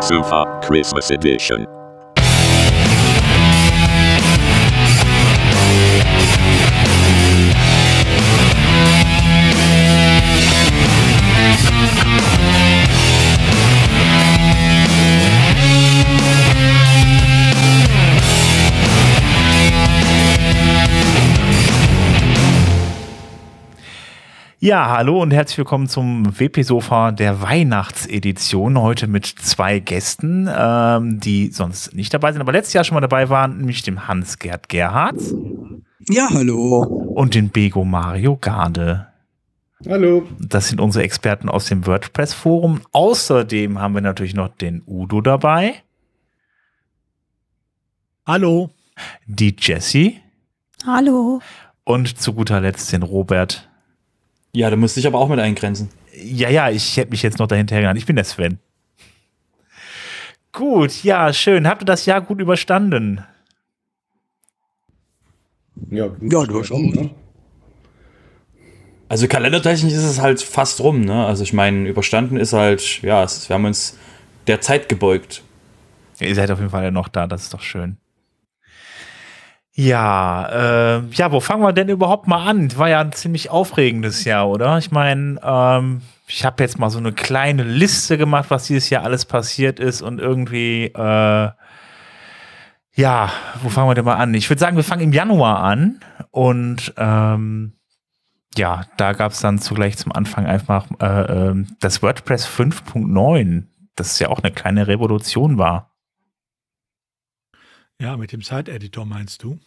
[0.00, 1.79] WP Sofa Christmas Edition.
[24.62, 28.78] Ja, hallo und herzlich willkommen zum WP-Sofa der Weihnachtsedition.
[28.78, 33.00] Heute mit zwei Gästen, ähm, die sonst nicht dabei sind, aber letztes Jahr schon mal
[33.00, 35.34] dabei waren, nämlich dem Hans-Gerd Gerhards.
[36.10, 36.82] Ja, hallo.
[36.82, 39.06] Und den Bego Mario Garde.
[39.88, 40.28] Hallo.
[40.38, 42.82] Das sind unsere Experten aus dem WordPress-Forum.
[42.92, 45.76] Außerdem haben wir natürlich noch den Udo dabei.
[48.26, 48.68] Hallo.
[49.24, 50.20] Die Jessie.
[50.86, 51.40] Hallo.
[51.84, 53.69] Und zu guter Letzt den Robert.
[54.52, 55.90] Ja, da musste ich aber auch mit eingrenzen.
[56.14, 57.98] Ja, ja, ich hätte mich jetzt noch dahinter genannt.
[57.98, 58.58] Ich bin der Sven.
[60.52, 61.68] Gut, ja, schön.
[61.68, 63.24] Habt ihr das Jahr gut überstanden?
[65.90, 66.80] Ja, Ja, durchaus.
[66.80, 67.10] Ne?
[69.08, 71.26] Also kalendertechnisch ist es halt fast rum, ne?
[71.26, 73.98] Also ich meine, überstanden ist halt, ja, es, wir haben uns
[74.46, 75.42] der Zeit gebeugt.
[76.20, 77.96] Ja, ihr seid auf jeden Fall ja noch da, das ist doch schön.
[79.72, 82.76] Ja, äh, ja, wo fangen wir denn überhaupt mal an?
[82.76, 84.78] War ja ein ziemlich aufregendes Jahr, oder?
[84.78, 89.04] Ich meine, ähm, ich habe jetzt mal so eine kleine Liste gemacht, was dieses Jahr
[89.04, 91.50] alles passiert ist und irgendwie, äh,
[92.94, 93.32] ja,
[93.62, 94.34] wo fangen wir denn mal an?
[94.34, 97.74] Ich würde sagen, wir fangen im Januar an und ähm,
[98.56, 103.64] ja, da gab es dann zugleich zum Anfang einfach äh, äh, das WordPress 5.9,
[103.94, 105.89] das ja auch eine kleine Revolution war.
[108.00, 109.58] Ja, mit dem Site-Editor meinst du?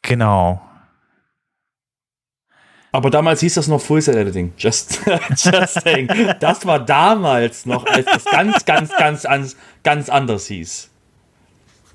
[0.00, 0.62] Genau.
[2.90, 4.52] Aber damals hieß das noch Full Set Editing.
[4.56, 5.00] Just,
[5.36, 6.08] just saying.
[6.40, 10.88] Das war damals noch, als das ganz, ganz, ganz, ganz, ganz anders hieß.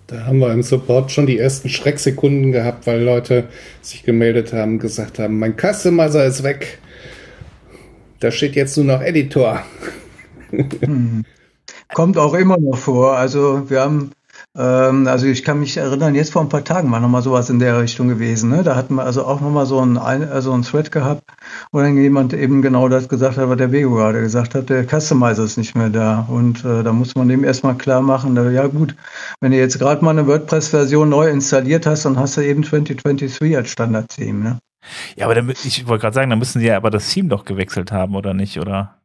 [0.06, 3.50] Da haben wir im Support schon die ersten Schrecksekunden gehabt, weil Leute
[3.82, 6.78] sich gemeldet haben und gesagt haben, mein Customizer ist weg.
[8.20, 9.64] Da steht jetzt nur noch Editor.
[11.94, 13.18] Kommt auch immer noch vor.
[13.18, 14.12] Also wir haben,
[14.62, 17.80] also ich kann mich erinnern, jetzt vor ein paar Tagen war nochmal sowas in der
[17.82, 18.50] Richtung gewesen.
[18.50, 18.64] Ne?
[18.64, 21.24] Da hatten wir also auch nochmal so ein, also ein Thread gehabt,
[21.72, 24.86] wo dann jemand eben genau das gesagt hat, was der Bego gerade gesagt hat, der
[24.86, 26.26] Customizer ist nicht mehr da.
[26.30, 28.96] Und äh, da muss man dem erstmal klar machen, da, ja gut,
[29.42, 33.58] wenn du jetzt gerade mal eine WordPress-Version neu installiert hast, dann hast du eben 2023
[33.58, 34.42] als Standard-Theme.
[34.42, 34.60] Ne?
[35.18, 37.44] Ja, aber dann, ich wollte gerade sagen, dann müssen sie ja aber das Theme doch
[37.44, 38.58] gewechselt haben, oder nicht?
[38.60, 38.96] Oder?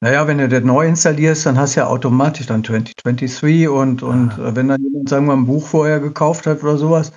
[0.00, 4.32] Naja, wenn du das neu installierst, dann hast du ja automatisch dann 2023 und, und
[4.38, 7.12] äh, wenn dann jemand, sagen wir, ein Buch vorher gekauft hat oder sowas,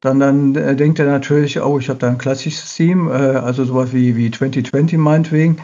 [0.00, 3.64] dann, dann äh, denkt er natürlich, oh, ich habe da ein klassisches Theme, äh, also
[3.64, 5.62] sowas wie, wie 2020 meinetwegen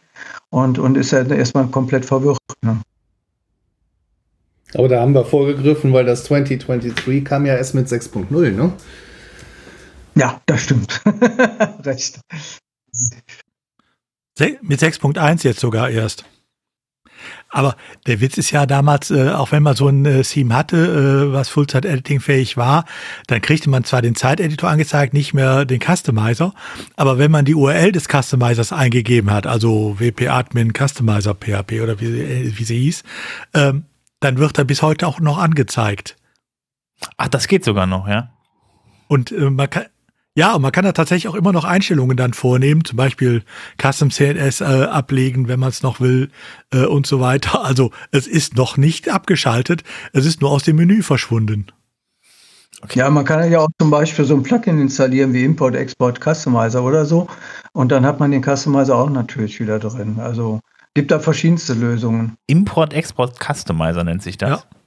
[0.50, 2.38] und, und ist dann erstmal komplett verwirrt.
[2.62, 2.80] Ne?
[4.74, 8.72] Aber da haben wir vorgegriffen, weil das 2023 kam ja erst mit 6.0, ne?
[10.14, 11.00] Ja, das stimmt.
[11.84, 12.20] Recht.
[14.34, 16.24] Se mit 6.1 jetzt sogar erst.
[17.52, 17.76] Aber
[18.06, 21.32] der Witz ist ja damals, äh, auch wenn man so ein äh, Theme hatte, äh,
[21.32, 22.86] was Full-Zeit-Editing fähig war,
[23.26, 26.54] dann kriegte man zwar den Zeiteditor angezeigt, nicht mehr den Customizer,
[26.96, 32.20] aber wenn man die URL des Customizers eingegeben hat, also wp-admin Customizer PHP oder wie,
[32.20, 33.04] äh, wie sie hieß,
[33.52, 33.84] ähm,
[34.20, 36.16] dann wird er bis heute auch noch angezeigt.
[37.18, 38.30] Ach, das geht sogar noch, ja?
[39.08, 39.84] Und äh, man kann,
[40.34, 43.42] ja, und man kann da tatsächlich auch immer noch Einstellungen dann vornehmen, zum Beispiel
[43.80, 46.30] Custom CNS äh, ablegen, wenn man es noch will
[46.72, 47.62] äh, und so weiter.
[47.72, 49.82] Also es ist noch nicht abgeschaltet,
[50.12, 51.66] es ist nur aus dem Menü verschwunden.
[52.82, 52.98] Okay.
[52.98, 56.82] Ja, man kann ja auch zum Beispiel so ein Plugin installieren wie Import, Export, Customizer
[56.82, 57.28] oder so.
[57.72, 60.18] Und dann hat man den Customizer auch natürlich wieder drin.
[60.18, 60.60] Also
[60.94, 62.36] gibt da verschiedenste Lösungen.
[62.46, 64.50] Import, Export, Customizer nennt sich das.
[64.50, 64.81] Ja.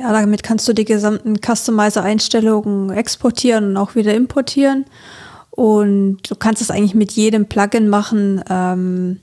[0.00, 4.86] Ja, damit kannst du die gesamten Customizer-Einstellungen exportieren und auch wieder importieren.
[5.50, 9.20] Und du kannst es eigentlich mit jedem Plugin machen, ähm,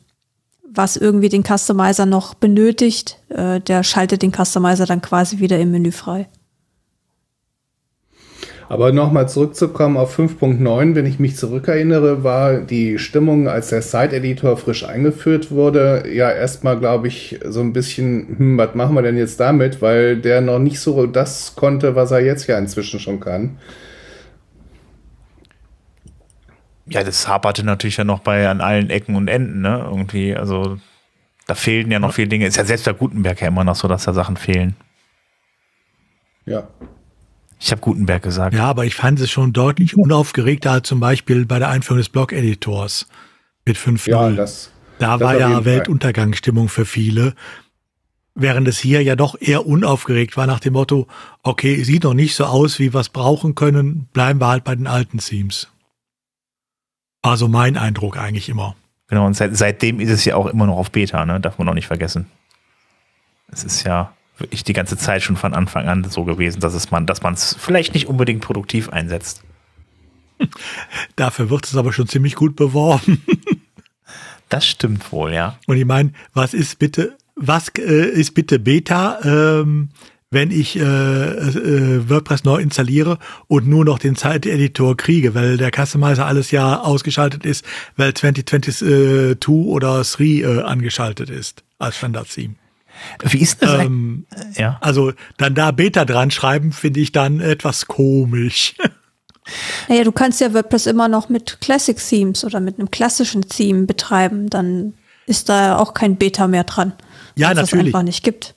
[0.69, 3.18] was irgendwie den Customizer noch benötigt.
[3.29, 6.27] Äh, der schaltet den Customizer dann quasi wieder im Menü frei.
[8.69, 14.58] Aber nochmal zurückzukommen auf 5.9, wenn ich mich zurückerinnere, war die Stimmung, als der Site-Editor
[14.58, 19.18] frisch eingeführt wurde, ja erstmal, glaube ich, so ein bisschen, hm, was machen wir denn
[19.18, 23.22] jetzt damit, weil der noch nicht so das konnte, was er jetzt ja inzwischen schon
[23.22, 23.58] kann.
[26.90, 29.86] Ja, das haperte natürlich ja noch bei an allen Ecken und Enden, ne?
[29.90, 30.78] Irgendwie, also
[31.46, 32.48] da fehlen ja noch viele Dinge.
[32.48, 34.75] Ist ja selbst bei Gutenberg ja immer noch so, dass da Sachen fehlen.
[36.46, 36.68] Ja.
[37.59, 38.54] Ich habe Gutenberg gesagt.
[38.54, 42.09] Ja, aber ich fand es schon deutlich unaufgeregter als zum Beispiel bei der Einführung des
[42.09, 43.07] Blog-Editors
[43.65, 44.09] mit 5.0.
[44.09, 45.65] Ja, das, da das war ja.
[45.65, 47.33] Weltuntergangsstimmung für viele.
[48.36, 51.07] Während es hier ja doch eher unaufgeregt war nach dem Motto,
[51.42, 54.75] okay, sieht noch nicht so aus, wie wir es brauchen können, bleiben wir halt bei
[54.75, 55.69] den alten Themes.
[57.24, 58.75] Also mein Eindruck eigentlich immer.
[59.07, 61.39] Genau, und seit, seitdem ist es ja auch immer noch auf Beta, ne?
[61.39, 62.27] Darf man auch nicht vergessen.
[63.51, 66.92] Es ist ja wirklich die ganze Zeit schon von Anfang an so gewesen, dass es
[66.92, 69.44] man, dass man es vielleicht nicht unbedingt produktiv einsetzt.
[71.16, 73.24] Dafür wird es aber schon ziemlich gut beworben.
[74.50, 75.60] Das stimmt wohl, ja.
[75.68, 79.89] Und ich meine, was ist bitte, was äh, ist bitte Beta, ähm,
[80.30, 83.18] wenn ich äh, äh, WordPress neu installiere
[83.48, 89.48] und nur noch den Zeiteditor kriege, weil der Customizer alles ja ausgeschaltet ist, weil 2022
[89.48, 92.56] oder 3 äh, angeschaltet ist als Standard-Theme.
[93.24, 93.86] Wie ist das?
[93.86, 94.78] Ähm, ja.
[94.82, 98.76] Also dann da Beta dran schreiben, finde ich dann etwas komisch.
[99.88, 103.86] Naja, du kannst ja WordPress immer noch mit Classic Themes oder mit einem klassischen Theme
[103.86, 104.50] betreiben.
[104.50, 104.94] Dann
[105.26, 106.92] ist da auch kein Beta mehr dran.
[107.36, 107.96] Ja, weil es das natürlich.
[107.96, 108.56] einfach nicht gibt.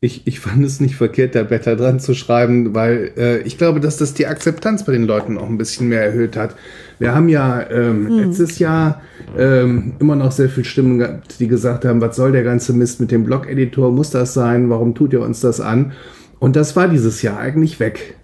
[0.00, 3.80] Ich, ich fand es nicht verkehrt, da Beta dran zu schreiben, weil äh, ich glaube,
[3.80, 6.54] dass das die Akzeptanz bei den Leuten auch ein bisschen mehr erhöht hat.
[7.00, 9.02] Wir haben ja ähm, letztes Jahr
[9.36, 13.00] ähm, immer noch sehr viel Stimmen gehabt, die gesagt haben, was soll der ganze Mist
[13.00, 13.90] mit dem Blog-Editor?
[13.90, 14.70] Muss das sein?
[14.70, 15.90] Warum tut ihr uns das an?
[16.38, 18.14] Und das war dieses Jahr eigentlich weg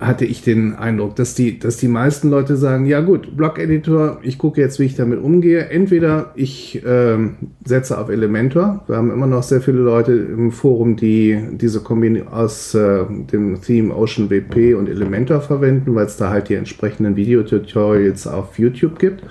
[0.00, 4.38] hatte ich den Eindruck, dass die, dass die meisten Leute sagen, ja gut, Blog-Editor, ich
[4.38, 5.68] gucke jetzt, wie ich damit umgehe.
[5.68, 8.82] Entweder ich ähm, setze auf Elementor.
[8.86, 13.60] Wir haben immer noch sehr viele Leute im Forum, die diese Kombi aus äh, dem
[13.60, 18.98] Theme Ocean WP und Elementor verwenden, weil es da halt die entsprechenden Videotutorials auf YouTube
[18.98, 19.22] gibt.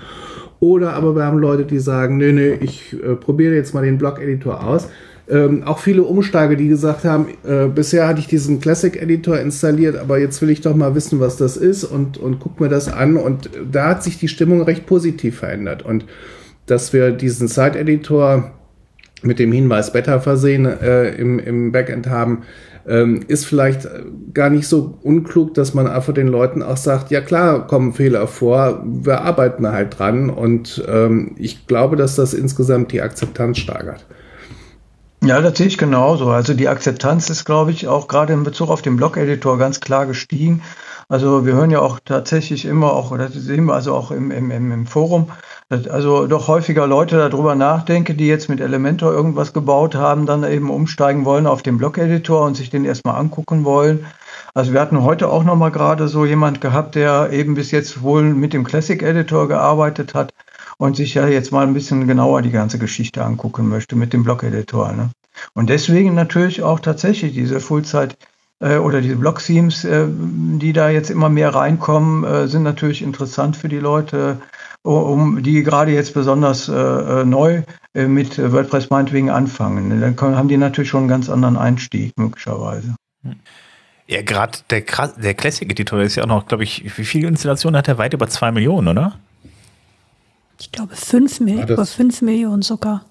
[0.60, 3.98] Oder aber wir haben Leute, die sagen, nee, nee, ich äh, probiere jetzt mal den
[3.98, 4.90] Blog-Editor aus.
[5.30, 9.96] Ähm, auch viele Umsteiger, die gesagt haben, äh, bisher hatte ich diesen Classic Editor installiert,
[9.96, 12.92] aber jetzt will ich doch mal wissen, was das ist und, und guck mir das
[12.92, 13.16] an.
[13.16, 15.84] Und da hat sich die Stimmung recht positiv verändert.
[15.84, 16.06] Und
[16.66, 18.52] dass wir diesen Site Editor
[19.22, 22.44] mit dem Hinweis Beta versehen äh, im, im Backend haben,
[22.88, 23.88] ähm, ist vielleicht
[24.34, 28.28] gar nicht so unklug, dass man einfach den Leuten auch sagt, ja klar, kommen Fehler
[28.28, 34.06] vor, wir arbeiten halt dran und ähm, ich glaube, dass das insgesamt die Akzeptanz steigert.
[35.30, 36.32] Ja, das sehe ich genauso.
[36.32, 40.08] Also die Akzeptanz ist, glaube ich, auch gerade in Bezug auf den Blog-Editor ganz klar
[40.08, 40.64] gestiegen.
[41.08, 44.50] Also wir hören ja auch tatsächlich immer, auch das sehen wir also auch im, im,
[44.50, 45.30] im Forum,
[45.70, 50.44] dass also doch häufiger Leute darüber nachdenken, die jetzt mit Elementor irgendwas gebaut haben, dann
[50.44, 54.08] eben umsteigen wollen auf den Blog-Editor und sich den erstmal angucken wollen.
[54.56, 58.24] Also wir hatten heute auch nochmal gerade so jemand gehabt, der eben bis jetzt wohl
[58.24, 60.34] mit dem Classic Editor gearbeitet hat
[60.80, 64.24] und sich ja jetzt mal ein bisschen genauer die ganze Geschichte angucken möchte mit dem
[64.24, 64.94] Blog-Editor.
[64.94, 65.12] Ne?
[65.54, 68.18] Und deswegen natürlich auch tatsächlich diese Fullzeit
[68.60, 73.56] äh, oder diese Blog-Themes, äh, die da jetzt immer mehr reinkommen, äh, sind natürlich interessant
[73.56, 74.38] für die Leute,
[74.82, 80.00] um die gerade jetzt besonders neu mit WordPress meinetwegen anfangen.
[80.00, 82.96] Dann können, haben die natürlich schon einen ganz anderen Einstieg möglicherweise.
[84.08, 84.82] Ja, gerade der,
[85.18, 87.98] der Classic-Editor ist ja auch noch, glaube ich, wie viele Installationen hat er?
[87.98, 89.20] Weit über zwei Millionen, oder?
[90.60, 93.04] Ich glaube, fünf Mil das- über fünf Millionen sogar.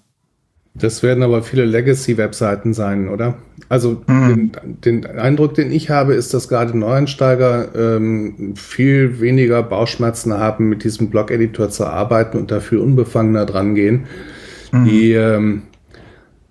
[0.74, 3.34] Das werden aber viele Legacy-Webseiten sein, oder?
[3.68, 4.52] Also Mhm.
[4.84, 10.68] den, den Eindruck, den ich habe, ist, dass gerade Neueinsteiger ähm, viel weniger Bauchschmerzen haben,
[10.68, 14.06] mit diesem Blog-Editor zu arbeiten und da viel unbefangener dran gehen.
[14.72, 15.62] Die ähm,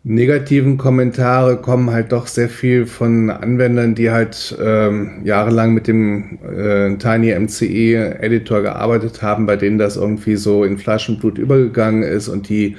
[0.03, 6.39] negativen Kommentare kommen halt doch sehr viel von Anwendern, die halt ähm, jahrelang mit dem
[6.43, 11.37] äh, Tiny MCE Editor gearbeitet haben, bei denen das irgendwie so in Fleisch und Blut
[11.37, 12.75] übergegangen ist und die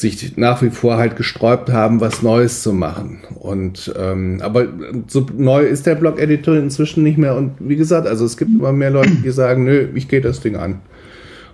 [0.00, 3.20] sich nach wie vor halt gesträubt haben, was Neues zu machen.
[3.34, 4.68] Und ähm, aber
[5.08, 7.34] so neu ist der Blog-Editor inzwischen nicht mehr.
[7.36, 10.40] Und wie gesagt, also es gibt immer mehr Leute, die sagen, nö, ich gehe das
[10.40, 10.80] Ding an.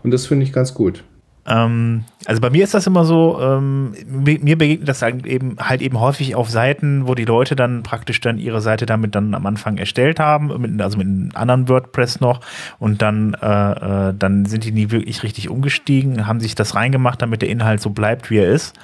[0.02, 1.04] Und das finde ich ganz gut.
[1.46, 5.82] Ähm, also bei mir ist das immer so, ähm, mir begegnet das halt eben, halt
[5.82, 9.44] eben häufig auf Seiten, wo die Leute dann praktisch dann ihre Seite damit dann am
[9.44, 12.40] Anfang erstellt haben, mit, also mit einem anderen WordPress noch.
[12.78, 17.20] Und dann, äh, äh, dann sind die nie wirklich richtig umgestiegen, haben sich das reingemacht,
[17.20, 18.74] damit der Inhalt so bleibt, wie er ist.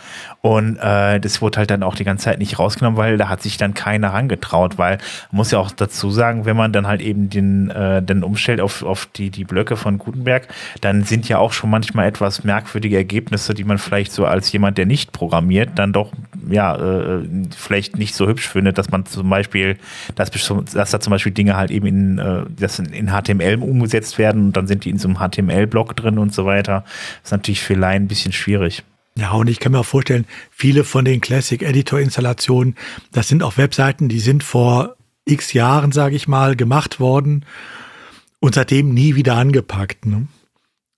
[0.43, 3.43] Und äh, das wurde halt dann auch die ganze Zeit nicht rausgenommen, weil da hat
[3.43, 4.99] sich dann keiner rangetraut, weil
[5.31, 8.61] man muss ja auch dazu sagen, wenn man dann halt eben den, äh, dann umstellt
[8.61, 10.49] auf, auf die, die Blöcke von Gutenberg,
[10.83, 14.77] dann sind ja auch schon manchmal etwas merkwürdige Ergebnisse, die man vielleicht so als jemand,
[14.77, 16.13] der nicht programmiert, dann doch
[16.49, 17.23] ja äh,
[17.57, 19.77] vielleicht nicht so hübsch findet, dass man zum Beispiel,
[20.17, 24.47] dass, dass da zum Beispiel Dinge halt eben in, äh, das in HTML umgesetzt werden
[24.47, 26.83] und dann sind die in so einem HTML-Block drin und so weiter.
[27.23, 28.83] Das ist natürlich für Laien ein bisschen schwierig.
[29.17, 32.75] Ja, und ich kann mir auch vorstellen, viele von den Classic Editor Installationen,
[33.13, 37.45] das sind auch Webseiten, die sind vor x Jahren, sage ich mal, gemacht worden
[38.41, 40.07] und seitdem nie wieder angepackt.
[40.07, 40.27] Ne?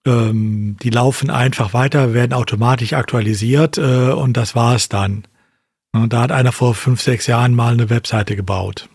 [0.07, 5.25] Ähm, die laufen einfach weiter, werden automatisch aktualisiert äh, und das war's dann.
[5.93, 8.89] Und da hat einer vor fünf, sechs Jahren mal eine Webseite gebaut.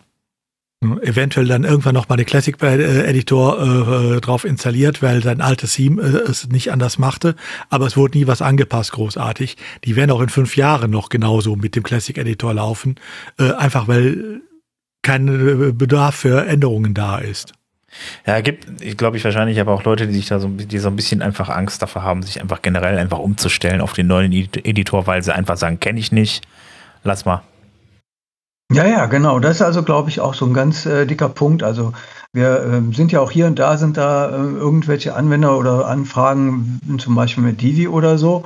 [0.80, 5.74] Eventuell dann irgendwann noch mal den Classic Editor äh, äh, drauf installiert, weil sein altes
[5.74, 7.34] Theme äh, es nicht anders machte.
[7.68, 9.56] Aber es wurde nie was angepasst, großartig.
[9.84, 12.94] Die werden auch in fünf Jahren noch genauso mit dem Classic Editor laufen.
[13.40, 14.40] Äh, einfach weil
[15.02, 17.54] kein äh, Bedarf für Änderungen da ist.
[18.26, 20.88] Ja, gibt, ich glaube ich wahrscheinlich aber auch Leute, die sich da so, die so
[20.88, 25.06] ein bisschen einfach Angst davor haben, sich einfach generell einfach umzustellen auf den neuen Editor,
[25.06, 26.46] weil sie einfach sagen, kenne ich nicht,
[27.02, 27.42] lass mal.
[28.70, 29.38] Ja, ja, genau.
[29.40, 31.62] Das ist also, glaube ich, auch so ein ganz äh, dicker Punkt.
[31.62, 31.94] Also
[32.34, 36.78] wir äh, sind ja auch hier und da sind da äh, irgendwelche Anwender oder Anfragen,
[36.98, 38.44] zum Beispiel mit Divi oder so.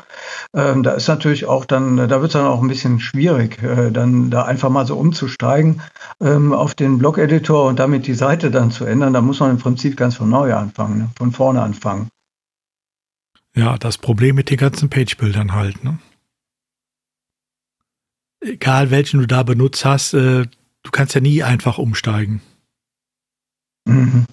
[0.55, 3.91] Ähm, da ist natürlich auch dann, da wird es dann auch ein bisschen schwierig, äh,
[3.91, 5.83] dann da einfach mal so umzusteigen
[6.21, 9.13] ähm, auf den Blog-Editor und damit die Seite dann zu ändern.
[9.13, 11.09] Da muss man im Prinzip ganz von neu anfangen, ne?
[11.19, 12.09] von vorne anfangen.
[13.57, 15.99] Ja, das Problem mit den ganzen Page-Bildern halt, ne?
[18.43, 20.45] Egal welchen du da benutzt hast, äh,
[20.83, 22.41] du kannst ja nie einfach umsteigen.
[23.85, 24.27] Mhm.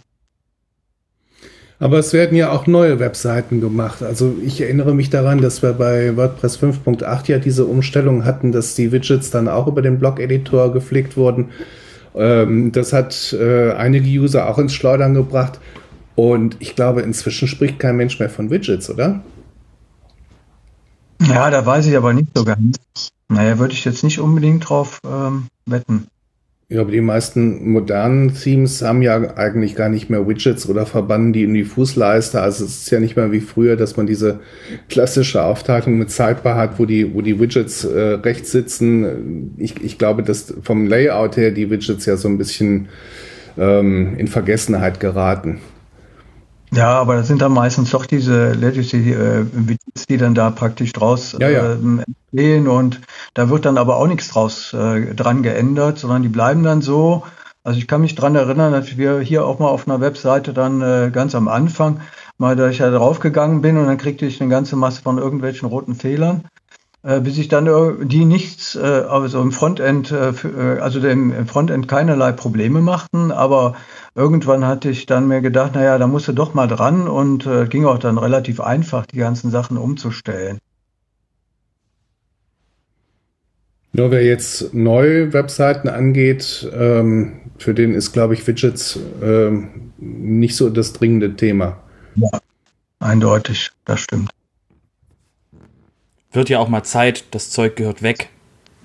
[1.82, 4.04] Aber es werden ja auch neue Webseiten gemacht.
[4.04, 8.75] Also ich erinnere mich daran, dass wir bei WordPress 5.8 ja diese Umstellung hatten, dass
[8.75, 11.51] die Widgets dann auch über den Blog-Editor geflickt wurden.
[12.16, 15.62] Ähm, das hat äh, einige User auch ins Schleudern gebracht.
[16.16, 19.24] Und ich glaube, inzwischen spricht kein Mensch mehr von Widgets, oder?
[21.22, 22.78] Ja, da weiß ich aber nicht so ganz.
[23.29, 26.07] Naja, würde ich jetzt nicht unbedingt drauf ähm, wetten.
[26.71, 31.33] Ja, aber die meisten modernen Themes haben ja eigentlich gar nicht mehr Widgets oder verbannen
[31.33, 32.39] die in die Fußleiste.
[32.41, 34.39] Also es ist ja nicht mehr wie früher, dass man diese
[34.88, 39.55] klassische Aufteilung mit Sidebar hat, wo die, wo die Widgets äh, rechts sitzen.
[39.57, 42.89] Ich, ich glaube, dass vom Layout her die Widgets ja so ein bisschen
[43.57, 45.62] ähm, in Vergessenheit geraten.
[46.71, 49.45] Ja, aber das sind dann meistens doch diese Legacy äh,
[50.07, 51.73] die dann da praktisch draus ja, ja.
[51.73, 51.77] Äh,
[52.31, 53.01] entstehen und
[53.33, 57.23] da wird dann aber auch nichts draus äh, dran geändert, sondern die bleiben dann so.
[57.63, 60.81] Also ich kann mich dran erinnern, dass wir hier auch mal auf einer Webseite dann
[60.81, 62.01] äh, ganz am Anfang
[62.38, 65.67] mal, da ich da draufgegangen bin und dann kriegte ich eine ganze Masse von irgendwelchen
[65.67, 66.45] roten Fehlern
[67.01, 71.88] bis ich dann die nichts, äh, also im Frontend, äh, äh, also dem, im Frontend
[71.88, 73.75] keinerlei Probleme machten, aber
[74.15, 77.68] irgendwann hatte ich dann mir gedacht, naja, da musst du doch mal dran und äh,
[77.68, 80.60] ging auch dann relativ einfach, die ganzen Sachen umzustellen.
[83.94, 90.56] Nur wer jetzt neue Webseiten angeht, ähm, für den ist, glaube ich, Widgets ähm, nicht
[90.56, 91.77] so das dringende Thema.
[92.15, 92.39] Ja,
[93.00, 94.32] eindeutig, das stimmt.
[96.31, 98.29] Wird ja auch mal Zeit, das Zeug gehört weg.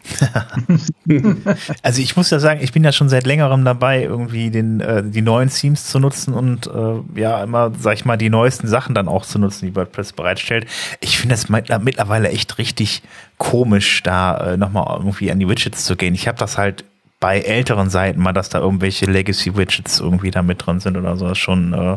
[1.83, 5.03] also ich muss ja sagen, ich bin ja schon seit längerem dabei, irgendwie den, äh,
[5.03, 8.95] die neuen Themes zu nutzen und äh, ja, immer, sag ich mal, die neuesten Sachen
[8.95, 10.67] dann auch zu nutzen, die WordPress bereitstellt.
[11.01, 13.03] Ich finde es mittlerweile echt richtig
[13.39, 16.15] komisch, da äh, nochmal irgendwie an die Widgets zu gehen.
[16.15, 16.85] Ich habe das halt
[17.21, 21.29] bei älteren Seiten mal, dass da irgendwelche Legacy-Widgets irgendwie da mit drin sind oder so.
[21.29, 21.97] Das schon, äh,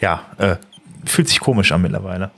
[0.00, 0.56] ja, äh,
[1.04, 2.30] fühlt sich komisch an mittlerweile.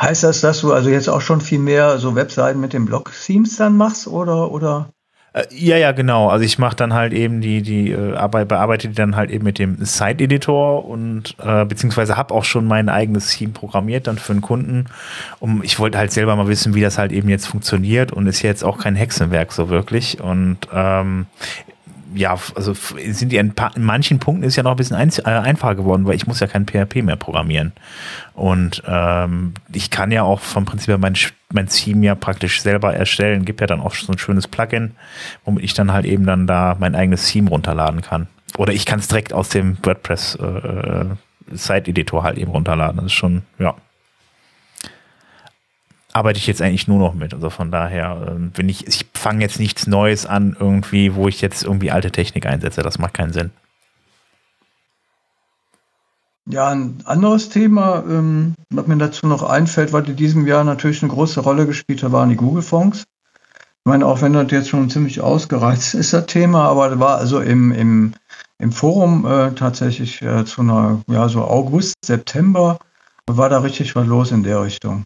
[0.00, 3.56] Heißt das, dass du also jetzt auch schon viel mehr so Webseiten mit dem Blog-Themes
[3.56, 4.88] dann machst oder, oder?
[5.32, 6.28] Äh, ja, ja, genau.
[6.28, 9.44] Also ich mache dann halt eben die, die äh, Arbeit, bearbeite die dann halt eben
[9.44, 14.32] mit dem Site-Editor und äh, beziehungsweise habe auch schon mein eigenes Theme programmiert dann für
[14.32, 14.86] einen Kunden.
[15.40, 18.42] Um, ich wollte halt selber mal wissen, wie das halt eben jetzt funktioniert und ist
[18.42, 20.20] jetzt auch kein Hexenwerk so wirklich.
[20.20, 21.26] Und ähm,
[22.14, 25.22] ja, also sind die in, in, manchen Punkten ist ja noch ein bisschen ein, äh,
[25.22, 27.72] einfacher geworden, weil ich muss ja kein PHP mehr programmieren.
[28.34, 31.16] Und ähm, ich kann ja auch vom Prinzip her mein,
[31.52, 33.44] mein Theme ja praktisch selber erstellen.
[33.44, 34.92] Gibt ja dann auch so ein schönes Plugin,
[35.44, 38.28] womit ich dann halt eben dann da mein eigenes Theme runterladen kann.
[38.56, 41.06] Oder ich kann es direkt aus dem WordPress äh, äh,
[41.50, 42.96] Site-Editor halt eben runterladen.
[42.96, 43.74] Das ist schon, ja
[46.12, 47.34] arbeite ich jetzt eigentlich nur noch mit.
[47.34, 51.64] Also von daher, ähm, ich, ich fange jetzt nichts Neues an, irgendwie, wo ich jetzt
[51.64, 52.82] irgendwie alte Technik einsetze.
[52.82, 53.50] Das macht keinen Sinn.
[56.46, 61.02] Ja, ein anderes Thema, ähm, was mir dazu noch einfällt, was in diesem Jahr natürlich
[61.02, 63.04] eine große Rolle gespielt hat, waren die Google-Fonds.
[63.84, 67.18] Ich meine, auch wenn das jetzt schon ziemlich ausgereizt ist, das Thema, aber das war
[67.18, 68.12] also im, im,
[68.58, 72.78] im Forum äh, tatsächlich äh, zu einer, ja, so August, September,
[73.28, 75.04] war da richtig was los in der Richtung.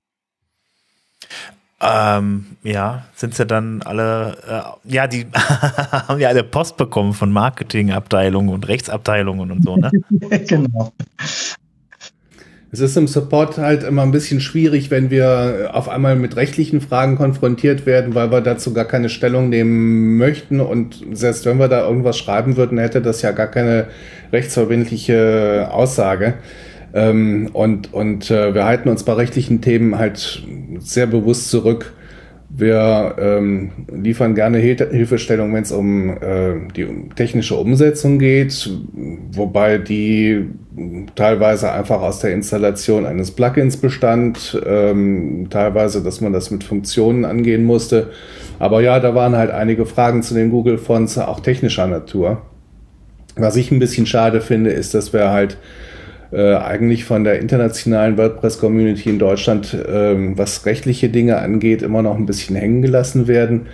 [1.79, 7.31] Ähm, ja, sind sie dann alle, äh, ja, die haben ja alle Post bekommen von
[7.31, 9.91] Marketingabteilungen und Rechtsabteilungen und so, ne?
[10.49, 10.93] genau.
[12.73, 16.81] Es ist im Support halt immer ein bisschen schwierig, wenn wir auf einmal mit rechtlichen
[16.81, 20.61] Fragen konfrontiert werden, weil wir dazu gar keine Stellung nehmen möchten.
[20.61, 23.87] Und selbst wenn wir da irgendwas schreiben würden, hätte das ja gar keine
[24.33, 26.35] rechtsverbindliche Aussage.
[26.97, 30.43] Ähm, und und äh, wir halten uns bei rechtlichen Themen halt
[30.79, 31.93] sehr bewusst zurück.
[32.49, 38.71] Wir ähm, liefern gerne Hilfestellung, wenn es um äh, die technische Umsetzung geht,
[39.33, 40.47] wobei die
[41.17, 47.27] teilweise einfach aus der Installation eines Plugins bestand, ähm, teilweise, dass man das mit Funktionen
[47.27, 48.11] angehen musste.
[48.59, 52.41] Aber ja, da waren halt einige Fragen zu den Google Fonts auch technischer Natur.
[53.35, 55.59] Was ich ein bisschen schade finde, ist, dass wir halt
[56.33, 62.17] äh, eigentlich von der internationalen WordPress-Community in Deutschland, ähm, was rechtliche Dinge angeht, immer noch
[62.17, 63.67] ein bisschen hängen gelassen werden.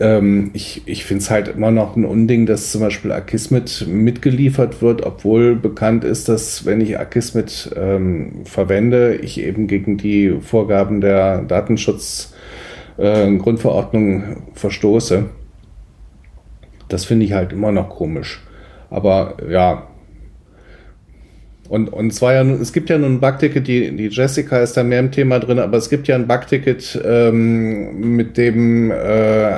[0.00, 4.82] Ähm, ich ich finde es halt immer noch ein Unding, dass zum Beispiel Akismet mitgeliefert
[4.82, 11.00] wird, obwohl bekannt ist, dass wenn ich Akismet ähm, verwende, ich eben gegen die Vorgaben
[11.00, 15.26] der Datenschutz-Grundverordnung äh, verstoße.
[16.88, 18.42] Das finde ich halt immer noch komisch.
[18.90, 19.86] Aber ja,
[21.68, 24.84] und, und zwar ja, es gibt ja nun ein Bugticket, die, die Jessica ist da
[24.84, 29.50] mehr im Thema drin, aber es gibt ja ein Bugticket, ähm, mit dem äh,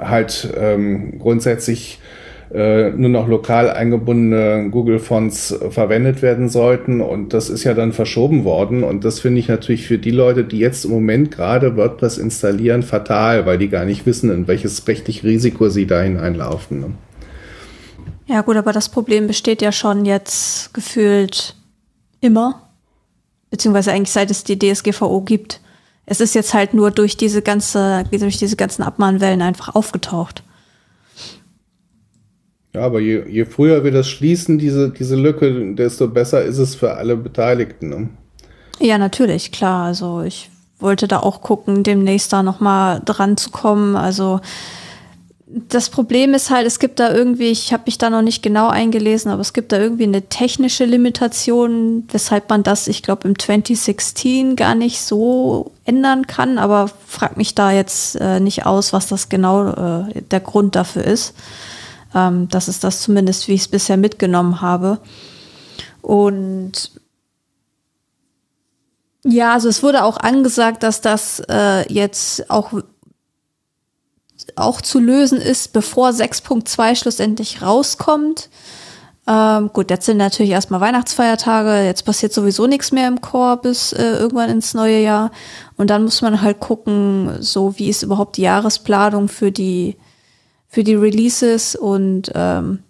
[0.00, 1.98] halt ähm, grundsätzlich
[2.54, 7.00] äh, nur noch lokal eingebundene Google-Fonts verwendet werden sollten.
[7.00, 8.84] Und das ist ja dann verschoben worden.
[8.84, 12.82] Und das finde ich natürlich für die Leute, die jetzt im Moment gerade WordPress installieren,
[12.82, 16.80] fatal, weil die gar nicht wissen, in welches rechtliche Risiko sie da hineinlaufen.
[16.80, 16.86] Ne?
[18.32, 21.54] Ja gut, aber das Problem besteht ja schon jetzt gefühlt
[22.22, 22.70] immer,
[23.50, 25.60] beziehungsweise eigentlich seit es die DSGVO gibt.
[26.06, 30.42] Es ist jetzt halt nur durch diese ganze, durch diese ganzen Abmahnwellen einfach aufgetaucht.
[32.72, 36.74] Ja, aber je, je früher wir das schließen, diese, diese Lücke, desto besser ist es
[36.74, 37.90] für alle Beteiligten.
[37.90, 38.08] Ne?
[38.80, 39.84] Ja, natürlich, klar.
[39.84, 43.94] Also ich wollte da auch gucken, demnächst da nochmal dran zu kommen.
[43.94, 44.40] Also
[45.54, 48.68] das Problem ist halt, es gibt da irgendwie, ich habe mich da noch nicht genau
[48.68, 53.38] eingelesen, aber es gibt da irgendwie eine technische Limitation, weshalb man das, ich glaube, im
[53.38, 59.08] 2016 gar nicht so ändern kann, aber frag mich da jetzt äh, nicht aus, was
[59.08, 61.34] das genau äh, der Grund dafür ist.
[62.14, 64.98] Ähm, das ist das zumindest, wie ich es bisher mitgenommen habe.
[66.00, 66.92] Und
[69.24, 72.72] ja, also es wurde auch angesagt, dass das äh, jetzt auch
[74.56, 78.50] auch zu lösen ist, bevor 6.2 schlussendlich rauskommt.
[79.26, 83.92] Ähm, gut, jetzt sind natürlich erstmal Weihnachtsfeiertage, jetzt passiert sowieso nichts mehr im Chor bis
[83.92, 85.30] äh, irgendwann ins neue Jahr.
[85.76, 89.96] Und dann muss man halt gucken, so wie ist überhaupt die Jahresplanung für die,
[90.66, 92.82] für die Releases und ähm,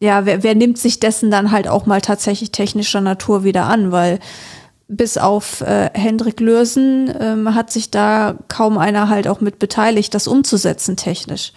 [0.00, 3.92] ja, wer, wer nimmt sich dessen dann halt auch mal tatsächlich technischer Natur wieder an,
[3.92, 4.18] weil
[4.88, 10.14] bis auf äh, Hendrik Lürsen ähm, hat sich da kaum einer halt auch mit beteiligt,
[10.14, 11.52] das umzusetzen technisch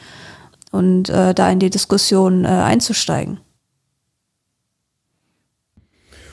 [0.72, 3.39] und äh, da in die Diskussion äh, einzusteigen.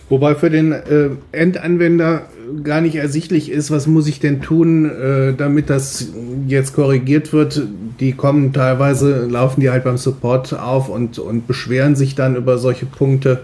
[0.09, 2.27] Wobei für den äh, Endanwender
[2.63, 6.13] gar nicht ersichtlich ist, was muss ich denn tun, äh, damit das
[6.47, 7.61] jetzt korrigiert wird.
[7.99, 12.59] Die kommen teilweise, laufen die halt beim Support auf und, und beschweren sich dann über
[12.59, 13.41] solche Punkte.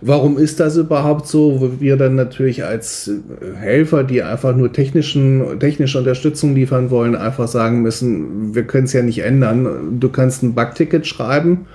[0.00, 1.60] Warum ist das überhaupt so?
[1.60, 7.16] Wo wir dann natürlich als äh, Helfer, die einfach nur technischen, technische Unterstützung liefern wollen,
[7.16, 9.98] einfach sagen müssen, wir können es ja nicht ändern.
[9.98, 11.66] Du kannst ein Bugticket schreiben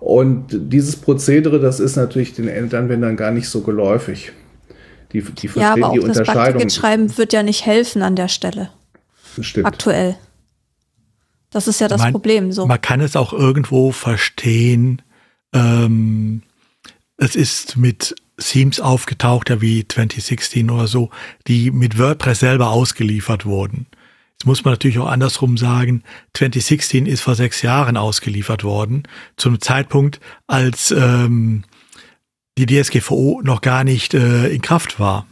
[0.00, 4.32] und dieses Prozedere, das ist natürlich den Endanwendern gar nicht so geläufig.
[5.12, 8.14] Die, die verstehen ja, aber auch die das Bugticket schreiben wird ja nicht helfen an
[8.16, 8.70] der Stelle.
[9.40, 9.66] Stimmt.
[9.66, 10.16] Aktuell.
[11.50, 12.52] Das ist ja das man, Problem.
[12.52, 12.66] So.
[12.66, 15.02] Man kann es auch irgendwo verstehen,
[15.52, 16.42] ähm,
[17.16, 21.10] es ist mit Themes aufgetaucht, ja wie 2016 oder so,
[21.46, 23.86] die mit WordPress selber ausgeliefert wurden.
[24.32, 26.02] Jetzt muss man natürlich auch andersrum sagen,
[26.34, 29.04] 2016 ist vor sechs Jahren ausgeliefert worden,
[29.36, 31.64] zum Zeitpunkt, als ähm,
[32.58, 35.26] die DSGVO noch gar nicht äh, in Kraft war.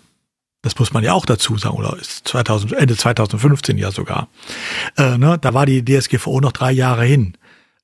[0.62, 4.28] Das muss man ja auch dazu sagen, oder ist 2000, Ende 2015 ja sogar.
[4.96, 7.36] Äh, ne, da war die DSGVO noch drei Jahre hin.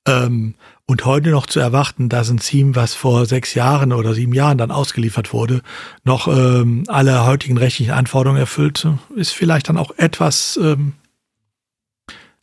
[0.07, 0.55] Ähm,
[0.87, 4.57] und heute noch zu erwarten, dass ein Team, was vor sechs Jahren oder sieben Jahren
[4.57, 5.61] dann ausgeliefert wurde,
[6.03, 10.93] noch ähm, alle heutigen rechtlichen Anforderungen erfüllt, ist vielleicht dann auch etwas ähm,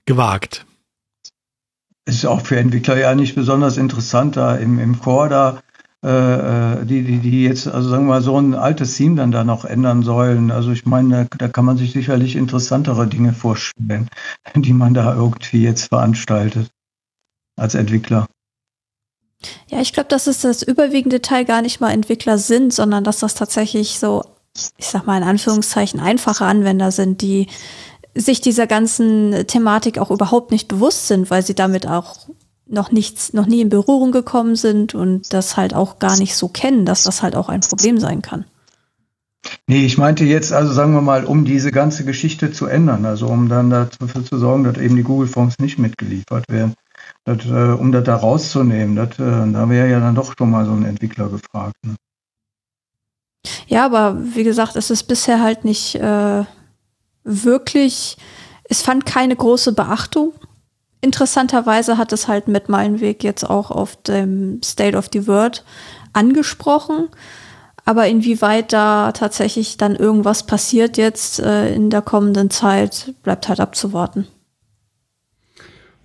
[0.06, 0.64] gewagt.
[2.06, 5.62] Ist auch für Entwickler ja nicht besonders interessant, da im, im Core da
[6.02, 6.08] äh,
[6.80, 9.42] äh, die, die, die jetzt, also sagen wir mal, so ein altes Theme dann da
[9.42, 10.52] noch ändern sollen.
[10.52, 14.08] Also ich meine, da, da kann man sich sicherlich interessantere Dinge vorstellen,
[14.54, 16.70] die man da irgendwie jetzt veranstaltet
[17.58, 18.26] als Entwickler.
[19.68, 23.18] Ja, ich glaube, dass es das überwiegende Teil gar nicht mal Entwickler sind, sondern dass
[23.18, 24.24] das tatsächlich so,
[24.76, 27.46] ich sag mal in Anführungszeichen, einfache Anwender sind, die
[28.14, 32.28] sich dieser ganzen Thematik auch überhaupt nicht bewusst sind, weil sie damit auch
[32.66, 36.48] noch nichts, noch nie in Berührung gekommen sind und das halt auch gar nicht so
[36.48, 38.44] kennen, dass das halt auch ein Problem sein kann.
[39.66, 43.28] Nee, ich meinte jetzt, also sagen wir mal, um diese ganze Geschichte zu ändern, also
[43.28, 46.74] um dann dafür zu sorgen, dass eben die Google-Fonds nicht mitgeliefert werden,
[47.36, 50.64] das, äh, um das da rauszunehmen, das, äh, da wäre ja dann doch schon mal
[50.64, 51.74] so ein Entwickler gefragt.
[51.84, 51.94] Ne?
[53.66, 56.44] Ja, aber wie gesagt, es ist bisher halt nicht äh,
[57.24, 58.16] wirklich,
[58.64, 60.32] es fand keine große Beachtung.
[61.00, 65.64] Interessanterweise hat es halt mit Meilenweg jetzt auch auf dem State of the World
[66.14, 67.08] angesprochen.
[67.84, 73.60] Aber inwieweit da tatsächlich dann irgendwas passiert jetzt äh, in der kommenden Zeit, bleibt halt
[73.60, 74.26] abzuwarten.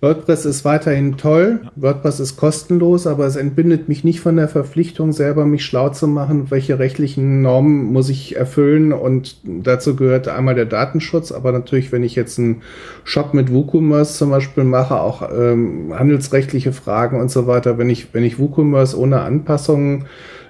[0.04, 1.60] WordPress ist weiterhin toll.
[1.76, 6.06] WordPress ist kostenlos, aber es entbindet mich nicht von der Verpflichtung, selber mich schlau zu
[6.06, 8.92] machen, welche rechtlichen Normen muss ich erfüllen.
[8.92, 12.60] Und dazu gehört einmal der Datenschutz, aber natürlich, wenn ich jetzt einen
[13.02, 17.78] Shop mit WooCommerce zum Beispiel mache, auch ähm, handelsrechtliche Fragen und so weiter.
[17.78, 20.04] Wenn ich, wenn ich WooCommerce ohne Anpassungen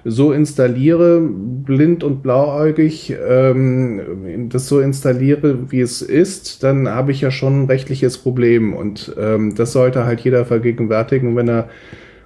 [0.07, 7.21] so installiere, blind und blauäugig, ähm, das so installiere, wie es ist, dann habe ich
[7.21, 8.73] ja schon ein rechtliches Problem.
[8.73, 11.69] Und ähm, das sollte halt jeder vergegenwärtigen, wenn er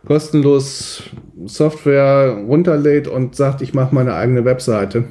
[0.06, 1.04] kostenlos
[1.46, 5.06] Software runterlädt und sagt, ich mache meine eigene Webseite.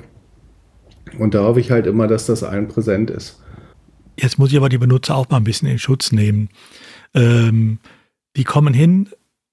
[1.18, 3.42] Und da hoffe ich halt immer, dass das allen präsent ist.
[4.20, 6.50] Jetzt muss ich aber die Benutzer auch mal ein bisschen in Schutz nehmen.
[7.14, 7.78] Ähm,
[8.36, 9.08] die kommen hin,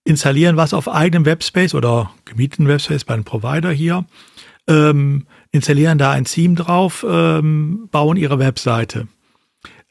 [0.05, 4.05] installieren was auf eigenem Webspace oder gemieteten Webspace bei einem Provider hier,
[4.67, 9.07] ähm, installieren da ein Theme drauf, ähm, bauen ihre Webseite.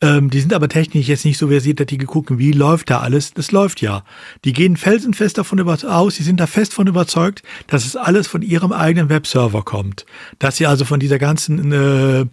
[0.01, 3.01] Ähm, die sind aber technisch jetzt nicht so versiert, dass die gucken, wie läuft da
[3.01, 3.33] alles.
[3.33, 4.05] Das läuft ja.
[4.45, 8.43] Die gehen felsenfest davon aus, sie sind da fest von überzeugt, dass es alles von
[8.43, 10.05] ihrem eigenen Webserver kommt.
[10.39, 12.27] Dass sie also von dieser ganzen äh,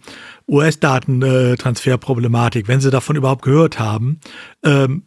[0.48, 4.20] US-Datentransferproblematik, wenn sie davon überhaupt gehört haben,
[4.64, 5.04] ähm,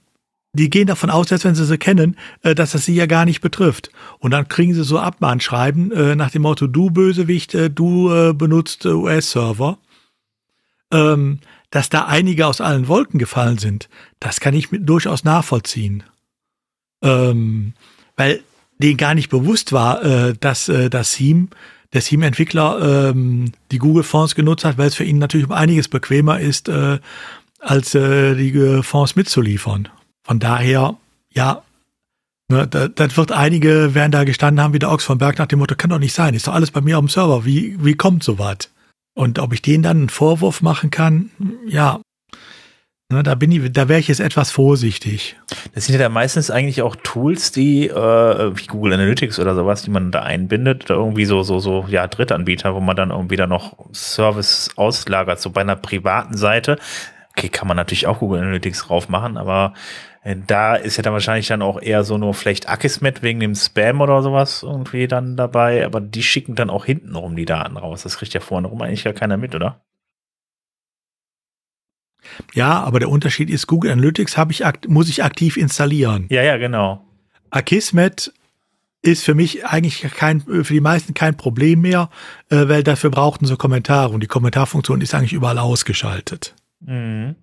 [0.56, 3.26] die gehen davon aus, dass wenn sie sie kennen, äh, dass das sie ja gar
[3.26, 3.92] nicht betrifft.
[4.20, 8.86] Und dann kriegen sie so Abmahnschreiben äh, nach dem Motto, du Bösewicht, äh, du benutzt
[8.86, 9.78] US-Server.
[10.92, 11.40] Ähm,
[11.72, 13.90] dass da einige aus allen Wolken gefallen sind,
[14.20, 16.04] das kann ich durchaus nachvollziehen.
[17.02, 17.74] Ähm,
[18.16, 18.42] weil
[18.78, 21.48] denen gar nicht bewusst war, dass das Theme,
[21.94, 26.40] der Theme-Entwickler ähm, die Google-Fonds genutzt hat, weil es für ihn natürlich um einiges bequemer
[26.40, 26.70] ist,
[27.60, 29.90] als die Fonds mitzuliefern.
[30.26, 30.98] Von daher,
[31.32, 31.62] ja,
[32.50, 35.48] ne, da, das wird einige werden da gestanden haben wie der Ochs von Berg nach
[35.48, 37.78] dem Motto, kann doch nicht sein, ist doch alles bei mir auf dem Server, wie,
[37.84, 38.70] wie kommt so was?
[39.14, 41.32] Und ob ich denen dann einen Vorwurf machen kann,
[41.68, 42.02] ja,
[43.12, 45.36] Ne, da bin ich, da wäre ich jetzt etwas vorsichtig.
[45.76, 49.84] Das sind ja dann meistens eigentlich auch Tools, die äh, wie Google Analytics oder sowas,
[49.84, 53.36] die man da einbindet, oder irgendwie so so so ja Drittanbieter, wo man dann irgendwie
[53.36, 56.80] da noch Service auslagert, so bei einer privaten Seite.
[57.38, 59.74] Okay, kann man natürlich auch Google Analytics drauf machen, aber
[60.26, 64.02] da ist ja dann wahrscheinlich dann auch eher so nur vielleicht Akismet wegen dem Spam
[64.02, 68.02] oder sowas irgendwie dann dabei, aber die schicken dann auch hintenrum die Daten raus.
[68.02, 69.82] Das kriegt ja vorne rum eigentlich gar keiner mit, oder?
[72.56, 76.26] Ja, aber der Unterschied ist, Google Analytics ich muss ich aktiv installieren.
[76.30, 77.06] Ja, ja, genau.
[77.52, 78.34] Akismet
[79.04, 82.10] ist für mich eigentlich kein, für die meisten kein Problem mehr,
[82.50, 86.56] äh, weil dafür brauchten sie Kommentare und die Kommentarfunktion ist eigentlich überall ausgeschaltet.
[86.80, 87.36] Mhm.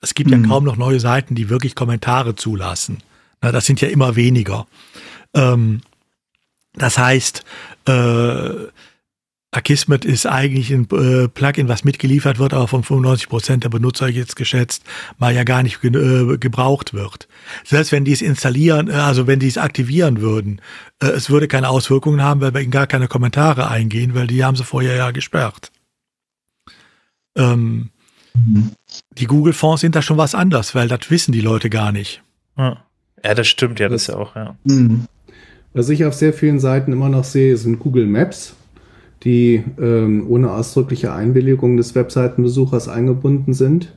[0.00, 0.42] Es gibt mhm.
[0.42, 2.98] ja kaum noch neue Seiten, die wirklich Kommentare zulassen.
[3.40, 4.66] Na, das sind ja immer weniger.
[5.34, 5.82] Ähm,
[6.74, 7.44] das heißt,
[7.86, 8.50] äh,
[9.50, 14.06] Akismet ist eigentlich ein äh, Plugin, was mitgeliefert wird, aber von 95 Prozent der Benutzer
[14.06, 14.84] jetzt geschätzt,
[15.16, 17.28] mal ja gar nicht ge äh, gebraucht wird.
[17.64, 20.60] Selbst wenn die es installieren, äh, also wenn die es aktivieren würden,
[21.00, 24.44] äh, es würde keine Auswirkungen haben, weil bei ihnen gar keine Kommentare eingehen, weil die
[24.44, 25.72] haben sie vorher ja gesperrt.
[27.36, 27.90] Ähm.
[29.18, 32.22] Die Google-Fonds sind da schon was anders, weil das wissen die Leute gar nicht.
[32.56, 32.78] Ja,
[33.22, 34.56] das stimmt, ja, das, das ist ja auch, ja.
[34.64, 35.04] Mhm.
[35.74, 38.54] Was ich auf sehr vielen Seiten immer noch sehe, sind Google Maps
[39.24, 43.92] die ähm, ohne ausdrückliche Einwilligung des Webseitenbesuchers eingebunden sind.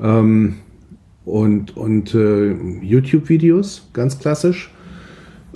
[0.00, 0.56] Ähm,
[1.24, 4.70] und und äh, YouTube-Videos, ganz klassisch.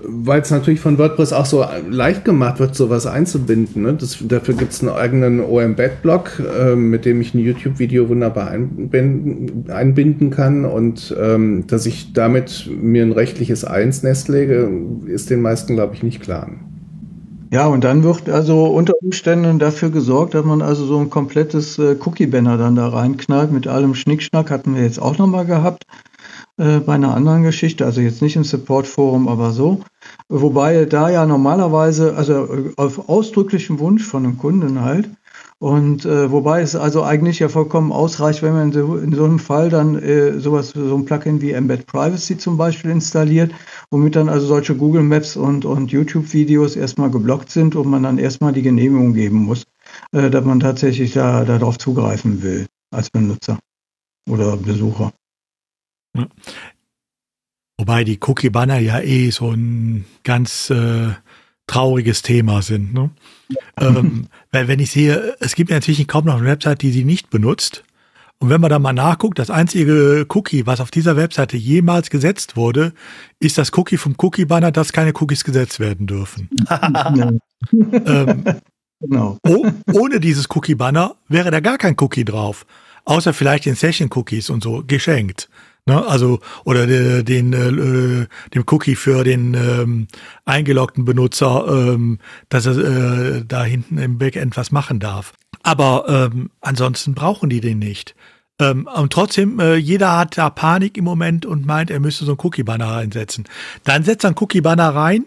[0.05, 3.83] Weil es natürlich von WordPress auch so leicht gemacht wird, sowas einzubinden.
[3.83, 3.95] Ne?
[3.95, 9.71] Das, dafür gibt es einen eigenen OMBed-Blog, äh, mit dem ich ein YouTube-Video wunderbar einbinden,
[9.71, 10.65] einbinden kann.
[10.65, 14.71] Und ähm, dass ich damit mir ein rechtliches Eins Nest lege,
[15.07, 16.51] ist den meisten, glaube ich, nicht klar.
[17.53, 21.79] Ja, und dann wird also unter Umständen dafür gesorgt, dass man also so ein komplettes
[21.79, 25.85] äh, Cookie-Banner dann da reinknallt mit allem Schnickschnack, hatten wir jetzt auch nochmal gehabt
[26.61, 29.81] äh, bei einer anderen Geschichte, also jetzt nicht im Support-Forum, aber so.
[30.29, 35.11] Wobei da ja normalerweise, also äh, auf ausdrücklichen Wunsch von einem Kunden halt,
[35.59, 39.39] und äh, wobei es also eigentlich ja vollkommen ausreicht, wenn man so, in so einem
[39.39, 43.53] Fall dann äh, sowas, so ein Plugin wie Embed Privacy zum Beispiel installiert,
[43.91, 48.19] womit dann also solche Google Maps und, und YouTube-Videos erstmal geblockt sind und man dann
[48.19, 49.65] erstmal die Genehmigung geben muss.
[50.13, 53.59] äh, dass man tatsächlich da darauf zugreifen will als Benutzer
[54.29, 55.13] oder Besucher.
[57.79, 61.15] Wobei die Cookie-Banner ja eh so ein ganz äh,
[61.67, 62.93] trauriges Thema sind.
[62.93, 63.11] Ne?
[63.81, 67.05] ähm, weil wenn ich sehe, es gibt ja inzwischen kaum noch eine Website, die sie
[67.05, 67.85] nicht benutzt.
[68.39, 72.57] Und wenn man da mal nachguckt, das einzige Cookie, was auf dieser Webseite jemals gesetzt
[72.57, 72.95] wurde,
[73.39, 76.49] ist das Cookie vom Cookie-Banner, dass keine Cookies gesetzt werden dürfen.
[77.73, 78.45] ähm,
[79.01, 79.39] genau.
[79.47, 82.65] oh, ohne dieses Cookie-Banner wäre da gar kein Cookie drauf.
[83.05, 85.51] Außer vielleicht den Session-Cookies und so geschenkt.
[85.87, 86.07] Ne?
[86.07, 90.09] Also, oder de, den, äh, dem Cookie für den ähm,
[90.45, 95.33] eingeloggten Benutzer, ähm, dass er äh, da hinten im Backend was machen darf.
[95.63, 98.15] Aber ähm, ansonsten brauchen die den nicht.
[98.61, 102.33] Ähm, und trotzdem, äh, jeder hat da Panik im Moment und meint, er müsste so
[102.33, 103.45] einen Cookie-Banner reinsetzen.
[103.85, 105.25] Dann setzt er einen Cookie-Banner rein,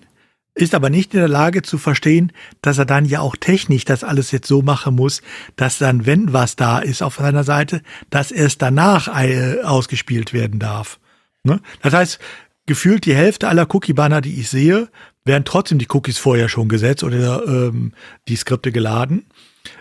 [0.56, 4.04] ist aber nicht in der Lage zu verstehen, dass er dann ja auch technisch das
[4.04, 5.22] alles jetzt so machen muss,
[5.56, 10.60] dass dann, wenn was da ist auf seiner Seite, dass erst danach äh, ausgespielt werden
[10.60, 11.00] darf.
[11.44, 11.60] Ne?
[11.82, 12.20] Das heißt,
[12.66, 14.90] gefühlt die Hälfte aller Cookie-Banner, die ich sehe,
[15.26, 17.94] werden trotzdem die Cookies vorher schon gesetzt oder ähm,
[18.28, 19.26] die Skripte geladen.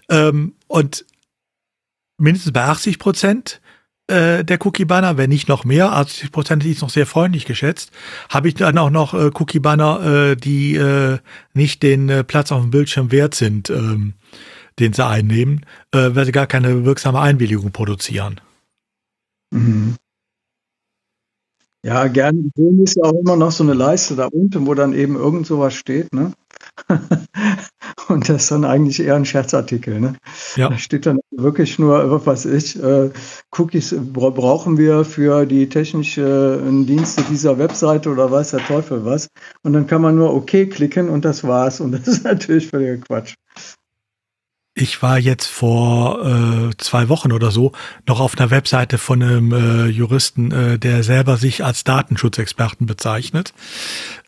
[0.08, 1.04] Ähm, und
[2.18, 3.60] mindestens bei 80 Prozent
[4.12, 7.90] äh, der Cookie-Banner, wenn nicht noch mehr, 80 Prozent ist noch sehr freundlich geschätzt,
[8.28, 11.18] habe ich dann auch noch äh, Cookie-Banner, äh, die äh,
[11.54, 14.14] nicht den äh, Platz auf dem Bildschirm wert sind, ähm,
[14.78, 18.40] den sie einnehmen, äh, weil sie gar keine wirksame Einwilligung produzieren.
[19.50, 19.96] Mhm.
[21.84, 24.92] Ja, gerne sehen ist ja auch immer noch so eine Leiste da unten, wo dann
[24.94, 26.32] eben irgend sowas steht, ne?
[28.08, 30.00] Und das ist dann eigentlich eher ein Scherzartikel.
[30.00, 30.14] Ne?
[30.56, 30.68] Ja.
[30.68, 33.10] Da steht dann wirklich nur, was weiß ich, äh,
[33.56, 39.28] Cookies brauchen wir für die technischen Dienste dieser Webseite oder weiß der Teufel was.
[39.62, 41.80] Und dann kann man nur OK klicken und das war's.
[41.80, 43.34] Und das ist natürlich völliger Quatsch.
[44.74, 47.72] Ich war jetzt vor äh, zwei Wochen oder so
[48.08, 53.52] noch auf einer Webseite von einem äh, Juristen, äh, der selber sich als Datenschutzexperten bezeichnet.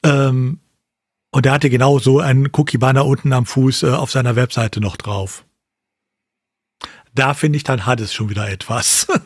[0.03, 0.59] Ähm,
[1.35, 4.97] und er hatte genau so einen Cookie-Banner unten am Fuß äh, auf seiner Webseite noch
[4.97, 5.45] drauf.
[7.13, 9.09] Da finde ich, dann hat es schon wieder etwas.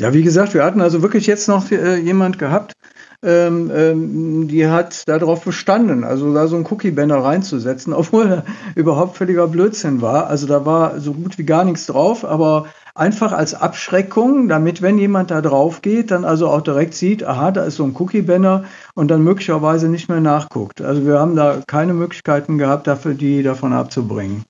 [0.00, 2.72] Ja, wie gesagt, wir hatten also wirklich jetzt noch äh, jemand gehabt,
[3.20, 8.44] ähm, ähm, die hat darauf bestanden, also da so einen Cookie-Banner reinzusetzen, obwohl er
[8.76, 10.28] überhaupt völliger Blödsinn war.
[10.28, 14.98] Also da war so gut wie gar nichts drauf, aber einfach als Abschreckung, damit, wenn
[14.98, 18.64] jemand da drauf geht, dann also auch direkt sieht, aha, da ist so ein Cookie-Banner
[18.94, 20.82] und dann möglicherweise nicht mehr nachguckt.
[20.82, 24.42] Also wir haben da keine Möglichkeiten gehabt, dafür die davon abzubringen.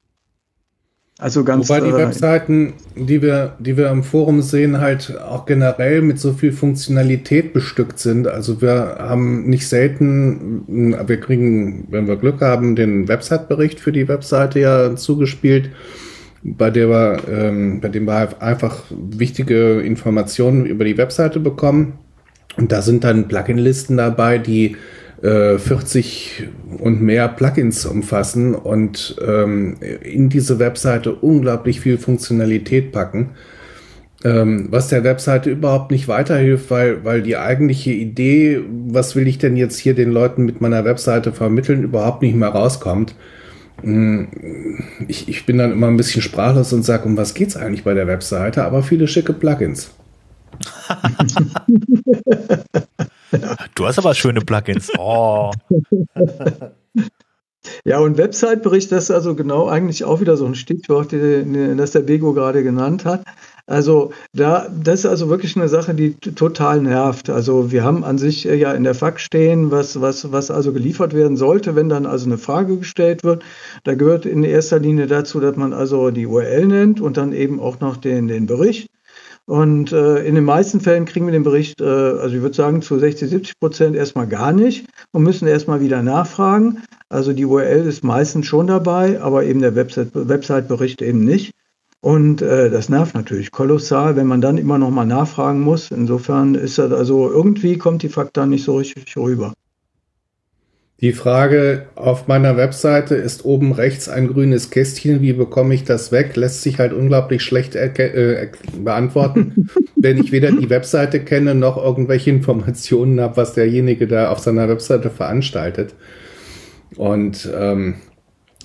[1.20, 5.46] Also ganz Wobei die äh, Webseiten, die wir, die wir im Forum sehen, halt auch
[5.46, 8.28] generell mit so viel Funktionalität bestückt sind.
[8.28, 10.62] Also wir haben nicht selten,
[11.08, 15.70] wir kriegen, wenn wir Glück haben, den Website-Bericht für die Webseite ja zugespielt
[16.42, 21.98] bei der wir, ähm, bei dem wir einfach wichtige Informationen über die Webseite bekommen.
[22.56, 24.76] Und da sind dann Plugin-Listen dabei, die
[25.22, 26.48] äh, 40
[26.78, 33.30] und mehr Plugins umfassen und ähm, in diese Webseite unglaublich viel Funktionalität packen.
[34.24, 39.38] Ähm, was der Webseite überhaupt nicht weiterhilft, weil, weil die eigentliche Idee, was will ich
[39.38, 43.14] denn jetzt hier den Leuten mit meiner Webseite vermitteln, überhaupt nicht mehr rauskommt.
[43.82, 44.28] Hm,
[45.06, 47.84] ich, ich bin dann immer ein bisschen sprachlos und sage, um was geht es eigentlich
[47.84, 49.90] bei der Webseite, aber viele schicke Plugins.
[53.74, 54.90] du hast aber schöne Plugins.
[54.98, 55.50] Oh.
[57.84, 62.00] Ja, und Website-Bericht, das ist also genau eigentlich auch wieder so ein Stichwort, das der
[62.00, 63.22] Bego gerade genannt hat.
[63.68, 67.28] Also da, das ist also wirklich eine Sache, die total nervt.
[67.28, 70.72] Also wir haben an sich äh, ja in der FAQ stehen, was, was, was also
[70.72, 73.44] geliefert werden sollte, wenn dann also eine Frage gestellt wird.
[73.84, 77.60] Da gehört in erster Linie dazu, dass man also die URL nennt und dann eben
[77.60, 78.88] auch noch den, den Bericht.
[79.44, 82.80] Und äh, in den meisten Fällen kriegen wir den Bericht, äh, also ich würde sagen
[82.80, 86.82] zu 60, 70 Prozent erstmal gar nicht und müssen erstmal wieder nachfragen.
[87.10, 91.52] Also die URL ist meistens schon dabei, aber eben der Website-Bericht eben nicht.
[92.00, 95.90] Und äh, das nervt natürlich kolossal, wenn man dann immer noch mal nachfragen muss.
[95.90, 99.52] Insofern ist das also irgendwie kommt die Fakta nicht so richtig rüber.
[101.00, 105.22] Die Frage auf meiner Webseite ist oben rechts ein grünes Kästchen.
[105.22, 106.34] Wie bekomme ich das weg?
[106.34, 112.30] Lässt sich halt unglaublich schlecht äh, beantworten, wenn ich weder die Webseite kenne noch irgendwelche
[112.30, 115.94] Informationen habe, was derjenige da auf seiner Webseite veranstaltet.
[116.96, 117.94] Und ähm,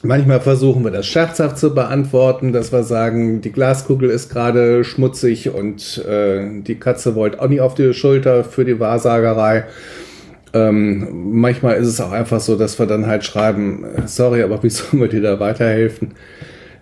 [0.05, 5.49] Manchmal versuchen wir das scherzhaft zu beantworten, dass wir sagen, die Glaskugel ist gerade schmutzig
[5.49, 9.63] und äh, die Katze wollte auch nicht auf die Schulter für die Wahrsagerei.
[10.53, 14.69] Ähm, manchmal ist es auch einfach so, dass wir dann halt schreiben, sorry, aber wie
[14.71, 16.15] sollen wir dir da weiterhelfen?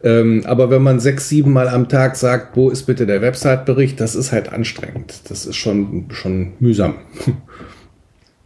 [0.04, 4.00] Ähm, aber wenn man sechs, sieben Mal am Tag sagt, wo ist bitte der Website-Bericht,
[4.00, 5.30] das ist halt anstrengend.
[5.30, 6.96] Das ist schon, schon mühsam.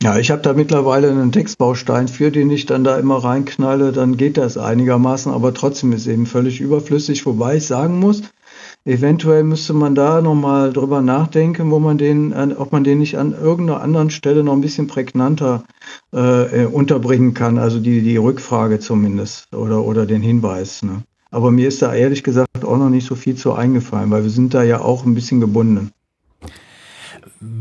[0.06, 4.18] Ja, ich habe da mittlerweile einen Textbaustein für, den ich dann da immer reinknalle, dann
[4.18, 8.22] geht das einigermaßen, aber trotzdem ist eben völlig überflüssig, wobei ich sagen muss,
[8.86, 13.34] eventuell müsste man da nochmal drüber nachdenken, wo man den, ob man den nicht an
[13.34, 15.64] irgendeiner anderen Stelle noch ein bisschen prägnanter
[16.14, 20.84] äh, äh, unterbringen kann, also die, die Rückfrage zumindest oder, oder den Hinweis.
[20.84, 21.02] Ne?
[21.32, 24.30] Aber mir ist da ehrlich gesagt auch noch nicht so viel zu eingefallen, weil wir
[24.30, 25.90] sind da ja auch ein bisschen gebunden.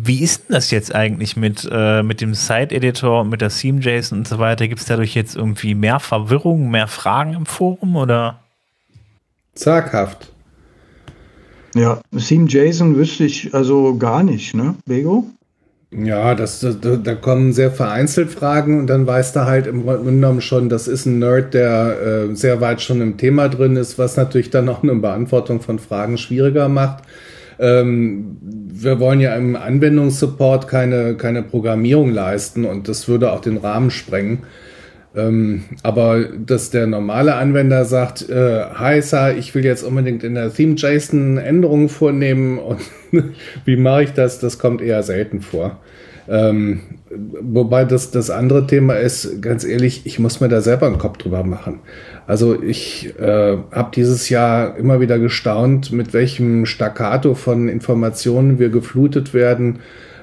[0.04, 4.28] Wie ist denn das jetzt eigentlich mit, äh, mit dem Site-Editor, mit der Theme-JSON und
[4.28, 4.68] so weiter?
[4.68, 8.40] Gibt es dadurch jetzt irgendwie mehr Verwirrung, mehr Fragen im Forum oder?
[9.54, 10.30] Zaghaft.
[11.74, 15.26] Ja, Theme-JSON wüsste ich also gar nicht, ne, Bego?
[15.96, 20.04] Ja, das, da, da kommen sehr vereinzelt Fragen und dann weiß da halt im Grunde
[20.04, 23.96] genommen schon, das ist ein Nerd, der äh, sehr weit schon im Thema drin ist,
[23.96, 27.04] was natürlich dann auch eine Beantwortung von Fragen schwieriger macht.
[27.58, 33.56] Ähm, wir wollen ja im Anwendungssupport keine, keine Programmierung leisten und das würde auch den
[33.56, 34.44] Rahmen sprengen.
[35.16, 40.34] Ähm, aber dass der normale Anwender sagt, äh, hi Sir, ich will jetzt unbedingt in
[40.34, 42.80] der Theme.json Änderungen vornehmen und
[43.64, 45.78] wie mache ich das, das kommt eher selten vor.
[46.28, 46.80] Ähm,
[47.42, 51.18] wobei das, das andere Thema ist, ganz ehrlich, ich muss mir da selber einen Kopf
[51.18, 51.80] drüber machen.
[52.26, 58.70] Also ich äh, habe dieses Jahr immer wieder gestaunt, mit welchem Staccato von Informationen wir
[58.70, 59.80] geflutet werden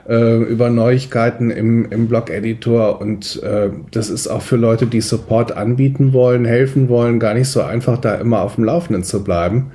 [0.09, 2.99] äh, über Neuigkeiten im, im Blog-Editor.
[2.99, 7.49] Und äh, das ist auch für Leute, die Support anbieten wollen, helfen wollen, gar nicht
[7.49, 9.71] so einfach, da immer auf dem Laufenden zu bleiben.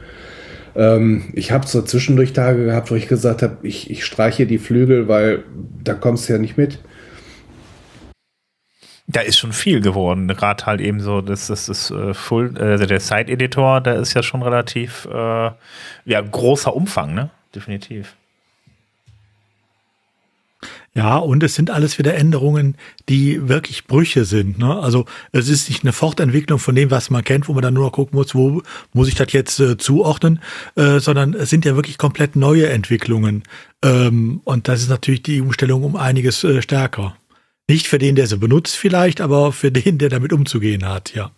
[0.76, 4.58] Ähm, ich habe so zwischendurch Tage gehabt, wo ich gesagt habe, ich, ich streiche die
[4.58, 5.44] Flügel, weil
[5.82, 6.78] da kommst du ja nicht mit
[9.06, 10.28] da ist schon viel geworden.
[10.28, 14.22] Gerade halt eben so, das, das ist äh, Full, also der Site-Editor, da ist ja
[14.22, 15.50] schon relativ äh,
[16.04, 17.30] ja, großer Umfang, ne?
[17.54, 18.16] Definitiv.
[20.96, 22.74] Ja, und es sind alles wieder Änderungen,
[23.10, 24.58] die wirklich Brüche sind.
[24.58, 24.78] Ne?
[24.78, 27.84] Also es ist nicht eine Fortentwicklung von dem, was man kennt, wo man dann nur
[27.84, 28.62] noch gucken muss, wo
[28.94, 30.40] muss ich das jetzt äh, zuordnen,
[30.74, 33.42] äh, sondern es sind ja wirklich komplett neue Entwicklungen.
[33.84, 37.14] Ähm, und das ist natürlich die Umstellung um einiges äh, stärker.
[37.68, 41.30] Nicht für den, der sie benutzt vielleicht, aber für den, der damit umzugehen hat, ja.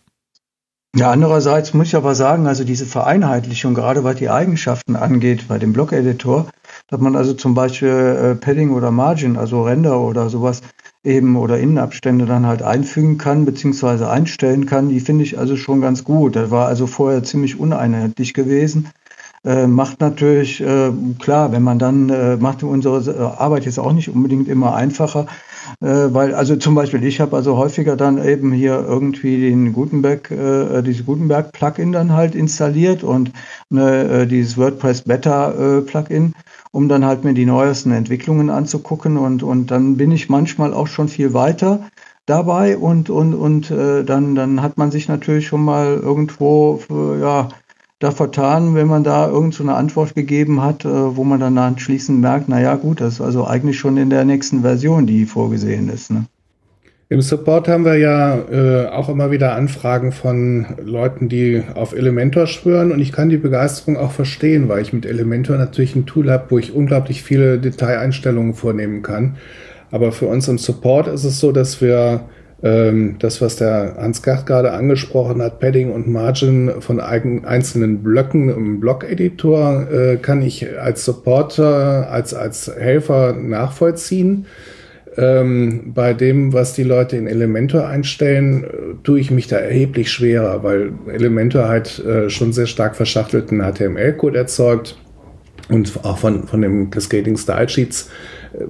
[0.97, 5.59] Ja, andererseits muss ich aber sagen, also diese Vereinheitlichung, gerade was die Eigenschaften angeht bei
[5.59, 6.49] dem Blog-Editor,
[6.89, 10.63] dass man also zum Beispiel äh, Padding oder Margin, also Render oder sowas
[11.05, 15.83] eben oder Innenabstände dann halt einfügen kann, beziehungsweise einstellen kann, die finde ich also schon
[15.83, 16.37] ganz gut.
[16.37, 18.89] Das war also vorher ziemlich uneinheitlich gewesen.
[19.45, 23.93] Äh, macht natürlich, äh, klar, wenn man dann, äh, macht unsere äh, Arbeit jetzt auch
[23.93, 25.27] nicht unbedingt immer einfacher,
[25.81, 30.83] weil, also zum Beispiel, ich habe also häufiger dann eben hier irgendwie den Gutenberg, äh,
[30.83, 33.33] dieses Gutenberg-Plugin dann halt installiert und
[33.71, 36.35] ne, äh, dieses WordPress Beta-Plugin,
[36.73, 40.87] um dann halt mir die neuesten Entwicklungen anzugucken und, und dann bin ich manchmal auch
[40.87, 41.89] schon viel weiter
[42.27, 47.21] dabei und, und, und äh, dann, dann hat man sich natürlich schon mal irgendwo, äh,
[47.21, 47.49] ja,
[47.99, 51.59] da vertan, wenn man da irgend so eine Antwort gegeben hat, äh, wo man dann
[51.59, 55.89] anschließend merkt, naja gut, das ist also eigentlich schon in der nächsten Version, die vorgesehen
[55.89, 56.11] ist.
[56.11, 56.25] Ne?
[57.11, 62.47] Im Support haben wir ja äh, auch immer wieder Anfragen von Leuten, die auf Elementor
[62.47, 66.31] schwören und ich kann die Begeisterung auch verstehen, weil ich mit Elementor natürlich ein Tool
[66.31, 69.37] habe, wo ich unglaublich viele Detaileinstellungen vornehmen kann.
[69.91, 72.29] Aber für uns im Support ist es so, dass wir
[72.61, 78.81] das, was der Hans Gart gerade angesprochen hat, Padding und Margin von einzelnen Blöcken im
[78.81, 84.47] Block-Editor, äh, kann ich als Supporter, als, als Helfer nachvollziehen.
[85.17, 88.69] Ähm, bei dem, was die Leute in Elementor einstellen, äh,
[89.03, 94.39] tue ich mich da erheblich schwerer, weil Elementor halt äh, schon sehr stark verschachtelten HTML-Code
[94.39, 94.97] erzeugt
[95.69, 98.11] und auch von, von dem Cascading Style Sheets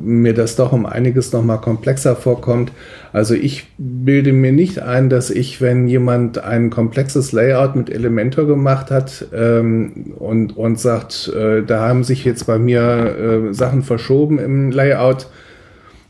[0.01, 2.73] mir das doch um einiges nochmal komplexer vorkommt.
[3.13, 8.47] Also ich bilde mir nicht ein, dass ich, wenn jemand ein komplexes Layout mit Elementor
[8.47, 13.83] gemacht hat ähm, und, und sagt, äh, da haben sich jetzt bei mir äh, Sachen
[13.83, 15.29] verschoben im Layout,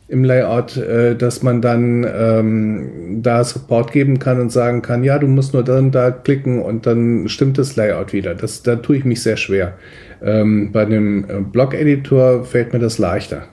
[0.08, 5.18] im Layout, äh, dass man dann ähm, da Support geben kann und sagen kann, ja,
[5.18, 8.34] du musst nur dann da klicken und dann stimmt das Layout wieder.
[8.34, 9.74] Das, da tue ich mich sehr schwer.
[10.22, 13.44] Ähm, bei einem äh, Blog-Editor fällt mir das leichter.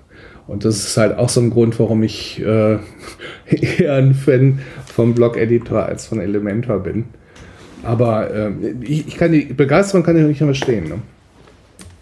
[0.47, 2.77] Und das ist halt auch so ein Grund, warum ich äh,
[3.47, 7.05] eher ein Fan vom Blog-Editor als von Elementor bin.
[7.83, 10.89] Aber äh, ich, ich, kann die Begeisterung kann ich nicht verstehen.
[10.89, 10.99] Ne?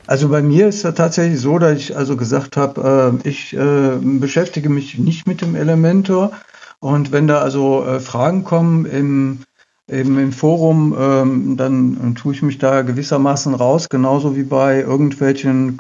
[0.07, 3.97] Also bei mir ist es tatsächlich so, dass ich also gesagt habe, äh, ich äh,
[4.01, 6.31] beschäftige mich nicht mit dem Elementor.
[6.79, 9.39] Und wenn da also äh, Fragen kommen im,
[9.87, 15.79] im, im Forum, ähm, dann tue ich mich da gewissermaßen raus, genauso wie bei irgendwelchen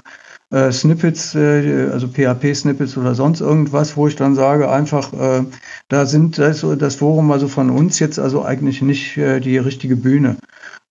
[0.53, 5.43] äh, Snippets, äh, also PHP-Snippets oder sonst irgendwas, wo ich dann sage, einfach, äh,
[5.89, 9.95] da sind das, das Forum also von uns jetzt also eigentlich nicht äh, die richtige
[9.95, 10.37] Bühne.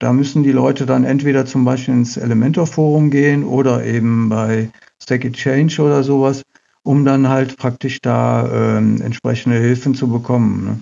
[0.01, 4.69] Da müssen die Leute dann entweder zum Beispiel ins Elementor-Forum gehen oder eben bei
[5.01, 6.43] Stack Exchange oder sowas,
[6.83, 10.65] um dann halt praktisch da ähm, entsprechende Hilfen zu bekommen.
[10.65, 10.81] Ne?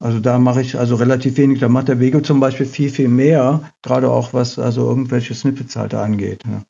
[0.00, 1.60] Also da mache ich also relativ wenig.
[1.60, 5.76] Da macht der Wege zum Beispiel viel, viel mehr, gerade auch was also irgendwelche Snippets
[5.76, 6.44] halt angeht.
[6.44, 6.64] Ne?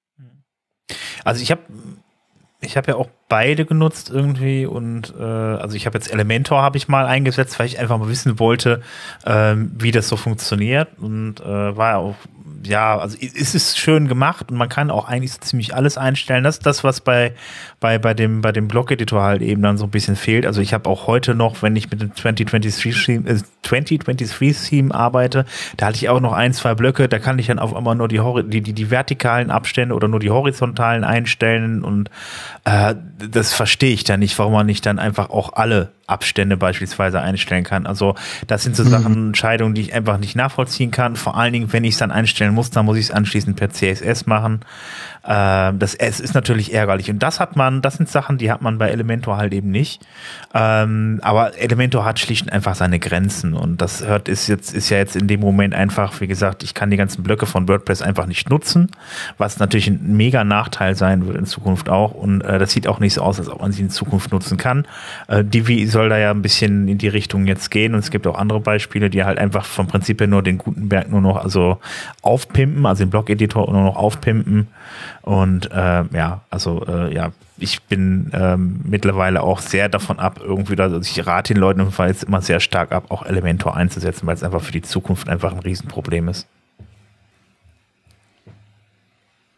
[1.25, 1.63] Also ich habe
[2.61, 6.77] ich habe ja auch beide genutzt irgendwie und äh, also ich habe jetzt Elementor habe
[6.77, 8.83] ich mal eingesetzt, weil ich einfach mal wissen wollte,
[9.25, 12.17] ähm, wie das so funktioniert und äh, war ja auch
[12.65, 16.45] ja, also es ist schön gemacht und man kann auch eigentlich so ziemlich alles einstellen.
[16.45, 17.35] Das ist das, was bei,
[17.81, 20.47] bei, bei dem, bei dem Blog-Editor halt eben dann so ein bisschen fehlt.
[20.47, 25.45] Also ich habe auch heute noch, wenn ich mit dem 2023-Theme äh, 2023 Theme arbeite,
[25.77, 28.09] da hatte ich auch noch ein, zwei Blöcke, da kann ich dann auf einmal nur
[28.09, 32.11] die, die, die, die vertikalen Abstände oder nur die horizontalen einstellen und
[32.69, 32.95] äh,
[33.31, 37.65] das verstehe ich dann nicht, warum man nicht dann einfach auch alle Abstände beispielsweise einstellen
[37.65, 37.87] kann.
[37.87, 38.15] Also
[38.47, 38.89] das sind so mhm.
[38.89, 41.17] Sachen, Entscheidungen, die ich einfach nicht nachvollziehen kann.
[41.17, 43.71] Vor allen Dingen, wenn ich es dann einstellen muss, dann muss ich es anschließend per
[43.71, 44.61] CSS machen.
[45.25, 47.11] Äh, das es ist natürlich ärgerlich.
[47.11, 50.01] Und das hat man, das sind Sachen, die hat man bei Elementor halt eben nicht.
[50.55, 53.55] Ähm, aber Elementor hat schlicht und einfach seine Grenzen.
[53.55, 56.75] Und das hört ist jetzt, ist ja jetzt in dem Moment einfach, wie gesagt, ich
[56.75, 58.91] kann die ganzen Blöcke von WordPress einfach nicht nutzen,
[59.37, 62.13] was natürlich ein mega Nachteil sein wird in Zukunft auch.
[62.13, 64.57] Und äh, das sieht auch nicht so aus, als ob man sie in Zukunft nutzen
[64.57, 64.87] kann.
[65.27, 67.95] Äh, Divi soll da ja ein bisschen in die Richtung jetzt gehen.
[67.95, 71.11] Und es gibt auch andere Beispiele, die halt einfach vom Prinzip her nur den Gutenberg
[71.11, 71.79] nur noch also
[72.23, 74.69] aufpimpen, also den Blog-Editor nur noch aufpimpen
[75.29, 80.81] und äh, ja, also äh, ja, ich bin ähm, mittlerweile auch sehr davon ab, irgendwie,
[80.81, 84.27] also ich rate den Leuten im Fall jetzt immer sehr stark ab, auch Elementor einzusetzen,
[84.27, 86.47] weil es einfach für die Zukunft einfach ein Riesenproblem ist.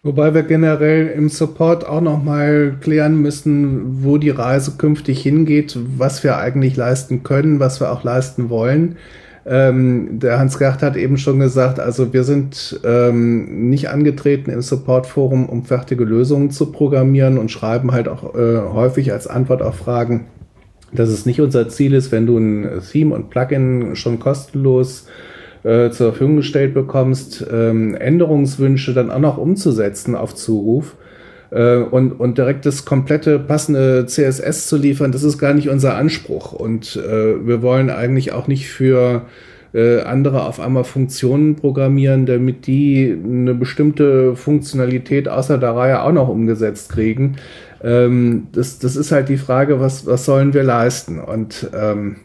[0.02, 6.24] Wobei wir generell im Support auch nochmal klären müssen, wo die Reise künftig hingeht, was
[6.24, 8.96] wir eigentlich leisten können, was wir auch leisten wollen.
[9.46, 15.48] Ähm, der Hans-Gert hat eben schon gesagt, also wir sind ähm, nicht angetreten im Support-Forum,
[15.48, 20.26] um fertige Lösungen zu programmieren und schreiben halt auch äh, häufig als Antwort auf Fragen,
[20.92, 25.06] dass es nicht unser Ziel ist, wenn du ein Theme und Plugin schon kostenlos
[25.62, 30.96] äh, zur Verfügung gestellt bekommst, ähm, Änderungswünsche dann auch noch umzusetzen auf Zuruf
[31.50, 36.52] und, und direkt das komplette passende CSS zu liefern, das ist gar nicht unser Anspruch.
[36.52, 39.26] Und äh, wir wollen eigentlich auch nicht für
[39.72, 46.12] äh, andere auf einmal Funktionen programmieren, damit die eine bestimmte Funktionalität außer der Reihe auch
[46.12, 47.36] noch umgesetzt kriegen.
[47.82, 51.18] Ähm, das, das ist halt die Frage, was, was sollen wir leisten?
[51.20, 52.16] Und ähm,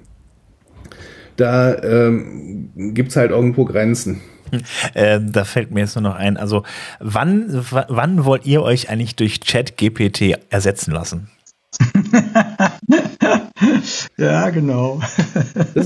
[1.37, 4.21] da ähm, gibt halt irgendwo Grenzen.
[4.93, 6.63] Ähm, da fällt mir jetzt nur noch ein, also
[6.99, 11.29] wann, wann wollt ihr euch eigentlich durch Chat GPT ersetzen lassen?
[14.17, 15.01] ja, genau.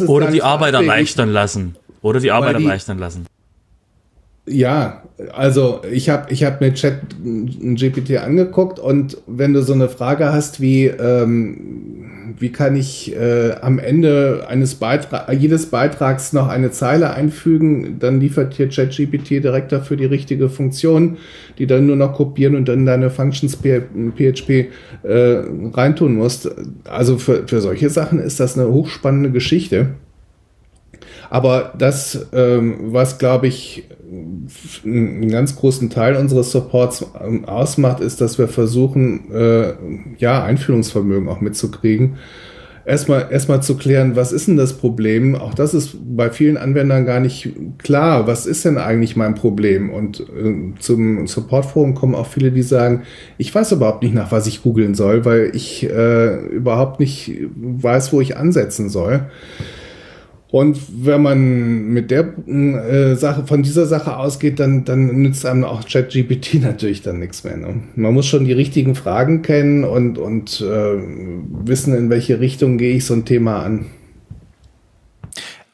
[0.07, 1.76] Oder die Arbeit erleichtern lassen.
[2.01, 3.26] Oder die Arbeit die, erleichtern lassen.
[4.50, 9.89] Ja, also ich habe ich hab mir Chat GPT angeguckt und wenn du so eine
[9.89, 16.47] Frage hast wie, ähm, wie kann ich äh, am Ende eines Beitrags, jedes Beitrags noch
[16.47, 21.18] eine Zeile einfügen, dann liefert hier ChatGPT direkt dafür die richtige Funktion,
[21.60, 24.50] die dann nur noch kopieren und dann deine Functions PHP
[25.04, 25.43] äh,
[25.74, 26.50] reintun musst.
[26.86, 29.89] Also für, für solche Sachen ist das eine hochspannende Geschichte.
[31.30, 33.84] Aber das, ähm, was glaube ich
[34.84, 39.74] einen ganz großen Teil unseres Supports ähm, ausmacht, ist, dass wir versuchen, äh,
[40.18, 42.18] ja, Einführungsvermögen auch mitzukriegen.
[42.86, 45.36] Erstmal, erstmal zu klären, was ist denn das Problem?
[45.36, 48.26] Auch das ist bei vielen Anwendern gar nicht klar.
[48.26, 49.91] Was ist denn eigentlich mein Problem?
[49.91, 53.03] Und äh, zum Supportforum kommen auch viele, die sagen,
[53.38, 58.12] ich weiß überhaupt nicht, nach was ich googeln soll, weil ich äh, überhaupt nicht weiß,
[58.12, 59.30] wo ich ansetzen soll.
[60.52, 65.64] Und wenn man mit der äh, Sache, von dieser Sache ausgeht, dann, dann nützt einem
[65.64, 67.58] auch ChatGPT natürlich dann nichts mehr.
[67.58, 67.82] Ne?
[67.95, 70.95] Man muss schon die richtigen Fragen kennen und, und äh,
[71.66, 73.86] wissen, in welche Richtung gehe ich so ein Thema an.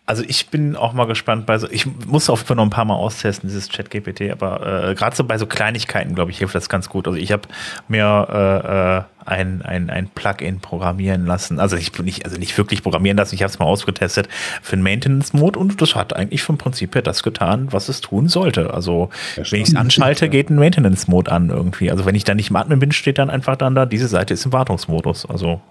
[0.07, 2.69] Also ich bin auch mal gespannt bei so, ich muss auf jeden Fall noch ein
[2.69, 6.53] paar Mal austesten, dieses Chat-GPT, aber äh, gerade so bei so Kleinigkeiten, glaube ich, hilft
[6.53, 7.07] das ganz gut.
[7.07, 7.47] Also ich habe
[7.87, 11.59] mir äh, ein, ein, ein Plugin programmieren lassen.
[11.59, 14.29] Also ich bin nicht, also nicht wirklich programmieren lassen, ich habe es mal ausgetestet
[14.61, 18.27] für einen Maintenance-Mode und das hat eigentlich vom Prinzip her das getan, was es tun
[18.27, 18.75] sollte.
[18.75, 21.89] Also wenn ich es anschalte, geht ein Maintenance-Mode an irgendwie.
[21.89, 24.35] Also wenn ich dann nicht im Admin bin, steht dann einfach dann da, diese Seite
[24.35, 25.25] ist im Wartungsmodus.
[25.25, 25.61] Also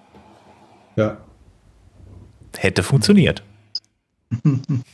[0.96, 1.18] Ja.
[2.58, 3.44] hätte funktioniert.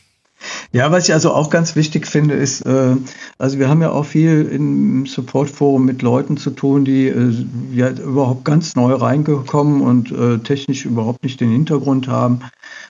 [0.73, 2.97] Ja, was ich also auch ganz wichtig finde, ist, äh,
[3.39, 7.35] also wir haben ja auch viel im Support-Forum mit Leuten zu tun, die äh,
[7.73, 12.41] ja überhaupt ganz neu reingekommen und äh, technisch überhaupt nicht den Hintergrund haben.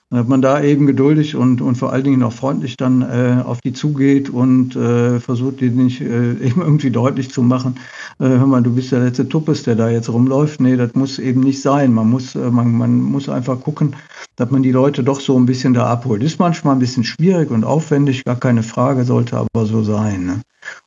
[0.09, 3.41] Und dass man da eben geduldig und, und vor allen Dingen auch freundlich dann äh,
[3.43, 7.79] auf die zugeht und äh, versucht, die nicht äh, eben irgendwie deutlich zu machen,
[8.19, 10.61] äh, hör mal, du bist der letzte Tuppes, der da jetzt rumläuft.
[10.61, 11.93] Nee, das muss eben nicht sein.
[11.93, 13.95] Man muss, äh, man, man muss einfach gucken,
[14.41, 16.23] dass man die Leute doch so ein bisschen da abholt.
[16.23, 20.25] Ist manchmal ein bisschen schwierig und aufwendig, gar keine Frage, sollte aber so sein.
[20.25, 20.41] Ne?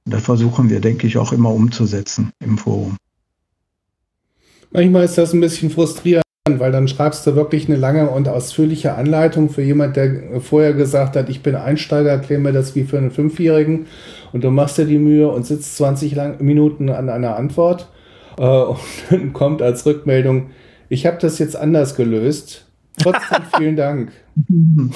[0.04, 2.96] Und das versuchen wir, denke ich, auch immer umzusetzen im Forum.
[4.72, 8.96] Manchmal ist das ein bisschen frustrierend, weil dann schreibst du wirklich eine lange und ausführliche
[8.96, 12.98] Anleitung für jemand, der vorher gesagt hat, ich bin Einsteiger, erklär mir das wie für
[12.98, 13.86] einen Fünfjährigen
[14.32, 17.88] und du machst dir die Mühe und sitzt 20 lang Minuten an einer Antwort
[18.36, 18.80] äh, und
[19.10, 20.50] dann kommt als Rückmeldung,
[20.88, 22.63] ich habe das jetzt anders gelöst.
[23.02, 24.12] Trotzdem vielen Dank.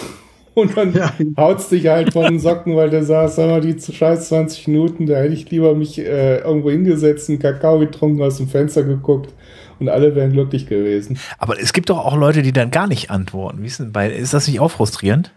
[0.54, 1.12] Und dann Ja.
[1.36, 5.06] haut's dich halt von den Socken, weil du sagst, sag mal, die scheiß 20 Minuten,
[5.06, 9.32] da hätte ich lieber mich äh, irgendwo hingesetzt, einen Kakao getrunken, aus dem Fenster geguckt
[9.78, 11.18] und alle wären glücklich gewesen.
[11.38, 13.62] Aber es gibt doch auch Leute, die dann gar nicht antworten.
[13.62, 15.30] Wie ist, denn bei, ist das nicht auch frustrierend?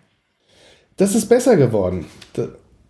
[0.97, 2.05] Das ist besser geworden.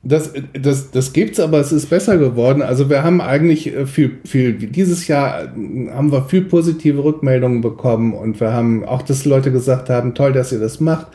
[0.03, 2.63] Das, das, das gibt's, aber es ist besser geworden.
[2.63, 7.61] Also wir haben eigentlich äh, viel, viel, dieses Jahr äh, haben wir viel positive Rückmeldungen
[7.61, 11.07] bekommen und wir haben auch, dass Leute gesagt haben, toll, dass ihr das macht.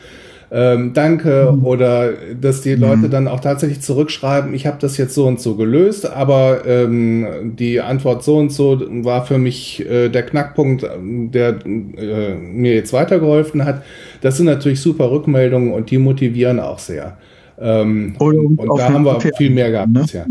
[0.49, 5.27] Ähm, danke oder dass die Leute dann auch tatsächlich zurückschreiben, ich habe das jetzt so
[5.27, 10.23] und so gelöst, aber ähm, die Antwort so und so war für mich äh, der
[10.23, 13.83] Knackpunkt, ähm, der äh, mir jetzt weitergeholfen hat.
[14.21, 17.17] Das sind natürlich super Rückmeldungen und die motivieren auch sehr.
[17.59, 20.01] Ähm, Oder uns und auf da haben wir Kaffee viel mehr gehabt ne?
[20.01, 20.27] bisher.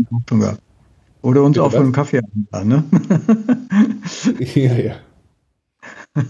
[1.21, 2.21] Oder uns Bitte auf einen Kaffee
[2.53, 2.83] einladen, ne?
[4.55, 4.95] ja, ja.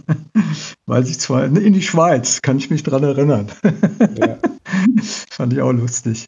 [0.85, 3.47] Weiß ich zwar, in die Schweiz, kann ich mich dran erinnern.
[4.17, 4.37] ja.
[5.29, 6.25] Fand ich auch lustig.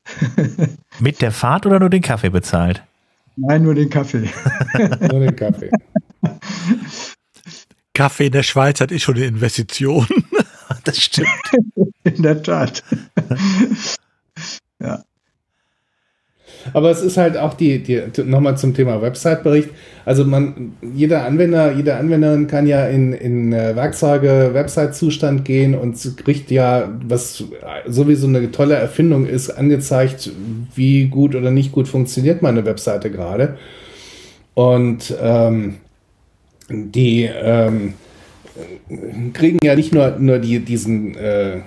[1.00, 2.84] Mit der Fahrt oder nur den Kaffee bezahlt?
[3.36, 4.30] Nein, nur den Kaffee.
[5.10, 5.72] Nur den Kaffee.
[7.94, 10.08] Kaffee in der Schweiz hat ist schon eine Investition.
[10.84, 11.28] Das stimmt.
[12.04, 12.84] In der Tat.
[14.80, 15.04] Ja.
[16.74, 19.70] Aber es ist halt auch die, die nochmal zum Thema Website-Bericht.
[20.06, 26.18] Also man, jeder Anwender, jede Anwenderin kann ja in, in äh, Werkzeuge, Website-Zustand gehen und
[26.18, 27.44] kriegt ja, was
[27.88, 30.32] sowieso eine tolle Erfindung ist, angezeigt,
[30.76, 33.58] wie gut oder nicht gut funktioniert meine Webseite gerade.
[34.54, 35.76] Und ähm,
[36.70, 37.94] die ähm,
[39.34, 41.62] kriegen ja nicht nur, nur die, diesen, äh,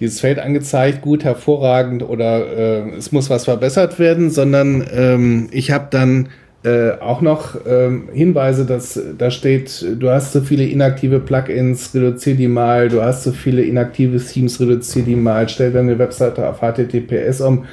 [0.00, 5.70] dieses Feld angezeigt, gut, hervorragend oder äh, es muss was verbessert werden, sondern ähm, ich
[5.70, 6.28] habe dann
[6.62, 12.34] äh, auch noch ähm, Hinweise, dass da steht, du hast so viele inaktive Plugins, reduzier
[12.34, 16.60] die mal, du hast so viele inaktive Themes, reduzier die mal, stell deine Webseite auf
[16.60, 17.64] HTTPS um.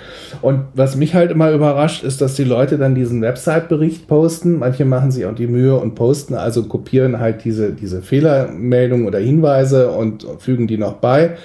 [0.41, 4.59] Und was mich halt immer überrascht, ist, dass die Leute dann diesen Website-Bericht posten.
[4.59, 9.19] Manche machen sich auch die Mühe und posten, also kopieren halt diese, diese Fehlermeldungen oder
[9.19, 11.35] Hinweise und fügen die noch bei.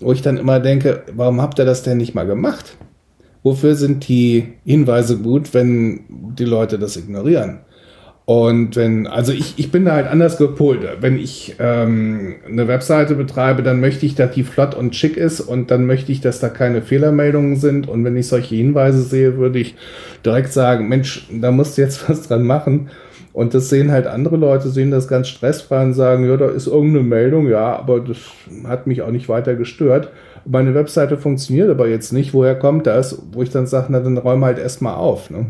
[0.00, 2.76] Wo ich dann immer denke, warum habt ihr das denn nicht mal gemacht?
[3.42, 7.60] Wofür sind die Hinweise gut, wenn die Leute das ignorieren?
[8.26, 10.80] Und wenn, also ich, ich bin da halt anders gepolt.
[11.00, 15.40] Wenn ich ähm, eine Webseite betreibe, dann möchte ich, dass die flott und schick ist
[15.40, 17.88] und dann möchte ich, dass da keine Fehlermeldungen sind.
[17.88, 19.76] Und wenn ich solche Hinweise sehe, würde ich
[20.24, 22.90] direkt sagen, Mensch, da musst du jetzt was dran machen.
[23.36, 26.66] Und das sehen halt andere Leute, sehen das ganz stressfrei und sagen, ja, da ist
[26.66, 28.16] irgendeine Meldung, ja, aber das
[28.66, 30.08] hat mich auch nicht weiter gestört.
[30.46, 32.32] Meine Webseite funktioniert aber jetzt nicht.
[32.32, 33.20] Woher kommt das?
[33.32, 35.28] Wo ich dann sage, na, dann räume halt erstmal auf.
[35.28, 35.48] Ne?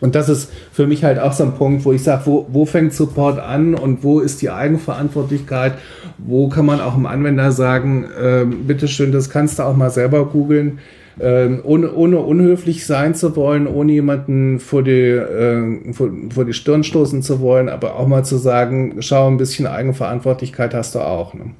[0.00, 2.64] Und das ist für mich halt auch so ein Punkt, wo ich sage, wo, wo
[2.64, 5.72] fängt Support an und wo ist die Eigenverantwortlichkeit?
[6.16, 10.26] Wo kann man auch dem Anwender sagen, äh, bitteschön, das kannst du auch mal selber
[10.26, 10.78] googeln,
[11.18, 16.52] äh, ohne, ohne unhöflich sein zu wollen, ohne jemanden vor die, äh, vor, vor die
[16.52, 21.00] Stirn stoßen zu wollen, aber auch mal zu sagen, schau, ein bisschen Eigenverantwortlichkeit hast du
[21.00, 21.34] auch.
[21.34, 21.52] Ne?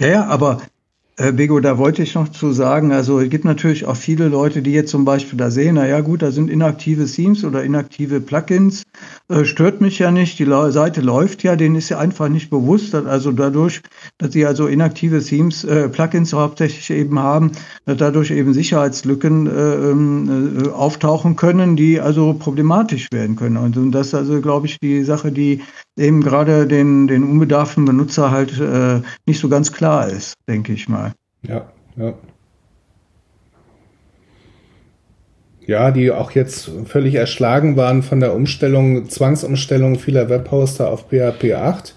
[0.00, 0.60] Ja, ja, aber
[1.18, 4.62] Äh, Bego, da wollte ich noch zu sagen, also es gibt natürlich auch viele Leute,
[4.62, 8.20] die jetzt zum Beispiel da sehen, na ja gut, da sind inaktive Themes oder inaktive
[8.20, 8.84] Plugins,
[9.28, 12.50] äh, stört mich ja nicht, die La Seite läuft ja, denen ist ja einfach nicht
[12.50, 13.82] bewusst, dass also dadurch,
[14.18, 17.50] dass sie also inaktive Themes, äh, Plugins hauptsächlich eben haben,
[17.84, 23.56] dass dadurch eben Sicherheitslücken äh, ähm, äh, auftauchen können, die also problematisch werden können.
[23.56, 25.62] Und, und das ist also, glaube ich, die Sache, die
[25.98, 30.88] eben gerade den, den unbedarften Benutzer halt äh, nicht so ganz klar ist, denke ich
[30.88, 31.12] mal.
[31.42, 32.14] Ja, ja.
[35.66, 41.52] Ja, die auch jetzt völlig erschlagen waren von der Umstellung, Zwangsumstellung vieler Webhoster auf PHP
[41.52, 41.94] 8,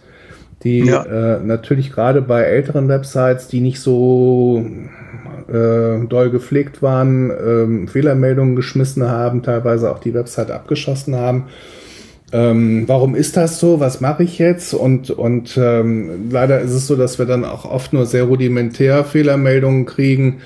[0.64, 1.04] die ja.
[1.04, 4.66] äh, natürlich gerade bei älteren Websites, die nicht so
[5.48, 11.46] äh, doll gepflegt waren, äh, Fehlermeldungen geschmissen haben, teilweise auch die Website abgeschossen haben
[12.34, 14.74] ähm, warum ist das so, was mache ich jetzt?
[14.74, 19.04] Und, und ähm, leider ist es so, dass wir dann auch oft nur sehr rudimentär
[19.04, 20.38] Fehlermeldungen kriegen,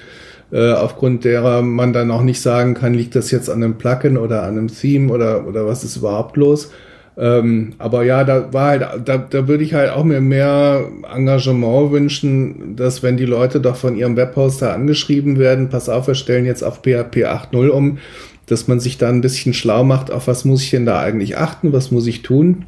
[0.51, 4.17] äh, aufgrund derer man dann auch nicht sagen kann, liegt das jetzt an einem Plugin
[4.17, 6.71] oder an einem Theme oder, oder was ist überhaupt los.
[7.17, 11.91] Ähm, aber ja, da war halt, da, da würde ich halt auch mir mehr Engagement
[11.91, 16.45] wünschen, dass wenn die Leute doch von ihrem Webhoster angeschrieben werden, pass auf, wir stellen
[16.45, 17.99] jetzt auf PHP 8.0 um,
[18.47, 21.37] dass man sich da ein bisschen schlau macht, auf was muss ich denn da eigentlich
[21.37, 22.65] achten, was muss ich tun.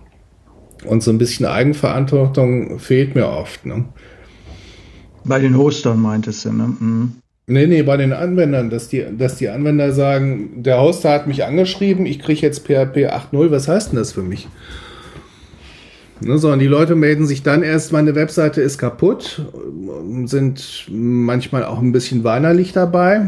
[0.86, 3.66] Und so ein bisschen Eigenverantwortung fehlt mir oft.
[3.66, 3.86] Ne?
[5.24, 6.76] Bei den Hostern meintest du, ne?
[6.80, 7.12] Mhm.
[7.50, 11.46] Nee, nee, bei den Anwendern, dass die, dass die Anwender sagen, der Hoster hat mich
[11.46, 14.50] angeschrieben, ich kriege jetzt PHP 8.0, was heißt denn das für mich?
[16.20, 19.46] Ne, so, und die Leute melden sich dann erst, meine Webseite ist kaputt,
[20.26, 23.28] sind manchmal auch ein bisschen weinerlich dabei.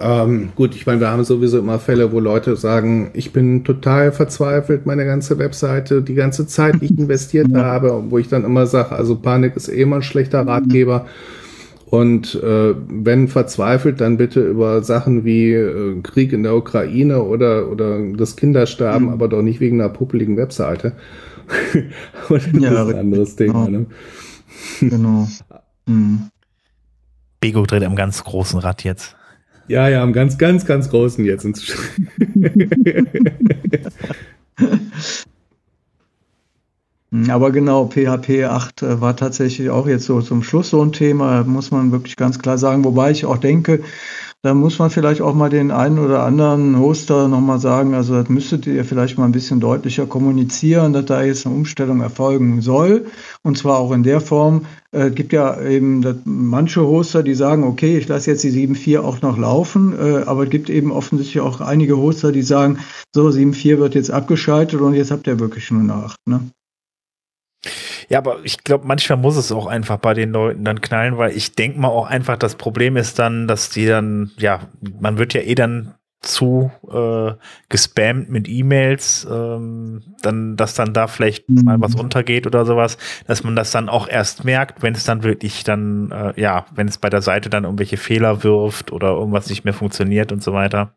[0.00, 4.12] Ähm, gut, ich meine, wir haben sowieso immer Fälle, wo Leute sagen, ich bin total
[4.12, 7.64] verzweifelt, meine ganze Webseite, die ganze Zeit, die ich investiert ja.
[7.64, 11.06] habe, wo ich dann immer sage, also Panik ist eh immer ein schlechter Ratgeber.
[11.86, 17.70] Und äh, wenn verzweifelt, dann bitte über Sachen wie äh, Krieg in der Ukraine oder,
[17.70, 19.12] oder das Kindersterben, mhm.
[19.12, 20.92] aber doch nicht wegen einer puppeligen Webseite.
[22.28, 23.66] Das ja, ist ein anderes Thema.
[23.66, 23.78] Genau.
[23.78, 23.86] Ne?
[24.80, 25.28] genau.
[25.86, 26.30] Mhm.
[27.40, 29.16] Bego dreht am ganz großen Rad jetzt.
[29.68, 31.46] Ja, ja, am ganz, ganz, ganz großen jetzt.
[37.28, 41.44] Aber genau, PHP 8 äh, war tatsächlich auch jetzt so zum Schluss so ein Thema,
[41.44, 42.84] muss man wirklich ganz klar sagen.
[42.84, 43.82] Wobei ich auch denke,
[44.42, 48.28] da muss man vielleicht auch mal den einen oder anderen Hoster nochmal sagen, also das
[48.28, 53.06] müsstet ihr vielleicht mal ein bisschen deutlicher kommunizieren, dass da jetzt eine Umstellung erfolgen soll.
[53.44, 57.96] Und zwar auch in der Form, äh, gibt ja eben manche Hoster, die sagen, okay,
[57.96, 61.60] ich lasse jetzt die 7.4 auch noch laufen, äh, aber es gibt eben offensichtlich auch
[61.60, 62.78] einige Hoster, die sagen,
[63.14, 66.16] so 7.4 wird jetzt abgeschaltet und jetzt habt ihr wirklich nur eine 8.
[66.26, 66.40] Ne?
[68.08, 71.36] Ja, aber ich glaube, manchmal muss es auch einfach bei den Leuten dann knallen, weil
[71.36, 74.68] ich denke mal auch einfach, das Problem ist dann, dass die dann, ja,
[75.00, 77.32] man wird ja eh dann zu äh,
[77.68, 81.62] gespammt mit E-Mails, ähm, dann, dass dann da vielleicht mhm.
[81.64, 82.96] mal was untergeht oder sowas,
[83.26, 86.88] dass man das dann auch erst merkt, wenn es dann wirklich dann, äh, ja, wenn
[86.88, 90.52] es bei der Seite dann irgendwelche Fehler wirft oder irgendwas nicht mehr funktioniert und so
[90.52, 90.94] weiter.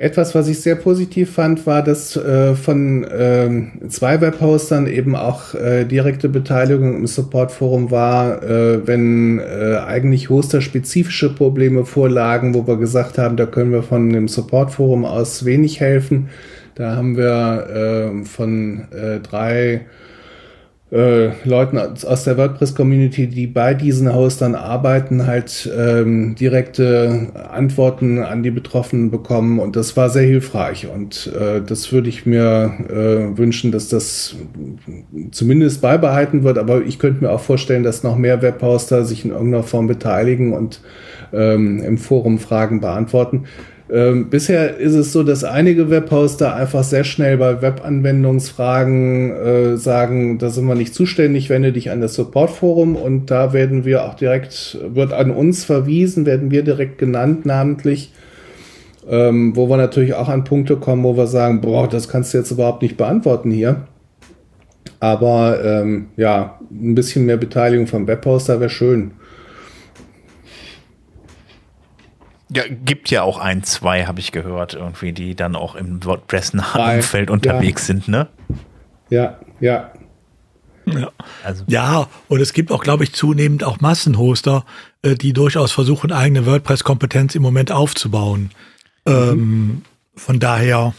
[0.00, 5.52] Etwas, was ich sehr positiv fand, war, dass äh, von ähm, zwei Webhostern eben auch
[5.54, 12.78] äh, direkte Beteiligung im Supportforum war, äh, wenn äh, eigentlich hosterspezifische Probleme vorlagen, wo wir
[12.78, 16.30] gesagt haben, da können wir von dem Supportforum aus wenig helfen.
[16.76, 19.82] Da haben wir äh, von äh, drei
[20.92, 28.42] äh, Leuten aus der WordPress-Community, die bei diesen Hostern arbeiten, halt ähm, direkte Antworten an
[28.42, 29.60] die Betroffenen bekommen.
[29.60, 30.88] Und das war sehr hilfreich.
[30.88, 34.34] Und äh, das würde ich mir äh, wünschen, dass das
[35.30, 39.30] zumindest beibehalten wird, aber ich könnte mir auch vorstellen, dass noch mehr Webhoster sich in
[39.30, 40.80] irgendeiner Form beteiligen und
[41.32, 43.44] ähm, im Forum Fragen beantworten.
[43.92, 50.38] Ähm, bisher ist es so, dass einige Webhoster einfach sehr schnell bei Webanwendungsfragen äh, sagen,
[50.38, 54.14] da sind wir nicht zuständig, wende dich an das Supportforum und da werden wir auch
[54.14, 58.12] direkt, wird an uns verwiesen, werden wir direkt genannt, namentlich,
[59.08, 62.38] ähm, wo wir natürlich auch an Punkte kommen, wo wir sagen, boah, das kannst du
[62.38, 63.88] jetzt überhaupt nicht beantworten hier.
[65.00, 69.12] Aber ähm, ja, ein bisschen mehr Beteiligung vom Webhoster wäre schön.
[72.52, 76.96] Ja, gibt ja auch ein, zwei, habe ich gehört, irgendwie, die dann auch im WordPress-nahen
[76.96, 77.86] Umfeld unterwegs ja.
[77.94, 78.28] sind, ne?
[79.08, 79.92] Ja, ja.
[80.86, 81.10] Ja.
[81.44, 81.64] Also.
[81.68, 84.64] ja, und es gibt auch, glaube ich, zunehmend auch Massenhoster,
[85.02, 88.50] äh, die durchaus versuchen, eigene WordPress-Kompetenz im Moment aufzubauen.
[89.06, 89.12] Mhm.
[89.12, 89.82] Ähm,
[90.16, 90.94] von daher.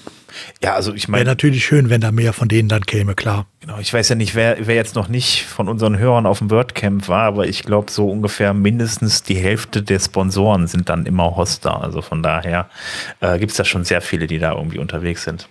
[0.63, 3.45] Ja, also ich Wäre meine, natürlich schön, wenn da mehr von denen dann käme, klar.
[3.59, 6.49] genau, ich weiß ja nicht, wer, wer jetzt noch nicht von unseren Hörern auf dem
[6.49, 11.35] WordCamp war, aber ich glaube, so ungefähr mindestens die Hälfte der Sponsoren sind dann immer
[11.35, 11.81] Hoster.
[11.81, 12.69] Also von daher
[13.19, 15.49] äh, gibt es da schon sehr viele, die da irgendwie unterwegs sind.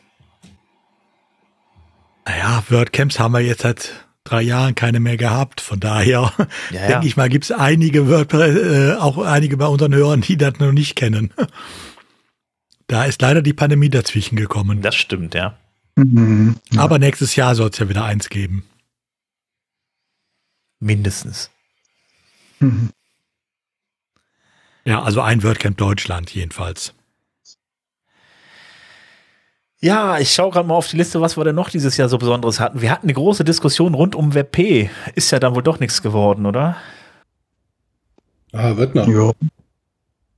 [2.26, 3.92] Naja, WordCamps haben wir jetzt seit
[4.24, 5.60] drei Jahren keine mehr gehabt.
[5.60, 6.32] Von daher Ja,
[6.70, 6.86] ja.
[6.88, 10.58] denke ich mal, gibt es einige WordPress, äh, auch einige bei unseren Hörern, die das
[10.58, 11.32] noch nicht kennen.
[12.90, 14.82] Da ist leider die Pandemie dazwischen gekommen.
[14.82, 15.56] Das stimmt, ja.
[15.94, 16.56] Mhm.
[16.76, 18.64] Aber nächstes Jahr soll es ja wieder eins geben.
[20.80, 21.50] Mindestens.
[22.58, 22.90] Mhm.
[24.84, 26.92] Ja, also ein WordCamp Deutschland jedenfalls.
[29.78, 32.18] Ja, ich schaue gerade mal auf die Liste, was wir denn noch dieses Jahr so
[32.18, 32.80] Besonderes hatten.
[32.80, 34.90] Wir hatten eine große Diskussion rund um WebP.
[35.14, 36.76] Ist ja dann wohl doch nichts geworden, oder?
[38.50, 39.06] Ah, wird noch.
[39.06, 39.30] Ja.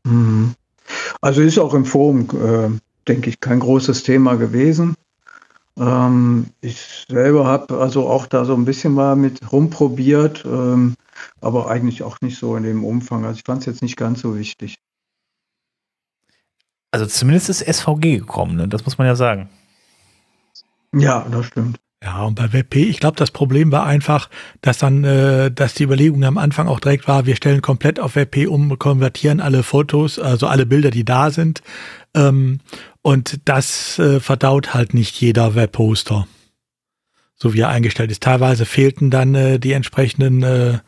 [0.05, 0.55] Mhm.
[1.21, 2.71] Also ist auch im Forum, äh,
[3.09, 4.97] denke ich, kein großes Thema gewesen.
[5.79, 10.95] Ähm, ich selber habe also auch da so ein bisschen mal mit rumprobiert, ähm,
[11.41, 13.25] aber eigentlich auch nicht so in dem Umfang.
[13.25, 14.77] Also ich fand es jetzt nicht ganz so wichtig.
[16.91, 18.69] Also zumindest ist SVG gekommen, ne?
[18.69, 19.49] das muss man ja sagen.
[20.95, 21.79] Ja, das stimmt.
[22.05, 24.29] Ja, und bei WebP, ich glaube, das Problem war einfach,
[24.61, 28.17] dass dann, äh, dass die Überlegung am Anfang auch direkt war, wir stellen komplett auf
[28.17, 31.63] WebP um, konvertieren alle Fotos, also alle Bilder, die da sind.
[32.15, 32.59] Ähm,
[33.03, 36.27] und das äh, verdaut halt nicht jeder Webposter,
[37.37, 38.23] so wie er eingestellt ist.
[38.23, 40.79] Teilweise fehlten dann äh, die entsprechenden äh,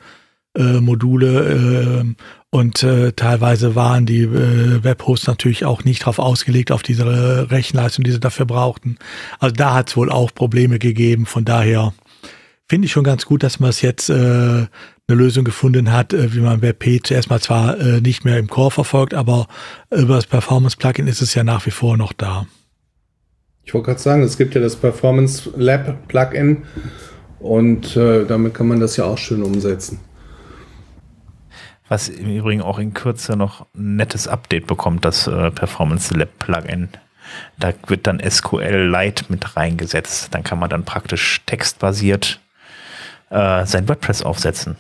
[0.57, 2.15] äh, Module äh,
[2.51, 7.41] und äh, teilweise waren die äh, Webhosts natürlich auch nicht darauf ausgelegt, auf diese äh,
[7.53, 8.97] Rechenleistung, die sie dafür brauchten.
[9.41, 11.27] Also da hat es wohl auch Probleme gegeben.
[11.27, 11.93] Von daher
[12.69, 14.69] finde ich schon ganz gut, dass man es jetzt äh, eine
[15.09, 18.71] Lösung gefunden hat, äh, wie man WebP zuerst mal zwar äh, nicht mehr im Core
[18.71, 19.49] verfolgt, aber
[19.91, 22.47] über das Performance-Plugin ist es ja nach wie vor noch da.
[23.65, 26.63] Ich wollte gerade sagen, es gibt ja das Performance Lab Plugin
[27.41, 29.99] und äh, damit kann man das ja auch schön umsetzen.
[31.89, 36.39] Was im Übrigen auch in Kürze noch ein nettes Update bekommt, das äh, Performance Lab
[36.39, 36.89] Plugin.
[37.59, 40.29] Da wird dann SQL Lite mit reingesetzt.
[40.33, 42.41] Dann kann man dann praktisch textbasiert
[43.31, 44.77] äh, sein WordPress aufsetzen.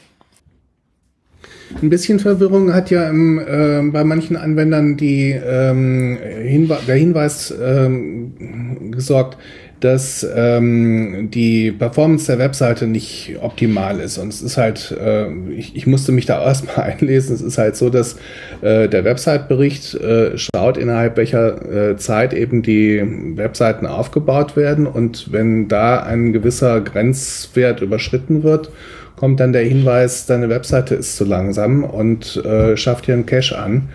[1.82, 7.52] Ein bisschen Verwirrung hat ja im, äh, bei manchen Anwendern die, ähm, Hinwe der Hinweis
[7.61, 9.38] ähm, gesorgt,
[9.85, 14.16] dass ähm, die Performance der Webseite nicht optimal ist.
[14.16, 17.76] Und es ist halt, äh, ich, ich musste mich da erstmal einlesen, es ist halt
[17.76, 18.16] so, dass
[18.62, 23.03] äh, der Website-Bericht äh, schaut, innerhalb welcher äh, Zeit eben die
[23.37, 24.87] Webseiten aufgebaut werden.
[24.87, 28.70] Und wenn da ein gewisser Grenzwert überschritten wird,
[29.16, 33.59] kommt dann der Hinweis, deine Webseite ist zu langsam und äh, schafft hier einen Cache
[33.59, 33.91] an.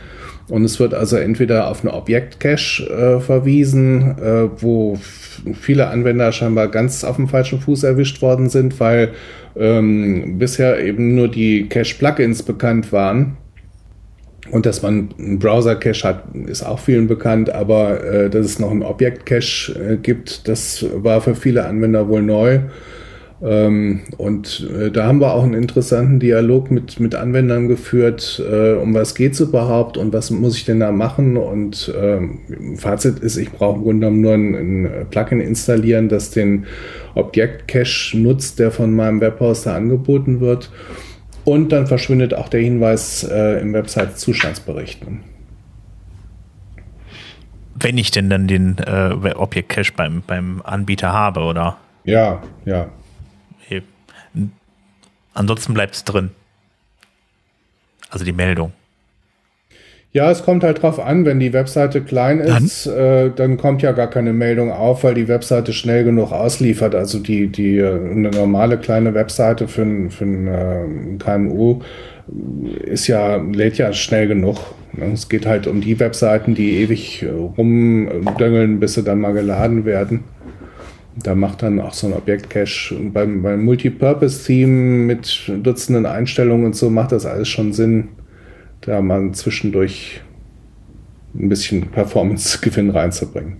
[0.50, 4.98] Und es wird also entweder auf eine Objekt-Cache äh, verwiesen, äh, wo
[5.54, 9.12] viele Anwender scheinbar ganz auf dem falschen Fuß erwischt worden sind, weil
[9.56, 13.38] ähm, bisher eben nur die Cache-Plugins bekannt waren.
[14.52, 18.72] Und dass man einen Browser-Cache hat, ist auch vielen bekannt, aber äh, dass es noch
[18.72, 22.62] einen Objekt-Cache äh, gibt, das war für viele Anwender wohl neu.
[23.42, 28.74] Ähm, und äh, da haben wir auch einen interessanten Dialog mit, mit Anwendern geführt, äh,
[28.74, 31.38] um was geht's überhaupt und was muss ich denn da machen.
[31.38, 32.40] Und ähm,
[32.76, 36.66] Fazit ist, ich brauche im Grunde genommen nur ein, ein Plugin installieren, das den
[37.16, 40.70] Objekt-Cache nutzt, der von meinem Webhoster angeboten wird.
[41.46, 45.22] Und dann verschwindet auch der Hinweis äh, im Website-Zustandsberichten.
[47.82, 51.78] Wenn ich denn dann den äh, Object Cache beim, beim Anbieter habe, oder?
[52.04, 52.90] Ja, ja.
[55.34, 56.32] Ansonsten bleibt es drin.
[58.10, 58.74] Also die Meldung.
[60.12, 63.84] Ja, es kommt halt drauf an, wenn die Webseite klein ist, dann, äh, dann kommt
[63.84, 66.96] ja gar keine Meldung auf, weil die Webseite schnell genug ausliefert.
[66.96, 71.82] Also die, die äh, eine normale kleine Webseite für ein, für ein äh, KMU
[72.86, 74.58] ist ja, lädt ja schnell genug.
[75.14, 77.24] Es geht halt um die Webseiten, die ewig
[77.58, 80.24] rumdöngeln, bis sie dann mal geladen werden.
[81.24, 86.90] Da macht dann auch so ein Objekt-Cache beim, beim Multipurpose-Theme mit Dutzenden Einstellungen und so
[86.90, 88.10] macht das alles schon Sinn,
[88.82, 90.22] da mal zwischendurch
[91.36, 93.58] ein bisschen Performance-Gewinn reinzubringen.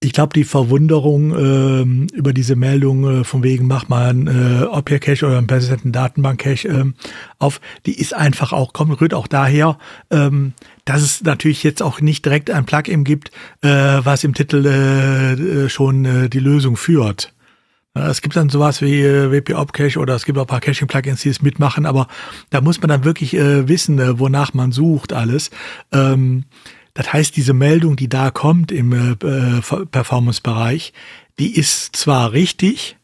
[0.00, 4.64] Ich glaube, die Verwunderung ähm, über diese Meldung äh, von wegen, mach mal ein äh,
[4.64, 6.94] Object-Cache oder einen persistenten Datenbank-Cache ähm,
[7.38, 9.78] auf, die ist einfach auch, kommt, rührt auch daher,
[10.10, 10.52] ähm,
[10.86, 13.30] dass es natürlich jetzt auch nicht direkt ein Plugin gibt,
[13.60, 17.34] äh, was im Titel äh, schon äh, die Lösung führt.
[17.92, 21.22] Es gibt dann sowas wie äh, WP Opcache oder es gibt auch ein paar Caching-Plugins,
[21.22, 22.08] die es mitmachen, aber
[22.50, 25.50] da muss man dann wirklich äh, wissen, äh, wonach man sucht alles.
[25.92, 26.44] Ähm,
[26.94, 29.16] das heißt, diese Meldung, die da kommt im äh,
[29.90, 30.92] Performance-Bereich,
[31.38, 32.96] die ist zwar richtig,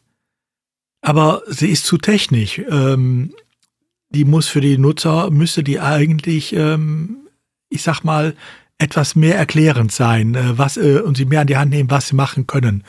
[1.01, 2.61] aber sie ist zu technisch.
[2.70, 3.35] Ähm,
[4.11, 7.22] die muss für die Nutzer, müsste die eigentlich, ähm,
[7.73, 8.35] ich sag mal,
[8.79, 12.09] etwas mehr erklärend sein, äh, was äh, und sie mehr an die Hand nehmen, was
[12.09, 12.85] sie machen können.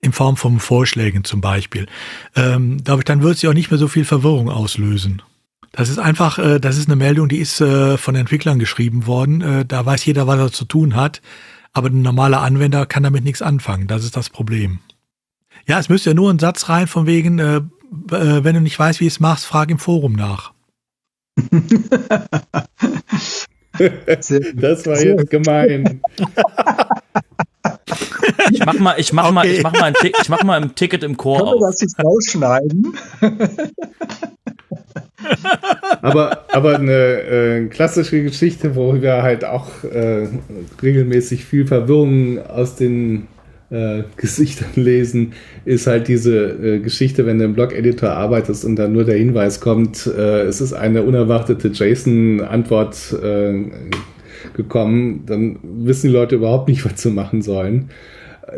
[0.00, 1.86] In Form von Vorschlägen zum Beispiel.
[2.34, 5.22] Ähm, glaube ich, dann wird sie auch nicht mehr so viel Verwirrung auslösen.
[5.72, 9.40] Das ist einfach, äh, das ist eine Meldung, die ist äh, von Entwicklern geschrieben worden.
[9.40, 11.22] Äh, da weiß jeder, was er zu tun hat.
[11.72, 13.86] Aber ein normaler Anwender kann damit nichts anfangen.
[13.86, 14.78] Das ist das Problem.
[15.66, 18.78] Ja, es müsste ja nur ein Satz rein von wegen, äh, äh, wenn du nicht
[18.78, 20.52] weißt, wie es machst, frag im Forum nach.
[24.06, 26.00] das war jetzt gemein.
[28.50, 29.34] Ich mach mal, ich mach okay.
[29.34, 31.80] mal, ich mach mal, ein, ich mach mal ein Ticket im Chor Können wir das
[31.80, 32.96] jetzt rausschneiden?
[36.02, 40.28] aber, aber eine äh, klassische Geschichte, wo wir halt auch äh,
[40.82, 43.28] regelmäßig viel Verwirrung aus den
[43.70, 45.32] äh, Gesichtern lesen,
[45.64, 49.60] ist halt diese äh, Geschichte, wenn du im Blog-Editor arbeitest und dann nur der Hinweis
[49.60, 53.64] kommt, äh, es ist eine unerwartete JSON-Antwort äh,
[54.54, 57.90] gekommen, dann wissen die Leute überhaupt nicht, was sie machen sollen.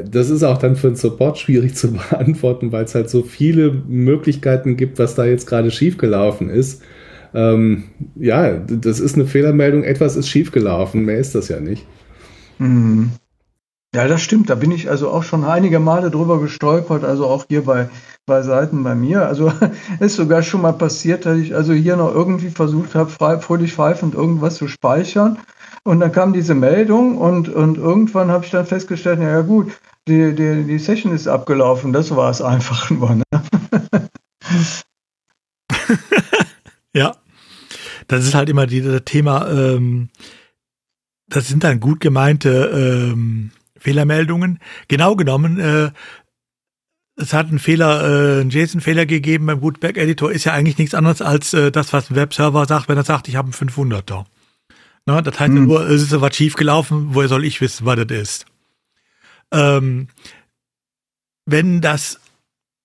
[0.04, 3.72] Das ist auch dann für den Support schwierig zu beantworten, weil es halt so viele
[3.88, 6.82] Möglichkeiten gibt, was da jetzt gerade schiefgelaufen ist.
[7.34, 7.84] Ähm,
[8.16, 11.86] ja, das ist eine Fehlermeldung, etwas ist schiefgelaufen, mehr ist das ja nicht.
[12.58, 13.10] Mhm.
[13.94, 14.50] Ja, das stimmt.
[14.50, 17.88] Da bin ich also auch schon einige Male drüber gestolpert, also auch hier bei,
[18.26, 19.26] bei Seiten bei mir.
[19.26, 19.50] Also
[20.00, 23.72] ist sogar schon mal passiert, dass ich also hier noch irgendwie versucht habe, frei, fröhlich
[23.72, 25.38] pfeifend irgendwas zu speichern.
[25.84, 29.72] Und dann kam diese Meldung und, und irgendwann habe ich dann festgestellt, ja gut,
[30.06, 31.94] die, die, die Session ist abgelaufen.
[31.94, 33.14] Das war es einfach nur.
[33.14, 33.22] Ne?
[36.94, 37.16] ja,
[38.06, 40.10] das ist halt immer dieses Thema, ähm,
[41.30, 44.58] das sind dann gut gemeinte ähm, Fehlermeldungen.
[44.88, 45.90] Genau genommen, äh,
[47.16, 51.20] es hat einen Fehler, äh, einen JSON-Fehler gegeben beim Gutenberg-Editor, ist ja eigentlich nichts anderes
[51.20, 54.24] als äh, das, was ein Webserver sagt, wenn er sagt, ich habe einen 500er.
[55.04, 55.64] Na, das heißt hm.
[55.64, 58.46] nur, es ist was schiefgelaufen, woher soll ich wissen, was das ist?
[59.52, 60.08] Ähm,
[61.46, 62.20] wenn das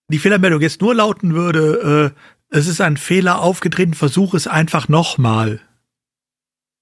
[0.09, 4.87] die Fehlermeldung jetzt nur lauten würde, äh, es ist ein Fehler aufgetreten, versuche es einfach
[4.87, 5.59] nochmal.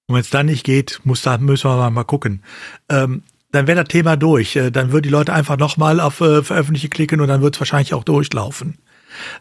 [0.08, 2.44] Und wenn es dann nicht geht, muss da müssen wir mal gucken.
[2.90, 4.56] Ähm, dann wäre das Thema durch.
[4.56, 7.62] Äh, dann würden die Leute einfach nochmal auf äh, Veröffentliche klicken und dann wird es
[7.62, 8.78] wahrscheinlich auch durchlaufen.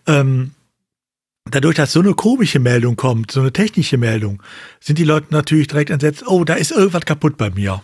[0.06, 0.52] Ähm,
[1.50, 4.42] dadurch, dass so eine komische Meldung kommt, so eine technische Meldung,
[4.80, 7.82] sind die Leute natürlich direkt entsetzt, oh, da ist irgendwas kaputt bei mir.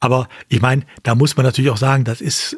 [0.00, 2.56] Aber ich meine, da muss man natürlich auch sagen, das ist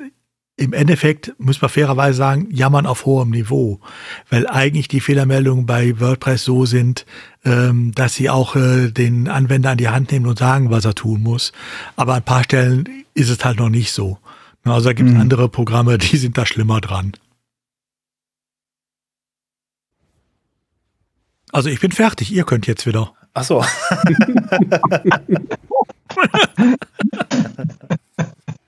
[0.56, 3.80] im Endeffekt, muss man fairerweise sagen, jammern auf hohem Niveau,
[4.28, 7.06] weil eigentlich die Fehlermeldungen bei WordPress so sind,
[7.44, 10.94] ähm, dass sie auch äh, den Anwender an die Hand nehmen und sagen, was er
[10.94, 11.52] tun muss.
[11.96, 14.18] Aber an ein paar Stellen ist es halt noch nicht so.
[14.64, 15.22] Also da gibt es mhm.
[15.22, 17.12] andere Programme, die sind da schlimmer dran.
[21.50, 23.12] Also ich bin fertig, ihr könnt jetzt wieder.
[23.34, 23.64] Ach so.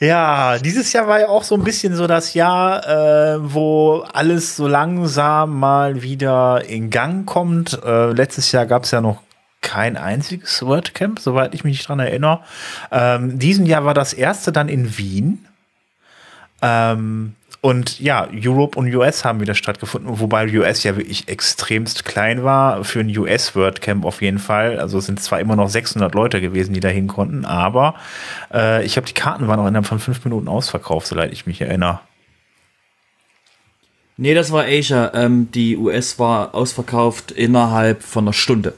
[0.00, 4.56] Ja, dieses Jahr war ja auch so ein bisschen so das Jahr, äh, wo alles
[4.56, 7.80] so langsam mal wieder in Gang kommt.
[7.84, 9.20] Äh, letztes Jahr gab es ja noch
[9.60, 12.40] kein einziges WordCamp, soweit ich mich dran erinnere.
[12.92, 15.46] Ähm, diesen Jahr war das erste dann in Wien.
[16.60, 17.34] Ähm,
[17.64, 22.84] und ja, Europe und US haben wieder stattgefunden, wobei US ja wirklich extremst klein war.
[22.84, 24.78] Für ein US WordCamp auf jeden Fall.
[24.78, 27.94] Also es sind zwar immer noch 600 Leute gewesen, die da hin konnten, aber
[28.52, 31.62] äh, ich glaube, die Karten waren auch innerhalb von fünf Minuten ausverkauft, soweit ich mich
[31.62, 32.00] erinnere.
[34.18, 35.12] Nee, das war Asia.
[35.14, 38.74] Ähm, die US war ausverkauft innerhalb von einer Stunde.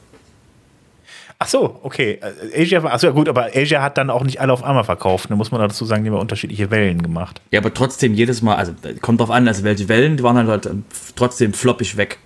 [1.38, 2.18] Ach so, okay.
[2.22, 4.64] Äh, Asia war, ach so, ja gut, aber Asia hat dann auch nicht alle auf
[4.64, 5.30] einmal verkauft.
[5.30, 7.40] Da muss man dazu sagen, die haben unterschiedliche Wellen gemacht.
[7.50, 10.48] Ja, aber trotzdem jedes Mal, also kommt drauf an, also welche Wellen, die waren halt,
[10.48, 10.68] halt
[11.14, 12.18] trotzdem floppig weg.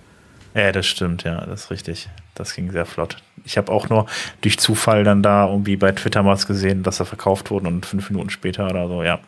[0.53, 2.09] Ja, das stimmt, ja, das ist richtig.
[2.35, 3.17] Das ging sehr flott.
[3.45, 4.05] Ich habe auch nur
[4.41, 8.09] durch Zufall dann da irgendwie bei Twitter mal gesehen, dass er verkauft wurde und fünf
[8.09, 9.19] Minuten später oder so, ja.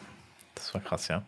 [0.56, 1.24] Das war krass, ja.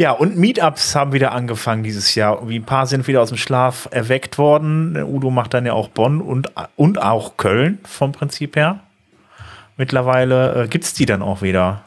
[0.00, 2.48] Ja, und Meetups haben wieder angefangen dieses Jahr.
[2.48, 4.96] Wie ein paar sind wieder aus dem Schlaf erweckt worden.
[5.02, 8.78] Udo macht dann ja auch Bonn und, und auch Köln vom Prinzip her.
[9.76, 11.82] Mittlerweile äh, gibt es die dann auch wieder.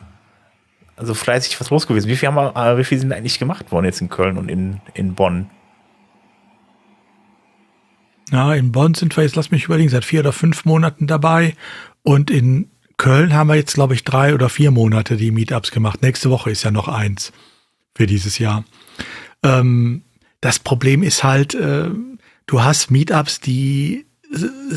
[0.98, 2.10] Also fleißig was los gewesen.
[2.10, 4.52] Wie viel, haben wir, äh, wie viel sind eigentlich gemacht worden jetzt in Köln und
[4.52, 5.50] in, in Bonn?
[8.30, 11.56] Ja, in Bonn sind wir jetzt, lass mich überlegen, seit vier oder fünf Monaten dabei.
[12.04, 16.02] Und in Köln haben wir jetzt, glaube ich, drei oder vier Monate die Meetups gemacht.
[16.02, 17.32] Nächste Woche ist ja noch eins
[18.02, 18.66] für dieses Jahr.
[19.44, 20.02] Ähm,
[20.42, 21.92] das Problem ist halt, äh,
[22.48, 24.08] du hast Meetups, die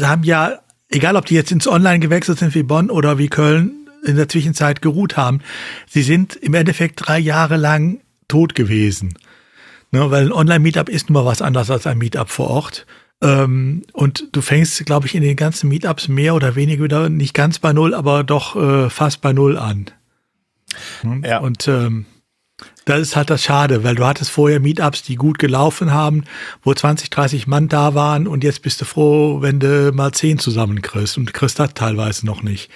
[0.02, 0.58] haben ja
[0.90, 4.28] egal ob die jetzt ins Online gewechselt sind wie Bonn oder wie Köln in der
[4.28, 5.40] Zwischenzeit geruht haben,
[5.88, 9.14] sie sind im Endeffekt drei Jahre lang tot gewesen.
[9.90, 12.86] Ne, weil ein Online-Meetup ist nun mal was anderes als ein Meetup vor Ort.
[13.22, 17.32] Ähm, und du fängst, glaube ich, in den ganzen Meetups mehr oder weniger wieder nicht
[17.32, 19.86] ganz bei Null, aber doch äh, fast bei Null an.
[21.22, 21.38] Ja.
[21.38, 22.04] Und ähm,
[22.84, 26.24] das ist halt das Schade, weil du hattest vorher Meetups, die gut gelaufen haben,
[26.62, 30.38] wo 20, 30 Mann da waren und jetzt bist du froh, wenn du mal 10
[30.38, 32.70] zusammenkriegst und kriegst das teilweise noch nicht.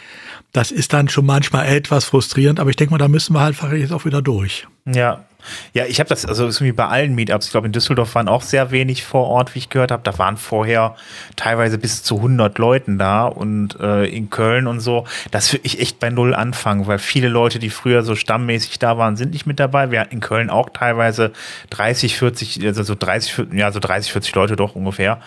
[0.53, 3.57] Das ist dann schon manchmal etwas frustrierend, aber ich denke mal, da müssen wir halt
[3.73, 4.67] jetzt auch wieder durch.
[4.87, 5.25] Ja,
[5.73, 7.47] ja, ich habe das, also ist wie bei allen Meetups.
[7.47, 10.03] Ich glaube, in Düsseldorf waren auch sehr wenig vor Ort, wie ich gehört habe.
[10.03, 10.97] Da waren vorher
[11.37, 15.05] teilweise bis zu 100 Leuten da und äh, in Köln und so.
[15.31, 18.99] Das würde ich echt bei Null anfangen, weil viele Leute, die früher so stammmäßig da
[18.99, 19.91] waren, sind nicht mit dabei.
[19.91, 21.33] Wir hatten in Köln auch teilweise
[21.71, 25.21] 30, 40, also so 30, ja, so 30, 40 Leute doch ungefähr.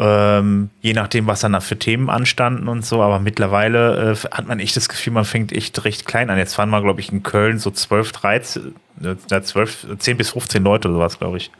[0.00, 3.02] Ähm, je nachdem, was dann da für Themen anstanden und so.
[3.02, 6.38] Aber mittlerweile äh, hat man echt das Gefühl, man fängt echt recht klein an.
[6.38, 10.62] Jetzt waren wir, glaube ich, in Köln so 12, 13, äh, 12, 10 bis 15
[10.62, 11.50] Leute oder sowas, glaube ich.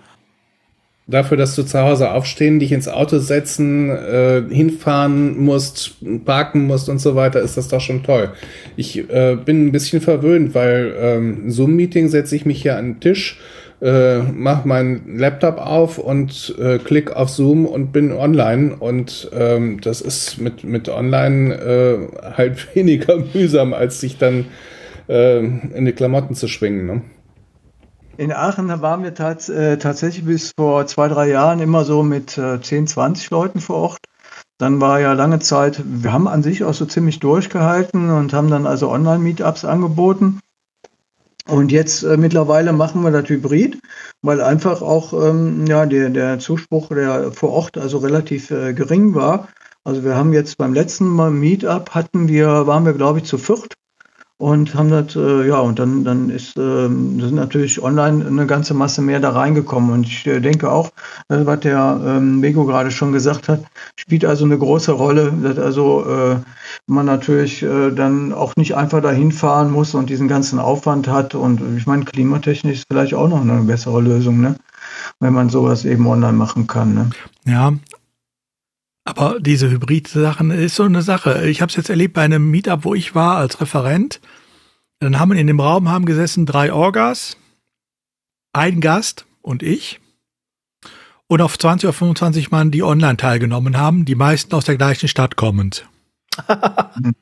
[1.08, 6.90] Dafür, dass du zu Hause aufstehen, dich ins Auto setzen, äh, hinfahren musst, parken musst
[6.90, 8.34] und so weiter, ist das doch schon toll.
[8.76, 13.00] Ich äh, bin ein bisschen verwöhnt, weil ähm, Zoom-Meeting setze ich mich hier an den
[13.00, 13.40] Tisch
[13.80, 18.76] äh, mach meinen Laptop auf und äh, klick auf Zoom und bin online.
[18.78, 24.46] Und ähm, das ist mit, mit online äh, halt weniger mühsam, als sich dann
[25.08, 26.86] äh, in die Klamotten zu schwingen.
[26.86, 27.02] Ne?
[28.16, 32.36] In Aachen waren wir tats äh, tatsächlich bis vor zwei, drei Jahren immer so mit
[32.36, 33.98] äh, 10, 20 Leuten vor Ort.
[34.58, 38.50] Dann war ja lange Zeit, wir haben an sich auch so ziemlich durchgehalten und haben
[38.50, 40.40] dann also Online-Meetups angeboten.
[41.48, 43.80] Und jetzt äh, mittlerweile machen wir das Hybrid,
[44.20, 49.14] weil einfach auch ähm, ja, der, der Zuspruch, der vor Ort also relativ äh, gering
[49.14, 49.48] war.
[49.82, 53.38] Also wir haben jetzt beim letzten Mal Meetup hatten wir, waren wir glaube ich zu
[53.38, 53.74] viert
[54.38, 58.72] und haben das, äh, ja, und dann, dann ist, äh, sind natürlich online eine ganze
[58.72, 59.90] Masse mehr da reingekommen.
[59.90, 60.90] Und ich äh, denke auch,
[61.28, 63.64] äh, was der ähm, Mego gerade schon gesagt hat,
[63.96, 66.36] spielt also eine große Rolle, dass also äh,
[66.86, 71.34] man natürlich äh, dann auch nicht einfach dahin fahren muss und diesen ganzen Aufwand hat.
[71.34, 74.54] Und ich meine, klimatechnisch ist vielleicht auch noch eine bessere Lösung, ne?
[75.18, 76.94] wenn man sowas eben online machen kann.
[76.94, 77.10] Ne?
[77.44, 77.72] Ja,
[79.08, 81.48] aber diese Hybrid-Sachen ist so eine Sache.
[81.48, 84.20] Ich habe es jetzt erlebt bei einem Meetup, wo ich war als Referent.
[85.00, 87.38] Dann haben wir in dem Raum haben gesessen drei Orgas,
[88.52, 89.98] ein Gast und ich.
[91.26, 95.08] Und auf 20 oder 25 Mann, die online teilgenommen haben, die meisten aus der gleichen
[95.08, 95.88] Stadt kommend.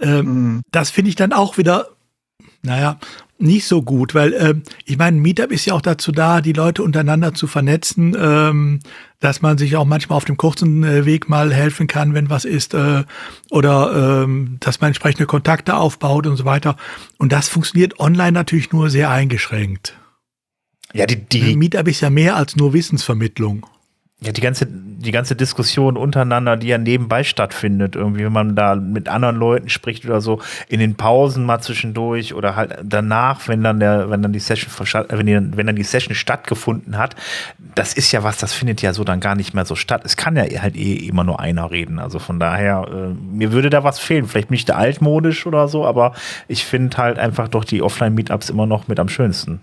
[0.00, 1.90] ähm, das finde ich dann auch wieder,
[2.62, 2.98] naja,
[3.38, 4.54] nicht so gut, weil äh,
[4.84, 8.80] ich meine, Meetup ist ja auch dazu da, die Leute untereinander zu vernetzen, ähm,
[9.20, 12.44] dass man sich auch manchmal auf dem kurzen äh, Weg mal helfen kann, wenn was
[12.44, 13.04] ist, äh,
[13.50, 16.76] oder ähm, dass man entsprechende Kontakte aufbaut und so weiter.
[17.18, 19.98] Und das funktioniert online natürlich nur sehr eingeschränkt.
[20.94, 23.66] Ja, die, die Meetup ist ja mehr als nur Wissensvermittlung
[24.26, 28.74] ja, die ganze, die ganze Diskussion untereinander, die ja nebenbei stattfindet, irgendwie, wenn man da
[28.74, 33.62] mit anderen Leuten spricht oder so, in den Pausen mal zwischendurch oder halt danach, wenn
[33.62, 34.72] dann der, wenn dann die Session,
[35.08, 37.16] wenn, die, wenn dann die Session stattgefunden hat,
[37.74, 40.02] das ist ja was, das findet ja so dann gar nicht mehr so statt.
[40.04, 41.98] Es kann ja halt eh immer nur einer reden.
[41.98, 44.26] Also von daher, äh, mir würde da was fehlen.
[44.26, 46.14] Vielleicht nicht altmodisch oder so, aber
[46.48, 49.60] ich finde halt einfach doch die Offline-Meetups immer noch mit am schönsten.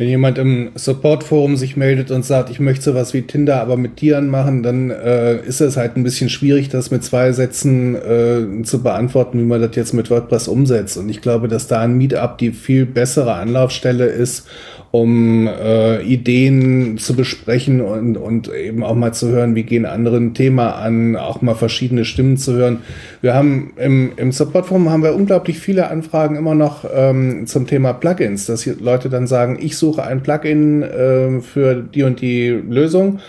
[0.00, 3.98] Wenn jemand im Support-Forum sich meldet und sagt, ich möchte sowas wie Tinder aber mit
[3.98, 8.62] Tieren machen, dann äh, ist es halt ein bisschen schwierig, das mit zwei Sätzen äh,
[8.62, 10.96] zu beantworten, wie man das jetzt mit WordPress umsetzt.
[10.96, 14.48] Und ich glaube, dass da ein Meetup die viel bessere Anlaufstelle ist,
[14.92, 20.16] um äh, Ideen zu besprechen und, und eben auch mal zu hören, wie gehen andere
[20.16, 22.78] ein Thema an, auch mal verschiedene Stimmen zu hören.
[23.20, 27.92] Wir haben im, im Support-Forum haben wir unglaublich viele Anfragen immer noch ähm, zum Thema
[27.92, 33.20] Plugins, dass Leute dann sagen, ich suche ein Plugin äh, für die und die Lösung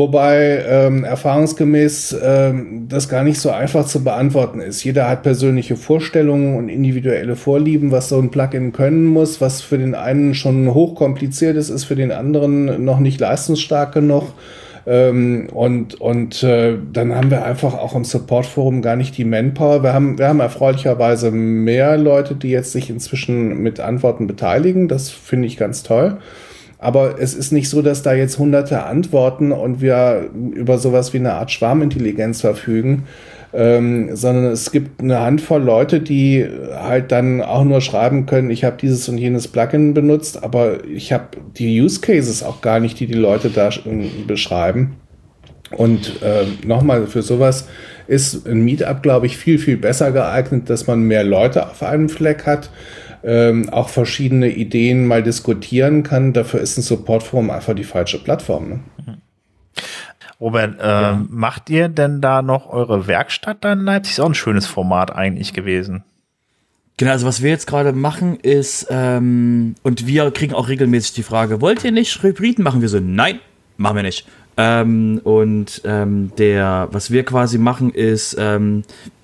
[0.00, 4.82] Wobei ähm, erfahrungsgemäß ähm, das gar nicht so einfach zu beantworten ist.
[4.82, 9.76] Jeder hat persönliche Vorstellungen und individuelle Vorlieben, was so ein Plugin können muss, was für
[9.76, 14.32] den einen schon hochkompliziert ist, ist für den anderen noch nicht leistungsstark genug.
[14.86, 19.82] Ähm, und und äh, dann haben wir einfach auch im Support-Forum gar nicht die Manpower.
[19.82, 24.88] Wir haben, wir haben erfreulicherweise mehr Leute, die jetzt sich inzwischen mit Antworten beteiligen.
[24.88, 26.16] Das finde ich ganz toll.
[26.80, 31.18] Aber es ist nicht so, dass da jetzt hunderte Antworten und wir über sowas wie
[31.18, 33.04] eine Art Schwarmintelligenz verfügen,
[33.52, 38.64] ähm, sondern es gibt eine Handvoll Leute, die halt dann auch nur schreiben können, ich
[38.64, 41.24] habe dieses und jenes Plugin benutzt, aber ich habe
[41.58, 43.68] die Use Cases auch gar nicht, die die Leute da
[44.26, 44.96] beschreiben.
[45.76, 47.68] Und äh, nochmal, für sowas
[48.08, 52.08] ist ein Meetup, glaube ich, viel, viel besser geeignet, dass man mehr Leute auf einem
[52.08, 52.70] Fleck hat,
[53.22, 56.32] ähm, auch verschiedene Ideen mal diskutieren kann.
[56.32, 58.68] Dafür ist ein Supportforum einfach die falsche Plattform.
[58.68, 58.80] Ne?
[60.40, 61.22] Robert, äh, ja.
[61.28, 64.12] macht ihr denn da noch eure Werkstatt da in Leipzig?
[64.12, 66.02] Ist auch ein schönes Format eigentlich gewesen.
[66.96, 71.22] Genau, also was wir jetzt gerade machen ist, ähm, und wir kriegen auch regelmäßig die
[71.22, 72.82] Frage, wollt ihr nicht Hybriden machen?
[72.82, 73.38] Wir so, nein,
[73.76, 74.26] machen wir nicht.
[74.56, 78.82] Ähm, und ähm, der, was wir quasi machen, ist, ähm,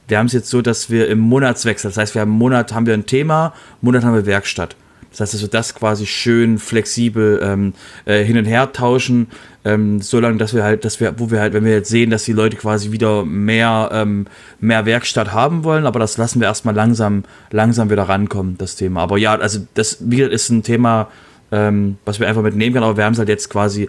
[0.09, 2.73] wir haben es jetzt so, dass wir im Monatswechsel, das heißt, wir haben einen Monat
[2.73, 4.77] haben wir ein Thema, Monat haben wir Werkstatt.
[5.11, 7.73] Das heißt, dass wir das quasi schön flexibel ähm,
[8.05, 9.29] äh, hin und her tauschen,
[9.65, 12.25] ähm, solange, dass wir halt, dass wir, wo wir halt, wenn wir jetzt sehen, dass
[12.25, 14.27] die Leute quasi wieder mehr, ähm,
[14.61, 19.03] mehr Werkstatt haben wollen, aber das lassen wir erstmal langsam, langsam wieder rankommen, das Thema.
[19.03, 21.09] Aber ja, also das wieder ist ein Thema,
[21.51, 23.89] ähm, was wir einfach mitnehmen können, aber wir haben es halt jetzt quasi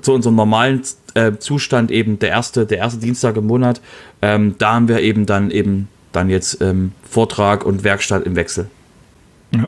[0.00, 0.82] zu unserem normalen
[1.14, 3.80] äh, Zustand eben der erste, der erste Dienstag im Monat.
[4.22, 8.68] Ähm, da haben wir eben dann eben dann jetzt ähm, Vortrag und Werkstatt im Wechsel.
[9.52, 9.66] Ja.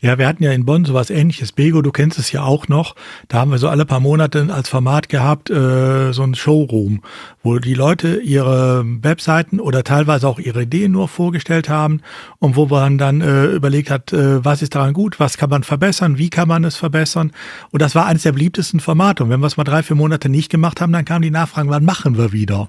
[0.00, 1.50] ja, wir hatten ja in Bonn sowas ähnliches.
[1.50, 2.94] Bego, du kennst es ja auch noch.
[3.28, 7.02] Da haben wir so alle paar Monate als Format gehabt, äh, so ein Showroom,
[7.42, 12.02] wo die Leute ihre Webseiten oder teilweise auch ihre Ideen nur vorgestellt haben
[12.38, 15.64] und wo man dann äh, überlegt hat, äh, was ist daran gut, was kann man
[15.64, 17.32] verbessern, wie kann man es verbessern.
[17.72, 19.24] Und das war eines der beliebtesten Formate.
[19.24, 21.68] Und wenn wir es mal drei, vier Monate nicht gemacht haben, dann kamen die Nachfragen,
[21.70, 22.68] wann machen wir wieder?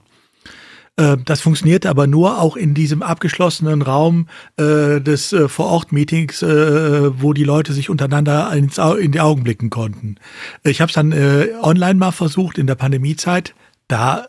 [0.97, 4.27] Äh, das funktioniert aber nur auch in diesem abgeschlossenen Raum
[4.57, 9.69] äh, des äh, Vor-Ort-Meetings, äh, wo die Leute sich untereinander ins, in die Augen blicken
[9.69, 10.17] konnten.
[10.63, 13.53] Ich habe es dann äh, online mal versucht in der Pandemiezeit.
[13.87, 14.27] Da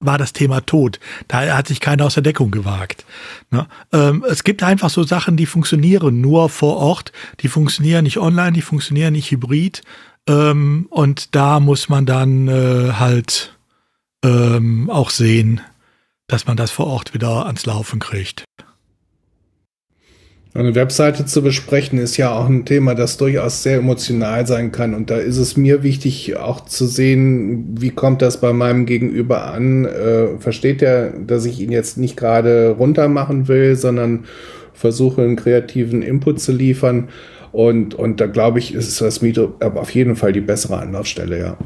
[0.00, 1.00] war das Thema tot.
[1.26, 3.04] Da hat sich keiner aus der Deckung gewagt.
[3.50, 3.66] Ne?
[3.92, 8.52] Ähm, es gibt einfach so Sachen, die funktionieren nur vor Ort, die funktionieren nicht online,
[8.52, 9.82] die funktionieren nicht hybrid.
[10.28, 13.56] Ähm, und da muss man dann äh, halt
[14.22, 15.60] ähm, auch sehen,
[16.28, 18.44] dass man das vor Ort wieder ans Laufen kriegt.
[20.54, 24.94] Eine Webseite zu besprechen ist ja auch ein Thema, das durchaus sehr emotional sein kann.
[24.94, 29.44] Und da ist es mir wichtig, auch zu sehen, wie kommt das bei meinem Gegenüber
[29.44, 29.84] an?
[29.84, 34.24] Äh, versteht er, dass ich ihn jetzt nicht gerade runter machen will, sondern
[34.72, 37.08] versuche, einen kreativen Input zu liefern?
[37.52, 41.56] Und, und da glaube ich, ist das Meetup auf jeden Fall die bessere Anlaufstelle, ja.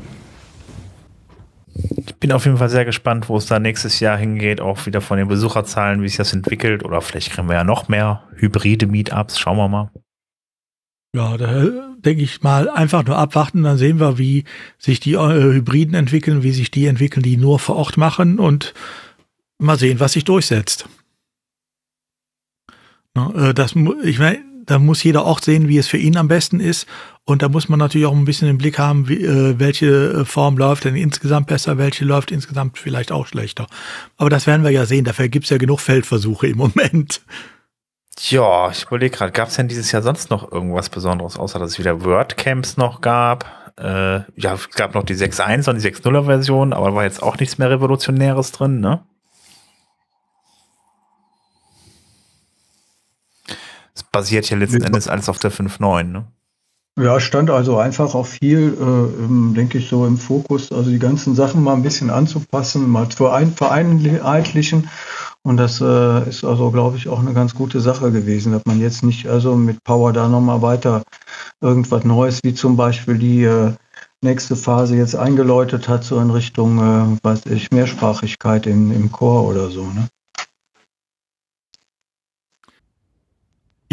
[1.74, 5.00] Ich bin auf jeden Fall sehr gespannt, wo es da nächstes Jahr hingeht, auch wieder
[5.00, 6.84] von den Besucherzahlen, wie sich das entwickelt.
[6.84, 9.38] Oder vielleicht kriegen wir ja noch mehr hybride Meetups.
[9.38, 9.90] Schauen wir mal.
[11.14, 11.68] Ja, da
[11.98, 14.44] denke ich mal einfach nur abwarten, dann sehen wir, wie
[14.78, 18.72] sich die äh, Hybriden entwickeln, wie sich die entwickeln, die nur vor Ort machen und
[19.58, 20.88] mal sehen, was sich durchsetzt.
[23.14, 26.60] Äh, das, ich meine, da muss jeder Ort sehen, wie es für ihn am besten
[26.60, 26.86] ist.
[27.24, 30.24] Und da muss man natürlich auch ein bisschen im Blick haben, wie, äh, welche äh,
[30.24, 33.66] Form läuft denn insgesamt besser, welche läuft insgesamt vielleicht auch schlechter.
[34.16, 35.04] Aber das werden wir ja sehen.
[35.04, 37.22] Dafür gibt's ja genug Feldversuche im Moment.
[38.18, 41.72] Ja, ich überlege gerade, gab es denn dieses Jahr sonst noch irgendwas Besonderes, außer dass
[41.72, 43.46] es wieder WordCamps noch gab?
[43.78, 47.38] Äh, ja, es gab noch die 6.1 und die 6.0er Version, aber war jetzt auch
[47.38, 49.04] nichts mehr Revolutionäres drin, ne?
[53.94, 56.24] Es basiert ja letzten Endes alles auf der 5.9, ne?
[57.00, 61.34] Ja, stand also einfach auch viel, äh, denke ich, so im Fokus, also die ganzen
[61.34, 64.90] Sachen mal ein bisschen anzupassen, mal zu ein, vereinheitlichen.
[65.42, 68.78] Und das äh, ist also, glaube ich, auch eine ganz gute Sache gewesen, dass man
[68.78, 71.02] jetzt nicht also mit Power da nochmal weiter
[71.62, 73.72] irgendwas Neues, wie zum Beispiel die äh,
[74.20, 79.48] nächste Phase jetzt eingeläutet hat, so in Richtung, äh, weiß ich, Mehrsprachigkeit im, im Chor
[79.48, 79.84] oder so.
[79.84, 80.08] Ne?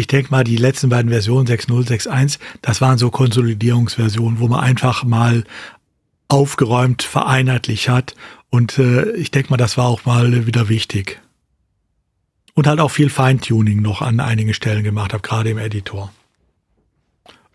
[0.00, 4.60] Ich denke mal, die letzten beiden Versionen 6.0, 6.1, das waren so Konsolidierungsversionen, wo man
[4.60, 5.44] einfach mal
[6.28, 8.14] aufgeräumt, vereinheitlicht hat.
[8.48, 11.20] Und äh, ich denke mal, das war auch mal wieder wichtig.
[12.54, 16.10] Und halt auch viel Feintuning noch an einigen Stellen gemacht habe, gerade im Editor.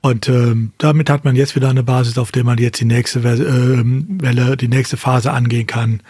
[0.02, 3.22] Und ähm, damit hat man jetzt wieder eine Basis, auf der man jetzt die nächste
[3.22, 6.04] äh, Welle, die nächste Phase angehen kann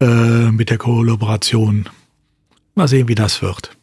[0.00, 1.86] äh, mit der Kollaboration.
[2.74, 3.76] Mal sehen, wie das wird.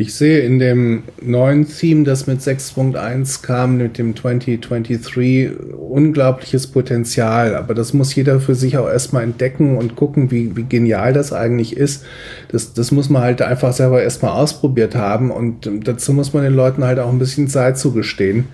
[0.00, 7.54] Ich sehe in dem neuen Theme, das mit 6.1 kam, mit dem 2023, unglaubliches Potenzial.
[7.54, 11.34] Aber das muss jeder für sich auch erstmal entdecken und gucken, wie, wie genial das
[11.34, 12.06] eigentlich ist.
[12.48, 15.30] Das, das muss man halt einfach selber erstmal ausprobiert haben.
[15.30, 18.46] Und dazu muss man den Leuten halt auch ein bisschen Zeit zugestehen.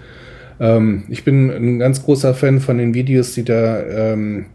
[0.58, 4.46] Ähm, ich bin ein ganz großer Fan von den Videos, die da ähm,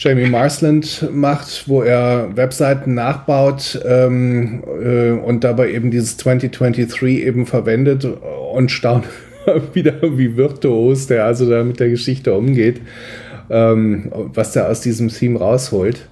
[0.00, 7.44] Jamie Marsland macht, wo er Webseiten nachbaut ähm, äh, und dabei eben dieses 2023 eben
[7.44, 9.04] verwendet und staunt
[9.74, 12.80] wieder, wie virtuos der also da mit der Geschichte umgeht.
[13.50, 16.08] ähm, was der aus diesem Theme rausholt.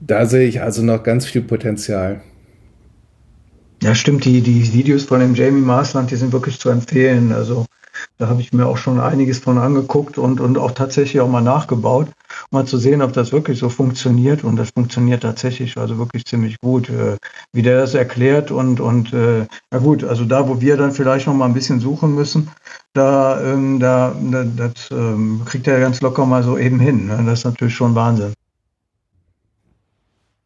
[0.00, 2.20] Da sehe ich also noch ganz viel Potenzial.
[3.82, 7.32] Ja, stimmt, die, die Videos von dem Jamie Marsland, die sind wirklich zu empfehlen.
[7.32, 7.64] Also
[8.18, 11.40] da habe ich mir auch schon einiges von angeguckt und, und auch tatsächlich auch mal
[11.40, 12.08] nachgebaut,
[12.50, 14.44] um mal zu sehen, ob das wirklich so funktioniert.
[14.44, 17.16] Und das funktioniert tatsächlich also wirklich ziemlich gut, äh,
[17.52, 18.50] wie der das erklärt.
[18.50, 21.80] Und, und äh, na gut, also da, wo wir dann vielleicht noch mal ein bisschen
[21.80, 22.50] suchen müssen,
[22.92, 27.06] da, ähm, da, da das ähm, kriegt er ganz locker mal so eben hin.
[27.06, 27.22] Ne?
[27.24, 28.32] Das ist natürlich schon Wahnsinn.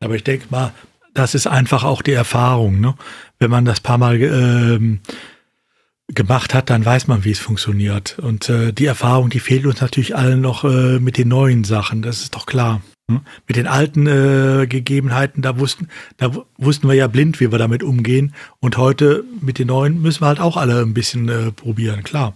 [0.01, 0.73] Aber ich denke mal,
[1.15, 2.81] das ist einfach auch die Erfahrung.
[2.81, 2.95] Ne?
[3.39, 5.01] Wenn man das paar Mal ähm,
[6.15, 8.19] gemacht hat, dann weiß man, wie es funktioniert.
[8.19, 12.03] Und äh, die Erfahrung, die fehlt uns natürlich allen noch äh, mit den neuen Sachen,
[12.03, 12.83] das ist doch klar.
[13.11, 13.21] Hm?
[13.47, 17.83] Mit den alten äh, Gegebenheiten, da wussten, da wussten wir ja blind, wie wir damit
[17.83, 18.35] umgehen.
[18.61, 22.35] Und heute mit den neuen müssen wir halt auch alle ein bisschen äh, probieren, klar.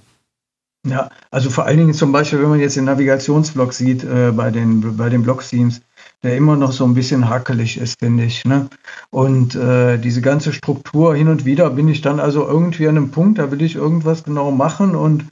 [0.86, 4.50] Ja, also vor allen Dingen zum Beispiel, wenn man jetzt den Navigationsblock sieht äh, bei
[4.50, 5.80] den bei den Block-Themes,
[6.22, 8.44] der immer noch so ein bisschen hakelig ist, finde ich.
[8.44, 8.68] Ne?
[9.10, 13.10] Und äh, diese ganze Struktur hin und wieder bin ich dann also irgendwie an einem
[13.10, 15.26] Punkt, da will ich irgendwas genau machen und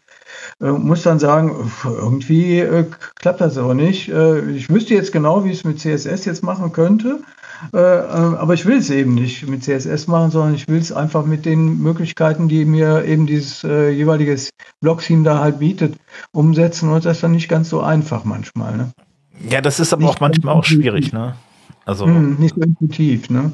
[0.61, 2.87] äh, muss dann sagen, irgendwie äh,
[3.17, 4.09] klappt das aber nicht.
[4.09, 7.21] Äh, ich wüsste jetzt genau, wie ich es mit CSS jetzt machen könnte.
[7.73, 10.93] Äh, äh, aber ich will es eben nicht mit CSS machen, sondern ich will es
[10.93, 14.37] einfach mit den Möglichkeiten, die mir eben dieses jeweilige
[14.81, 15.97] Blog-Theme da halt bietet,
[16.33, 16.91] umsetzen.
[16.91, 18.77] Und das ist dann nicht ganz so einfach manchmal.
[18.77, 18.93] Ne?
[19.49, 21.35] Ja, das ist aber nicht auch manchmal auch schwierig, ne?
[21.85, 22.07] Also.
[22.07, 23.53] Hm, nicht so intuitiv, ne?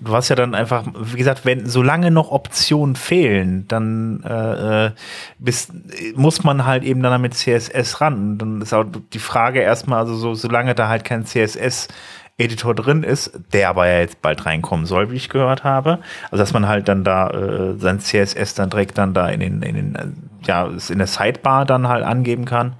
[0.00, 4.90] Du hast ja dann einfach, wie gesagt, wenn solange noch Optionen fehlen, dann äh, äh
[5.38, 5.72] bis,
[6.14, 8.38] muss man halt eben dann mit CSS ran.
[8.38, 11.88] Dann ist auch die Frage erstmal, also so, solange da halt kein CSS
[12.36, 16.00] Editor drin ist, der aber ja jetzt bald reinkommen soll, wie ich gehört habe.
[16.30, 19.62] Also dass man halt dann da äh, sein CSS dann direkt dann da in den,
[19.62, 20.06] in den, äh,
[20.46, 22.74] ja, in der Sidebar dann halt angeben kann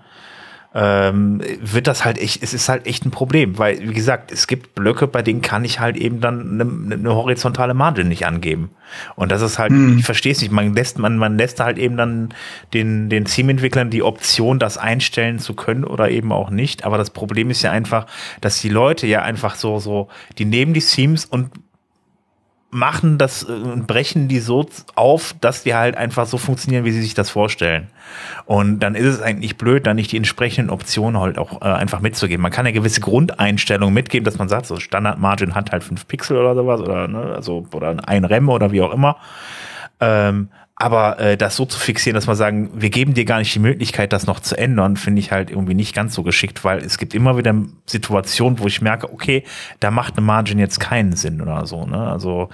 [0.75, 4.49] ähm, wird das halt echt, es ist halt echt ein Problem, weil, wie gesagt, es
[4.49, 8.71] gibt Blöcke, bei denen kann ich halt eben dann eine, eine horizontale Margin nicht angeben.
[9.15, 9.99] Und das ist halt, hm.
[9.99, 12.35] ich verstehe es nicht, man lässt, man, man lässt halt eben dann
[12.73, 16.85] den, den Theme-Entwicklern die Option, das einstellen zu können oder eben auch nicht.
[16.85, 18.07] Aber das Problem ist ja einfach,
[18.41, 21.51] dass die Leute ja einfach so, so, die nehmen die Themes und
[22.75, 26.91] machen das und äh, brechen die so auf, dass die halt einfach so funktionieren, wie
[26.91, 27.89] sie sich das vorstellen.
[28.47, 32.01] Und dann ist es eigentlich blöd, dann nicht die entsprechenden Optionen halt auch äh, einfach
[32.01, 32.43] mitzugeben.
[32.43, 36.07] Man kann eine gewisse Grundeinstellung mitgeben, dass man sagt, so Standard Margin hat halt fünf
[36.09, 39.17] Pixel oder sowas oder ne, also oder ein Rem oder wie auch immer.
[40.01, 43.55] Ähm, aber äh, das so zu fixieren, dass man sagen, wir geben dir gar nicht
[43.55, 46.79] die Möglichkeit, das noch zu ändern, finde ich halt irgendwie nicht ganz so geschickt, weil
[46.79, 47.55] es gibt immer wieder
[47.87, 49.45] Situationen, wo ich merke, okay,
[49.79, 51.87] da macht eine Margin jetzt keinen Sinn oder so.
[51.87, 51.99] Ne?
[51.99, 52.49] Also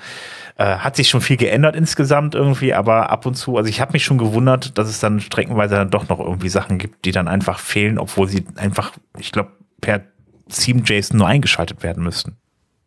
[0.58, 3.92] äh, hat sich schon viel geändert insgesamt irgendwie, aber ab und zu, also ich habe
[3.94, 7.26] mich schon gewundert, dass es dann streckenweise dann doch noch irgendwie Sachen gibt, die dann
[7.26, 10.02] einfach fehlen, obwohl sie einfach, ich glaube, per
[10.50, 12.36] Theme JSON nur eingeschaltet werden müssten.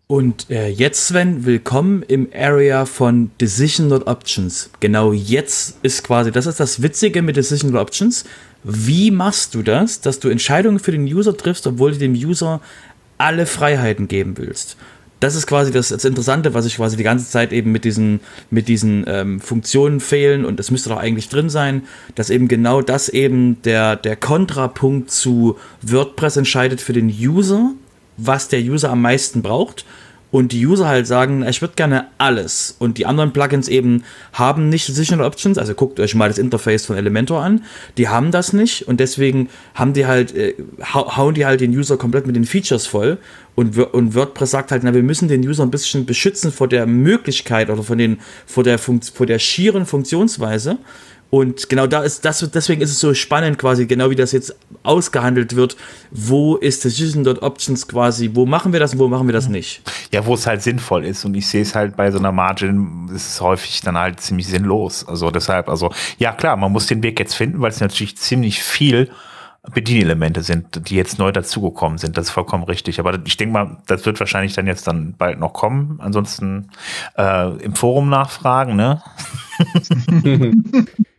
[0.07, 4.69] Und äh, jetzt, Sven, willkommen im Area von Decision Not Options.
[4.81, 8.25] Genau jetzt ist quasi, das ist das Witzige mit Decision Not Options.
[8.65, 12.59] Wie machst du das, dass du Entscheidungen für den User triffst, obwohl du dem User
[13.17, 14.75] alle Freiheiten geben willst?
[15.21, 18.19] Das ist quasi das, das Interessante, was ich quasi die ganze Zeit eben mit diesen,
[18.51, 21.83] mit diesen ähm, Funktionen fehlen und das müsste doch eigentlich drin sein,
[22.15, 27.71] dass eben genau das eben der, der Kontrapunkt zu WordPress entscheidet für den User
[28.17, 29.85] was der User am meisten braucht.
[30.33, 32.75] Und die User halt sagen, ich würde gerne alles.
[32.79, 34.03] Und die anderen Plugins eben
[34.33, 35.59] haben nicht Decisional Options.
[35.59, 37.63] Also guckt euch mal das Interface von Elementor an.
[37.97, 38.87] Die haben das nicht.
[38.87, 40.55] Und deswegen haben die halt, äh,
[40.91, 43.19] hauen die halt den User komplett mit den Features voll.
[43.53, 46.87] Und, und WordPress sagt halt, na, wir müssen den User ein bisschen beschützen vor der
[46.87, 50.79] Möglichkeit oder von den, vor der, Funkt, vor der schieren Funktionsweise.
[51.33, 54.55] Und genau da ist das, deswegen ist es so spannend quasi, genau wie das jetzt
[54.83, 55.75] ausgehandelt wird.
[56.11, 59.49] Wo ist Decision Dot Options quasi, wo machen wir das und wo machen wir das
[59.49, 59.81] nicht?
[60.11, 61.25] Ja, wo es halt sinnvoll ist.
[61.25, 64.45] Und ich sehe es halt bei so einer Margin, ist es häufig dann halt ziemlich
[64.45, 65.07] sinnlos.
[65.07, 68.61] Also deshalb, also, ja klar, man muss den Weg jetzt finden, weil es natürlich ziemlich
[68.61, 69.09] viel
[69.73, 72.15] Bedienelemente sind, die jetzt neu dazugekommen sind.
[72.15, 72.99] Das ist vollkommen richtig.
[72.99, 75.99] Aber ich denke mal, das wird wahrscheinlich dann jetzt dann bald noch kommen.
[75.99, 76.69] Ansonsten
[77.17, 79.01] äh, im Forum nachfragen, ne?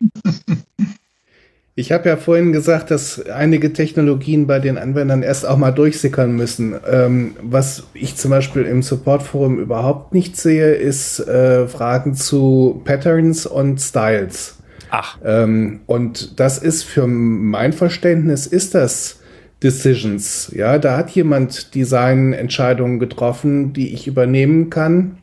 [1.77, 6.33] Ich habe ja vorhin gesagt, dass einige Technologien bei den Anwendern erst auch mal durchsickern
[6.33, 6.73] müssen.
[6.89, 13.45] Ähm, was ich zum Beispiel im Support-Forum überhaupt nicht sehe, ist äh, Fragen zu Patterns
[13.45, 14.55] und Styles.
[14.89, 15.17] Ach.
[15.25, 19.19] Ähm, und das ist für mein Verständnis, ist das
[19.61, 20.53] Decisions.
[20.55, 25.17] Ja, da hat jemand Designentscheidungen getroffen, die ich übernehmen kann.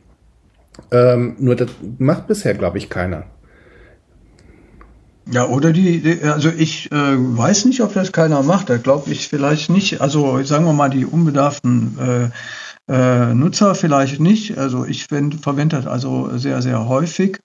[0.91, 3.23] Ähm, nur das macht bisher, glaube ich, keiner.
[5.31, 8.69] Ja, oder die, also ich äh, weiß nicht, ob das keiner macht.
[8.69, 10.01] Da glaube ich vielleicht nicht.
[10.01, 12.29] Also sagen wir mal, die unbedarften äh,
[12.91, 14.57] äh, Nutzer vielleicht nicht.
[14.57, 17.39] Also ich verwende das also sehr, sehr häufig.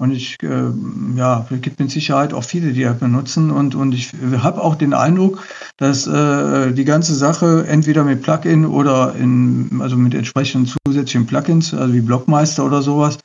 [0.00, 0.70] Und ich, äh,
[1.16, 3.50] ja, gibt mit Sicherheit auch viele, die das benutzen.
[3.50, 5.46] Und, und ich habe auch den Eindruck,
[5.76, 11.74] dass äh, die ganze Sache entweder mit Plugin oder in, also mit entsprechenden zusätzlichen Plugins,
[11.74, 13.18] also wie Blockmeister oder sowas,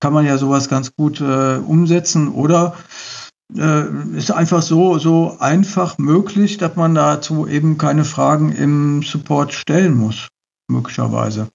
[0.00, 2.28] kann man ja sowas ganz gut äh, umsetzen.
[2.28, 2.76] Oder
[3.54, 9.94] ist einfach so, so einfach möglich, dass man dazu eben keine Fragen im Support stellen
[9.94, 10.28] muss,
[10.68, 11.48] möglicherweise.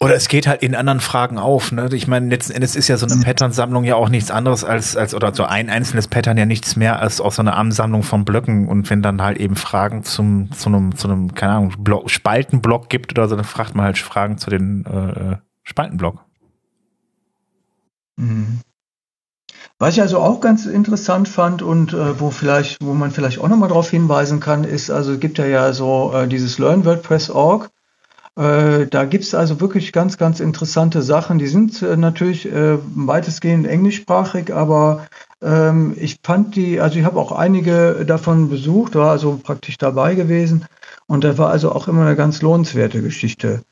[0.00, 1.72] Oder es geht halt in anderen Fragen auf.
[1.72, 1.88] Ne?
[1.92, 3.24] Ich meine, letzten Endes ist ja so eine mhm.
[3.24, 7.00] Pattern-Sammlung ja auch nichts anderes als, als, oder so ein einzelnes Pattern ja nichts mehr
[7.00, 8.68] als auch so eine Ansammlung von Blöcken.
[8.68, 12.88] Und wenn dann halt eben Fragen zum, zu einem, zu einem, keine Ahnung, Block, Spaltenblock
[12.88, 16.24] gibt oder so, dann fragt man halt Fragen zu den äh, Spaltenblock.
[18.16, 18.60] Mhm.
[19.80, 23.48] Was ich also auch ganz interessant fand und äh, wo vielleicht, wo man vielleicht auch
[23.48, 27.30] nochmal darauf hinweisen kann, ist, also es gibt ja ja so äh, dieses Learn WordPress
[27.30, 27.70] Org.
[28.34, 31.38] Äh, da gibt's also wirklich ganz, ganz interessante Sachen.
[31.38, 35.06] Die sind äh, natürlich äh, weitestgehend englischsprachig, aber
[35.40, 40.16] ähm, ich fand die, also ich habe auch einige davon besucht, war also praktisch dabei
[40.16, 40.66] gewesen.
[41.06, 43.62] Und das war also auch immer eine ganz lohnenswerte Geschichte,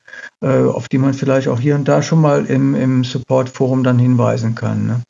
[0.40, 3.98] äh, auf die man vielleicht auch hier und da schon mal im, im Support-Forum dann
[3.98, 4.86] hinweisen kann.
[4.86, 5.02] Ne?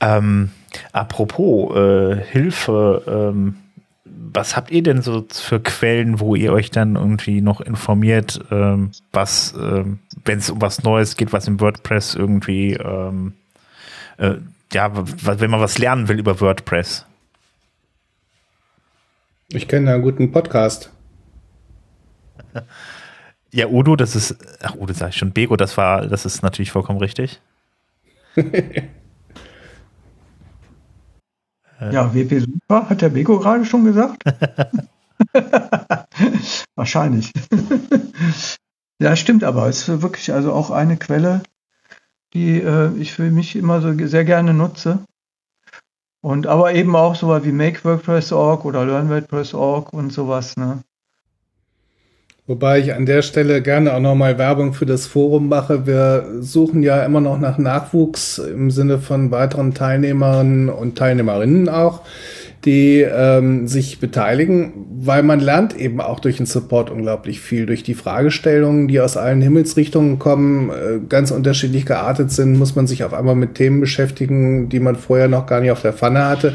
[0.00, 0.50] Ähm,
[0.92, 3.56] apropos äh, Hilfe, ähm,
[4.04, 8.92] was habt ihr denn so für Quellen, wo ihr euch dann irgendwie noch informiert, ähm,
[9.12, 13.34] was, ähm, wenn es um was Neues geht, was im WordPress irgendwie, ähm,
[14.18, 14.34] äh,
[14.72, 17.06] ja, wenn man was lernen will über WordPress?
[19.48, 20.92] Ich kenne einen guten Podcast.
[23.50, 26.70] Ja, Udo, das ist, ach Udo sag ich schon, Bego, das war, das ist natürlich
[26.70, 27.40] vollkommen richtig.
[31.80, 34.22] Ja, WP Super, hat der Beko gerade schon gesagt?
[36.74, 37.32] Wahrscheinlich.
[39.00, 39.68] ja, stimmt aber.
[39.68, 41.42] Es ist wirklich also auch eine Quelle,
[42.34, 45.04] die äh, ich für mich immer so sehr gerne nutze.
[46.20, 50.82] Und aber eben auch sowas wie MakeWordPress.org oder LearnWordPress.org und sowas, ne?
[52.48, 55.86] Wobei ich an der Stelle gerne auch nochmal Werbung für das Forum mache.
[55.86, 62.00] Wir suchen ja immer noch nach Nachwuchs im Sinne von weiteren Teilnehmerinnen und Teilnehmerinnen auch,
[62.64, 67.82] die ähm, sich beteiligen, weil man lernt eben auch durch den Support unglaublich viel, durch
[67.82, 73.04] die Fragestellungen, die aus allen Himmelsrichtungen kommen, äh, ganz unterschiedlich geartet sind, muss man sich
[73.04, 76.54] auf einmal mit Themen beschäftigen, die man vorher noch gar nicht auf der Pfanne hatte.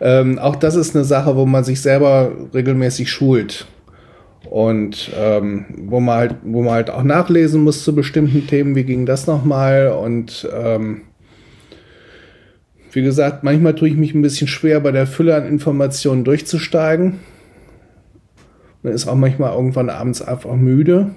[0.00, 3.66] Ähm, auch das ist eine Sache, wo man sich selber regelmäßig schult
[4.50, 8.84] und ähm, wo man halt, wo man halt auch nachlesen muss zu bestimmten Themen, wie
[8.84, 11.02] ging das nochmal und ähm,
[12.92, 17.20] wie gesagt, manchmal tue ich mich ein bisschen schwer, bei der Fülle an Informationen durchzusteigen.
[18.82, 21.10] Man ist auch manchmal irgendwann abends einfach müde.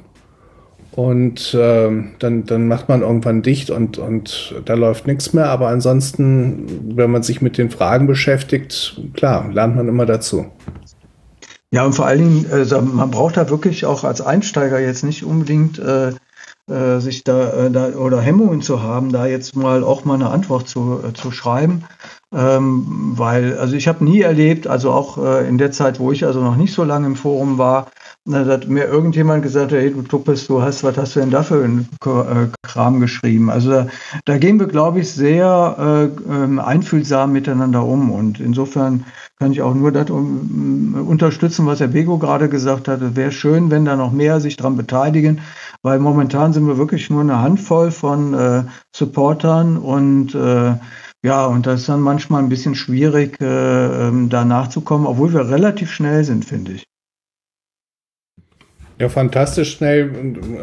[0.91, 5.45] Und ähm, dann, dann macht man irgendwann dicht und, und da läuft nichts mehr.
[5.45, 10.48] Aber ansonsten, wenn man sich mit den Fragen beschäftigt, klar, lernt man immer dazu.
[11.73, 15.23] Ja, und vor allen Dingen, äh, man braucht da wirklich auch als Einsteiger jetzt nicht
[15.23, 16.10] unbedingt äh,
[16.69, 20.30] äh, sich da, äh, da oder Hemmungen zu haben, da jetzt mal auch mal eine
[20.30, 21.85] Antwort zu, äh, zu schreiben.
[22.34, 26.26] Ähm, weil, also ich habe nie erlebt, also auch äh, in der Zeit, wo ich
[26.26, 27.88] also noch nicht so lange im Forum war,
[28.26, 31.41] da hat mir irgendjemand gesagt, hey, du Tuppes, du hast, was hast du denn da
[31.41, 33.49] für einen äh, Kram geschrieben?
[33.49, 33.88] Also da,
[34.26, 38.11] da gehen wir, glaube ich, sehr äh, ähm, einfühlsam miteinander um.
[38.11, 39.06] Und insofern
[39.39, 43.02] kann ich auch nur das um, unterstützen, was Herr Bego gerade gesagt hat.
[43.02, 45.41] Es wäre schön, wenn da noch mehr sich dran beteiligen,
[45.81, 48.64] weil momentan sind wir wirklich nur eine Handvoll von äh,
[48.95, 50.76] Supportern und äh,
[51.23, 55.49] ja, und das ist dann manchmal ein bisschen schwierig, äh, ähm, da nachzukommen, obwohl wir
[55.49, 56.91] relativ schnell sind, finde ich.
[59.02, 60.11] Ja, fantastisch schnell.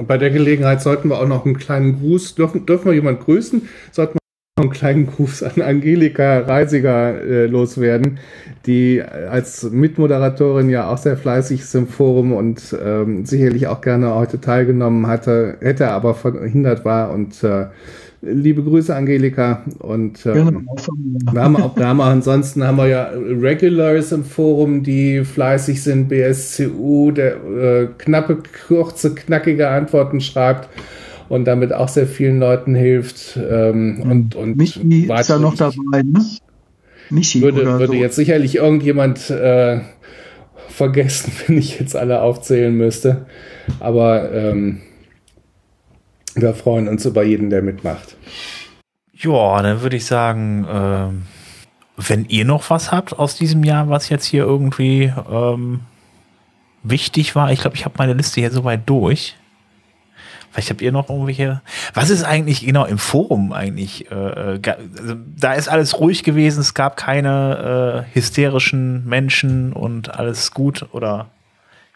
[0.06, 3.68] Bei der Gelegenheit sollten wir auch noch einen kleinen Gruß, dürfen, dürfen wir jemanden grüßen?
[3.90, 4.20] Sollten wir
[4.58, 8.20] noch einen kleinen Gruß an Angelika Reisiger äh, loswerden,
[8.64, 14.14] die als Mitmoderatorin ja auch sehr fleißig ist im Forum und ähm, sicherlich auch gerne
[14.14, 17.66] heute teilgenommen hatte, hätte aber verhindert war und äh,
[18.20, 19.62] Liebe Grüße, Angelika.
[19.78, 20.60] Und ähm, genau.
[21.32, 25.82] wir haben auch, wir haben auch, ansonsten haben wir ja Regulars im Forum, die fleißig
[25.82, 30.68] sind, BSCU, der äh, knappe, kurze, knackige Antworten schreibt
[31.28, 33.36] und damit auch sehr vielen Leuten hilft.
[33.36, 36.24] Ähm, und, und Michi ist ja noch dabei, ne?
[37.10, 37.92] Michi würde, würde so.
[37.92, 39.80] jetzt sicherlich irgendjemand äh,
[40.68, 43.26] vergessen, wenn ich jetzt alle aufzählen müsste.
[43.78, 44.80] Aber ähm,
[46.40, 48.16] Wir freuen uns über jeden, der mitmacht.
[49.12, 51.22] Ja, dann würde ich sagen, ähm,
[51.96, 55.80] wenn ihr noch was habt aus diesem Jahr, was jetzt hier irgendwie ähm,
[56.82, 59.36] wichtig war, ich glaube, ich habe meine Liste hier soweit durch.
[60.50, 61.60] Vielleicht habt ihr noch irgendwelche.
[61.94, 64.10] Was ist eigentlich genau im Forum eigentlich?
[64.10, 70.52] Äh, also, da ist alles ruhig gewesen, es gab keine äh, hysterischen Menschen und alles
[70.52, 71.30] gut oder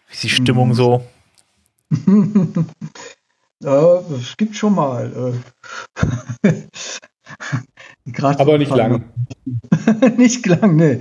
[0.07, 0.73] wie ist die Stimmung mhm.
[0.73, 1.07] so?
[3.63, 5.33] ja, es gibt schon mal.
[6.43, 6.63] Äh,
[8.21, 9.11] Aber nicht lang.
[10.17, 10.99] nicht lang, nee.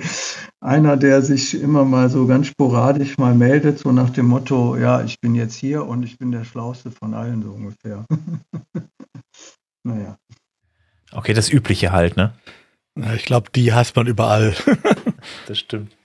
[0.60, 5.02] Einer, der sich immer mal so ganz sporadisch mal meldet, so nach dem Motto, ja,
[5.02, 8.04] ich bin jetzt hier und ich bin der Schlauste von allen, so ungefähr.
[9.84, 10.16] naja.
[11.10, 12.32] Okay, das Übliche halt, ne?
[13.16, 14.54] Ich glaube, die hasst man überall.
[15.48, 15.96] das stimmt.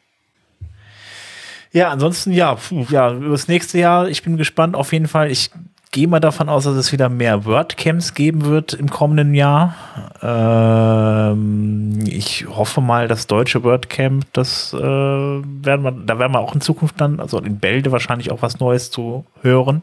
[1.71, 2.57] Ja, ansonsten ja,
[2.89, 4.75] ja, über das nächste Jahr, ich bin gespannt.
[4.75, 5.51] Auf jeden Fall, ich
[5.97, 9.73] gehe mal davon aus, dass es wieder mehr WordCamps geben wird im kommenden Jahr.
[10.21, 16.53] Ähm, ich hoffe mal, das deutsche WordCamp, das äh, werden wir, da werden wir auch
[16.53, 19.81] in Zukunft dann, also in Bälde wahrscheinlich auch was Neues zu hören.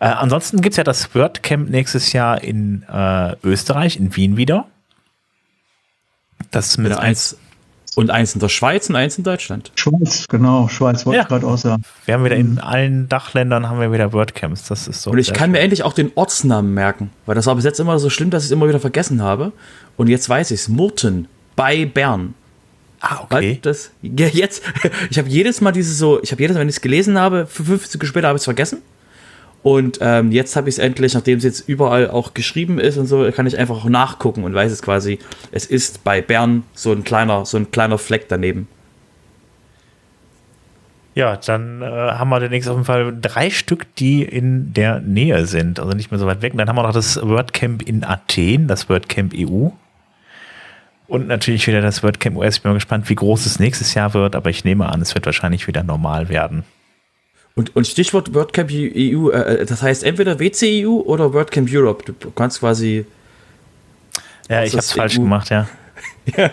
[0.00, 4.66] Äh, ansonsten gibt es ja das WordCamp nächstes Jahr in äh, Österreich, in Wien wieder.
[6.50, 7.38] Das mit eins
[7.98, 9.72] und eins in der Schweiz und eins in Deutschland.
[9.74, 10.68] Schweiz, genau.
[10.68, 11.22] Schweiz wollte ja.
[11.22, 11.82] ich gerade auch sagen.
[12.04, 12.58] Wir haben wieder in mhm.
[12.58, 14.68] allen Dachländern haben wir wieder WordCamps.
[14.68, 15.10] Das ist so.
[15.10, 15.50] Und ich kann schön.
[15.50, 18.44] mir endlich auch den Ortsnamen merken, weil das war bis jetzt immer so schlimm, dass
[18.44, 19.50] ich es immer wieder vergessen habe.
[19.96, 20.68] Und jetzt weiß ich es.
[20.68, 21.26] Murten
[21.56, 22.34] bei Bern.
[23.00, 23.58] Ah, okay.
[23.62, 24.62] Das, jetzt,
[25.10, 27.46] ich habe jedes Mal diese so, ich habe jedes Mal, wenn ich es gelesen habe,
[27.46, 28.78] 50 Sekunden später habe ich es vergessen.
[29.68, 33.04] Und ähm, jetzt habe ich es endlich, nachdem es jetzt überall auch geschrieben ist und
[33.04, 35.18] so, kann ich einfach auch nachgucken und weiß es quasi,
[35.52, 38.66] es ist bei Bern so ein kleiner, so ein kleiner Fleck daneben.
[41.14, 45.44] Ja, dann äh, haben wir demnächst auf jeden Fall drei Stück, die in der Nähe
[45.44, 46.54] sind, also nicht mehr so weit weg.
[46.54, 49.68] Und dann haben wir noch das WordCamp in Athen, das WordCamp EU.
[51.08, 52.56] Und natürlich wieder das WordCamp US.
[52.56, 55.14] Ich bin mal gespannt, wie groß es nächstes Jahr wird, aber ich nehme an, es
[55.14, 56.64] wird wahrscheinlich wieder normal werden.
[57.58, 62.04] Und, und Stichwort WordCamp EU, äh, das heißt entweder WCEU oder WordCamp Europe.
[62.06, 63.04] Du kannst quasi.
[64.48, 65.22] Ja, ich hab's falsch EU.
[65.22, 65.68] gemacht, ja.
[66.36, 66.52] ja,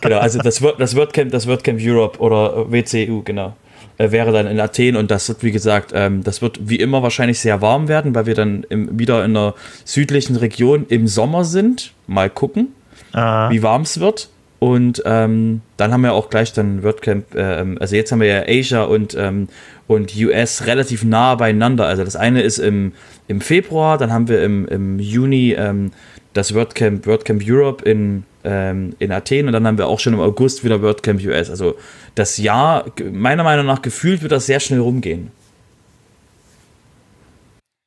[0.00, 0.18] genau.
[0.18, 3.54] Also das, Word, das, WordCamp, das WordCamp Europe oder WCEU, genau.
[3.98, 7.02] Äh, wäre dann in Athen und das wird, wie gesagt, ähm, das wird wie immer
[7.02, 9.52] wahrscheinlich sehr warm werden, weil wir dann im, wieder in der
[9.84, 11.92] südlichen Region im Sommer sind.
[12.06, 12.68] Mal gucken,
[13.12, 13.50] Aha.
[13.50, 14.30] wie warm es wird.
[14.60, 18.42] Und ähm, dann haben wir auch gleich dann WordCamp, äh, also jetzt haben wir ja
[18.46, 19.48] Asia und, ähm,
[19.88, 21.86] und US relativ nah beieinander.
[21.86, 22.92] Also das eine ist im,
[23.26, 25.92] im Februar, dann haben wir im, im Juni ähm,
[26.34, 30.20] das WordCamp, WordCamp Europe in, ähm, in Athen und dann haben wir auch schon im
[30.20, 31.48] August wieder WordCamp US.
[31.48, 31.76] Also
[32.14, 35.30] das Jahr, meiner Meinung nach, gefühlt wird das sehr schnell rumgehen.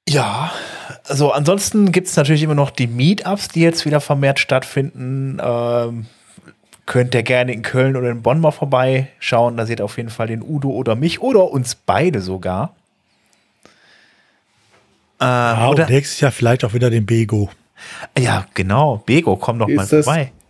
[0.09, 0.51] Ja,
[1.07, 5.39] also ansonsten gibt es natürlich immer noch die Meetups, die jetzt wieder vermehrt stattfinden.
[5.39, 6.07] Ähm
[6.85, 9.57] könnt ihr gerne in Köln oder in Bonn mal vorbeischauen.
[9.57, 12.75] Da seht ihr auf jeden Fall den Udo oder mich oder uns beide sogar.
[15.21, 17.49] Äh, ja, oder nächstes Jahr vielleicht auch wieder den Bego.
[18.17, 19.03] Ja, genau.
[19.05, 20.31] Bego, komm doch ist mal vorbei.
[20.31, 20.43] Das,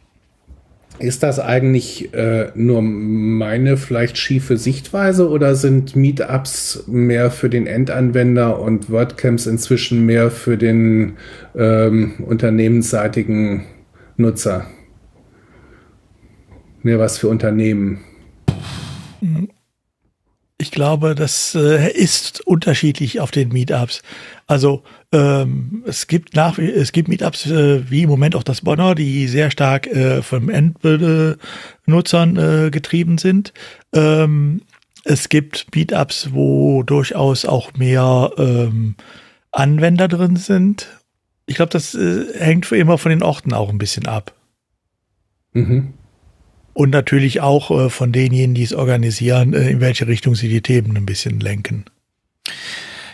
[0.99, 7.67] ist das eigentlich äh, nur meine vielleicht schiefe Sichtweise oder sind Meetups mehr für den
[7.67, 11.17] Endanwender und WordCamps inzwischen mehr für den
[11.55, 13.65] ähm, unternehmensseitigen
[14.17, 14.67] Nutzer?
[16.83, 17.99] Mehr was für Unternehmen?
[20.57, 24.01] Ich glaube, das äh, ist unterschiedlich auf den Meetups.
[24.47, 28.95] Also ähm, es gibt nach es gibt Meetups äh, wie im Moment auch das Bonner,
[28.95, 31.37] die sehr stark äh, von Endnutzern
[32.37, 33.53] äh, getrieben sind.
[33.93, 34.61] Ähm,
[35.03, 38.95] es gibt Meetups, wo durchaus auch mehr ähm,
[39.51, 40.87] Anwender drin sind.
[41.45, 44.33] Ich glaube, das äh, hängt für immer von den Orten auch ein bisschen ab.
[45.51, 45.93] Mhm.
[46.73, 50.61] Und natürlich auch äh, von denjenigen, die es organisieren, äh, in welche Richtung sie die
[50.61, 51.85] Themen ein bisschen lenken.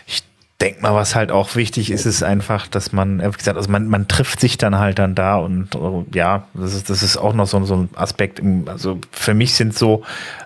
[0.06, 0.22] Ich
[0.60, 3.86] denke mal, was halt auch wichtig ist, ist einfach, dass man, wie gesagt, also man,
[3.86, 5.70] man trifft sich dann halt dann da und
[6.14, 8.42] ja, das ist, das ist auch noch so, so ein Aspekt.
[8.66, 10.04] Also für mich sind so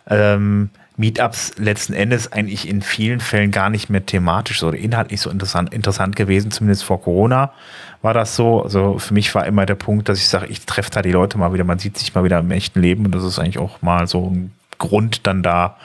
[0.08, 5.28] ähm, Meetups letzten Endes eigentlich in vielen Fällen gar nicht mehr thematisch oder inhaltlich so
[5.28, 7.52] interessant, interessant gewesen, zumindest vor Corona
[8.00, 8.62] war das so.
[8.62, 11.36] Also für mich war immer der Punkt, dass ich sage, ich treffe da die Leute
[11.36, 13.82] mal wieder, man sieht sich mal wieder im echten Leben und das ist eigentlich auch
[13.82, 15.76] mal so ein Grund, dann da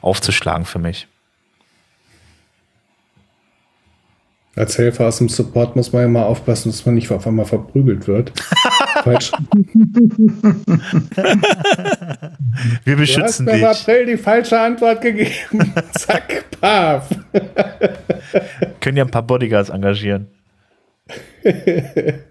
[0.00, 1.08] aufzuschlagen für mich.
[4.56, 7.44] Als Helfer aus dem Support muss man ja mal aufpassen, dass man nicht auf einmal
[7.44, 8.32] verprügelt wird.
[9.04, 9.32] Falsch.
[12.84, 13.60] Wir beschützen dich.
[13.60, 15.74] Du hast im April die falsche Antwort gegeben.
[15.92, 17.10] Zack, paf.
[18.80, 20.28] Können ja ein paar Bodyguards engagieren.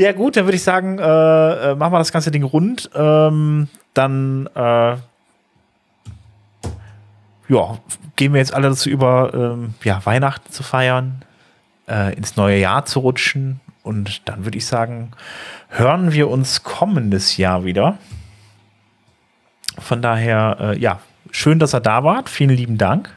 [0.00, 2.88] Ja, gut, dann würde ich sagen, äh, äh, machen wir das ganze Ding rund.
[2.94, 4.96] Ähm, dann äh,
[7.48, 7.78] ja,
[8.14, 11.24] gehen wir jetzt alle dazu über, ähm, ja, Weihnachten zu feiern,
[11.88, 13.58] äh, ins neue Jahr zu rutschen.
[13.88, 15.12] Und dann würde ich sagen,
[15.70, 17.96] hören wir uns kommendes Jahr wieder.
[19.78, 21.00] Von daher, äh, ja,
[21.30, 22.28] schön, dass ihr da wart.
[22.28, 23.08] Vielen lieben Dank.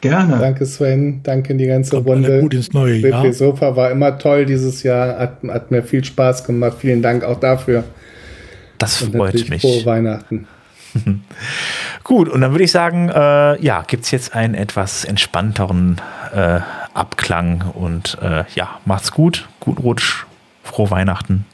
[0.00, 0.38] Gerne.
[0.38, 2.40] Danke Sven, danke in die ganze Kommt Runde.
[2.40, 3.22] gut ins neue Jahr.
[3.22, 6.78] WP Sofa war immer toll dieses Jahr, hat, hat mir viel Spaß gemacht.
[6.80, 7.84] Vielen Dank auch dafür.
[8.78, 9.62] Das Und freut mich.
[9.62, 10.48] frohe Weihnachten.
[12.02, 16.00] Gut, und dann würde ich sagen, äh, ja, gibt es jetzt einen etwas entspannteren
[16.34, 16.60] äh,
[16.98, 20.26] Abklang und äh, ja, macht's gut, guten Rutsch,
[20.62, 21.46] frohe Weihnachten.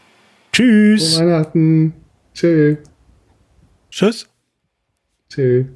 [0.52, 1.16] Tschüss.
[1.16, 1.94] Frohe Weihnachten.
[2.34, 2.76] Tschö.
[3.90, 4.28] Tschüss.
[5.28, 5.66] Tschö.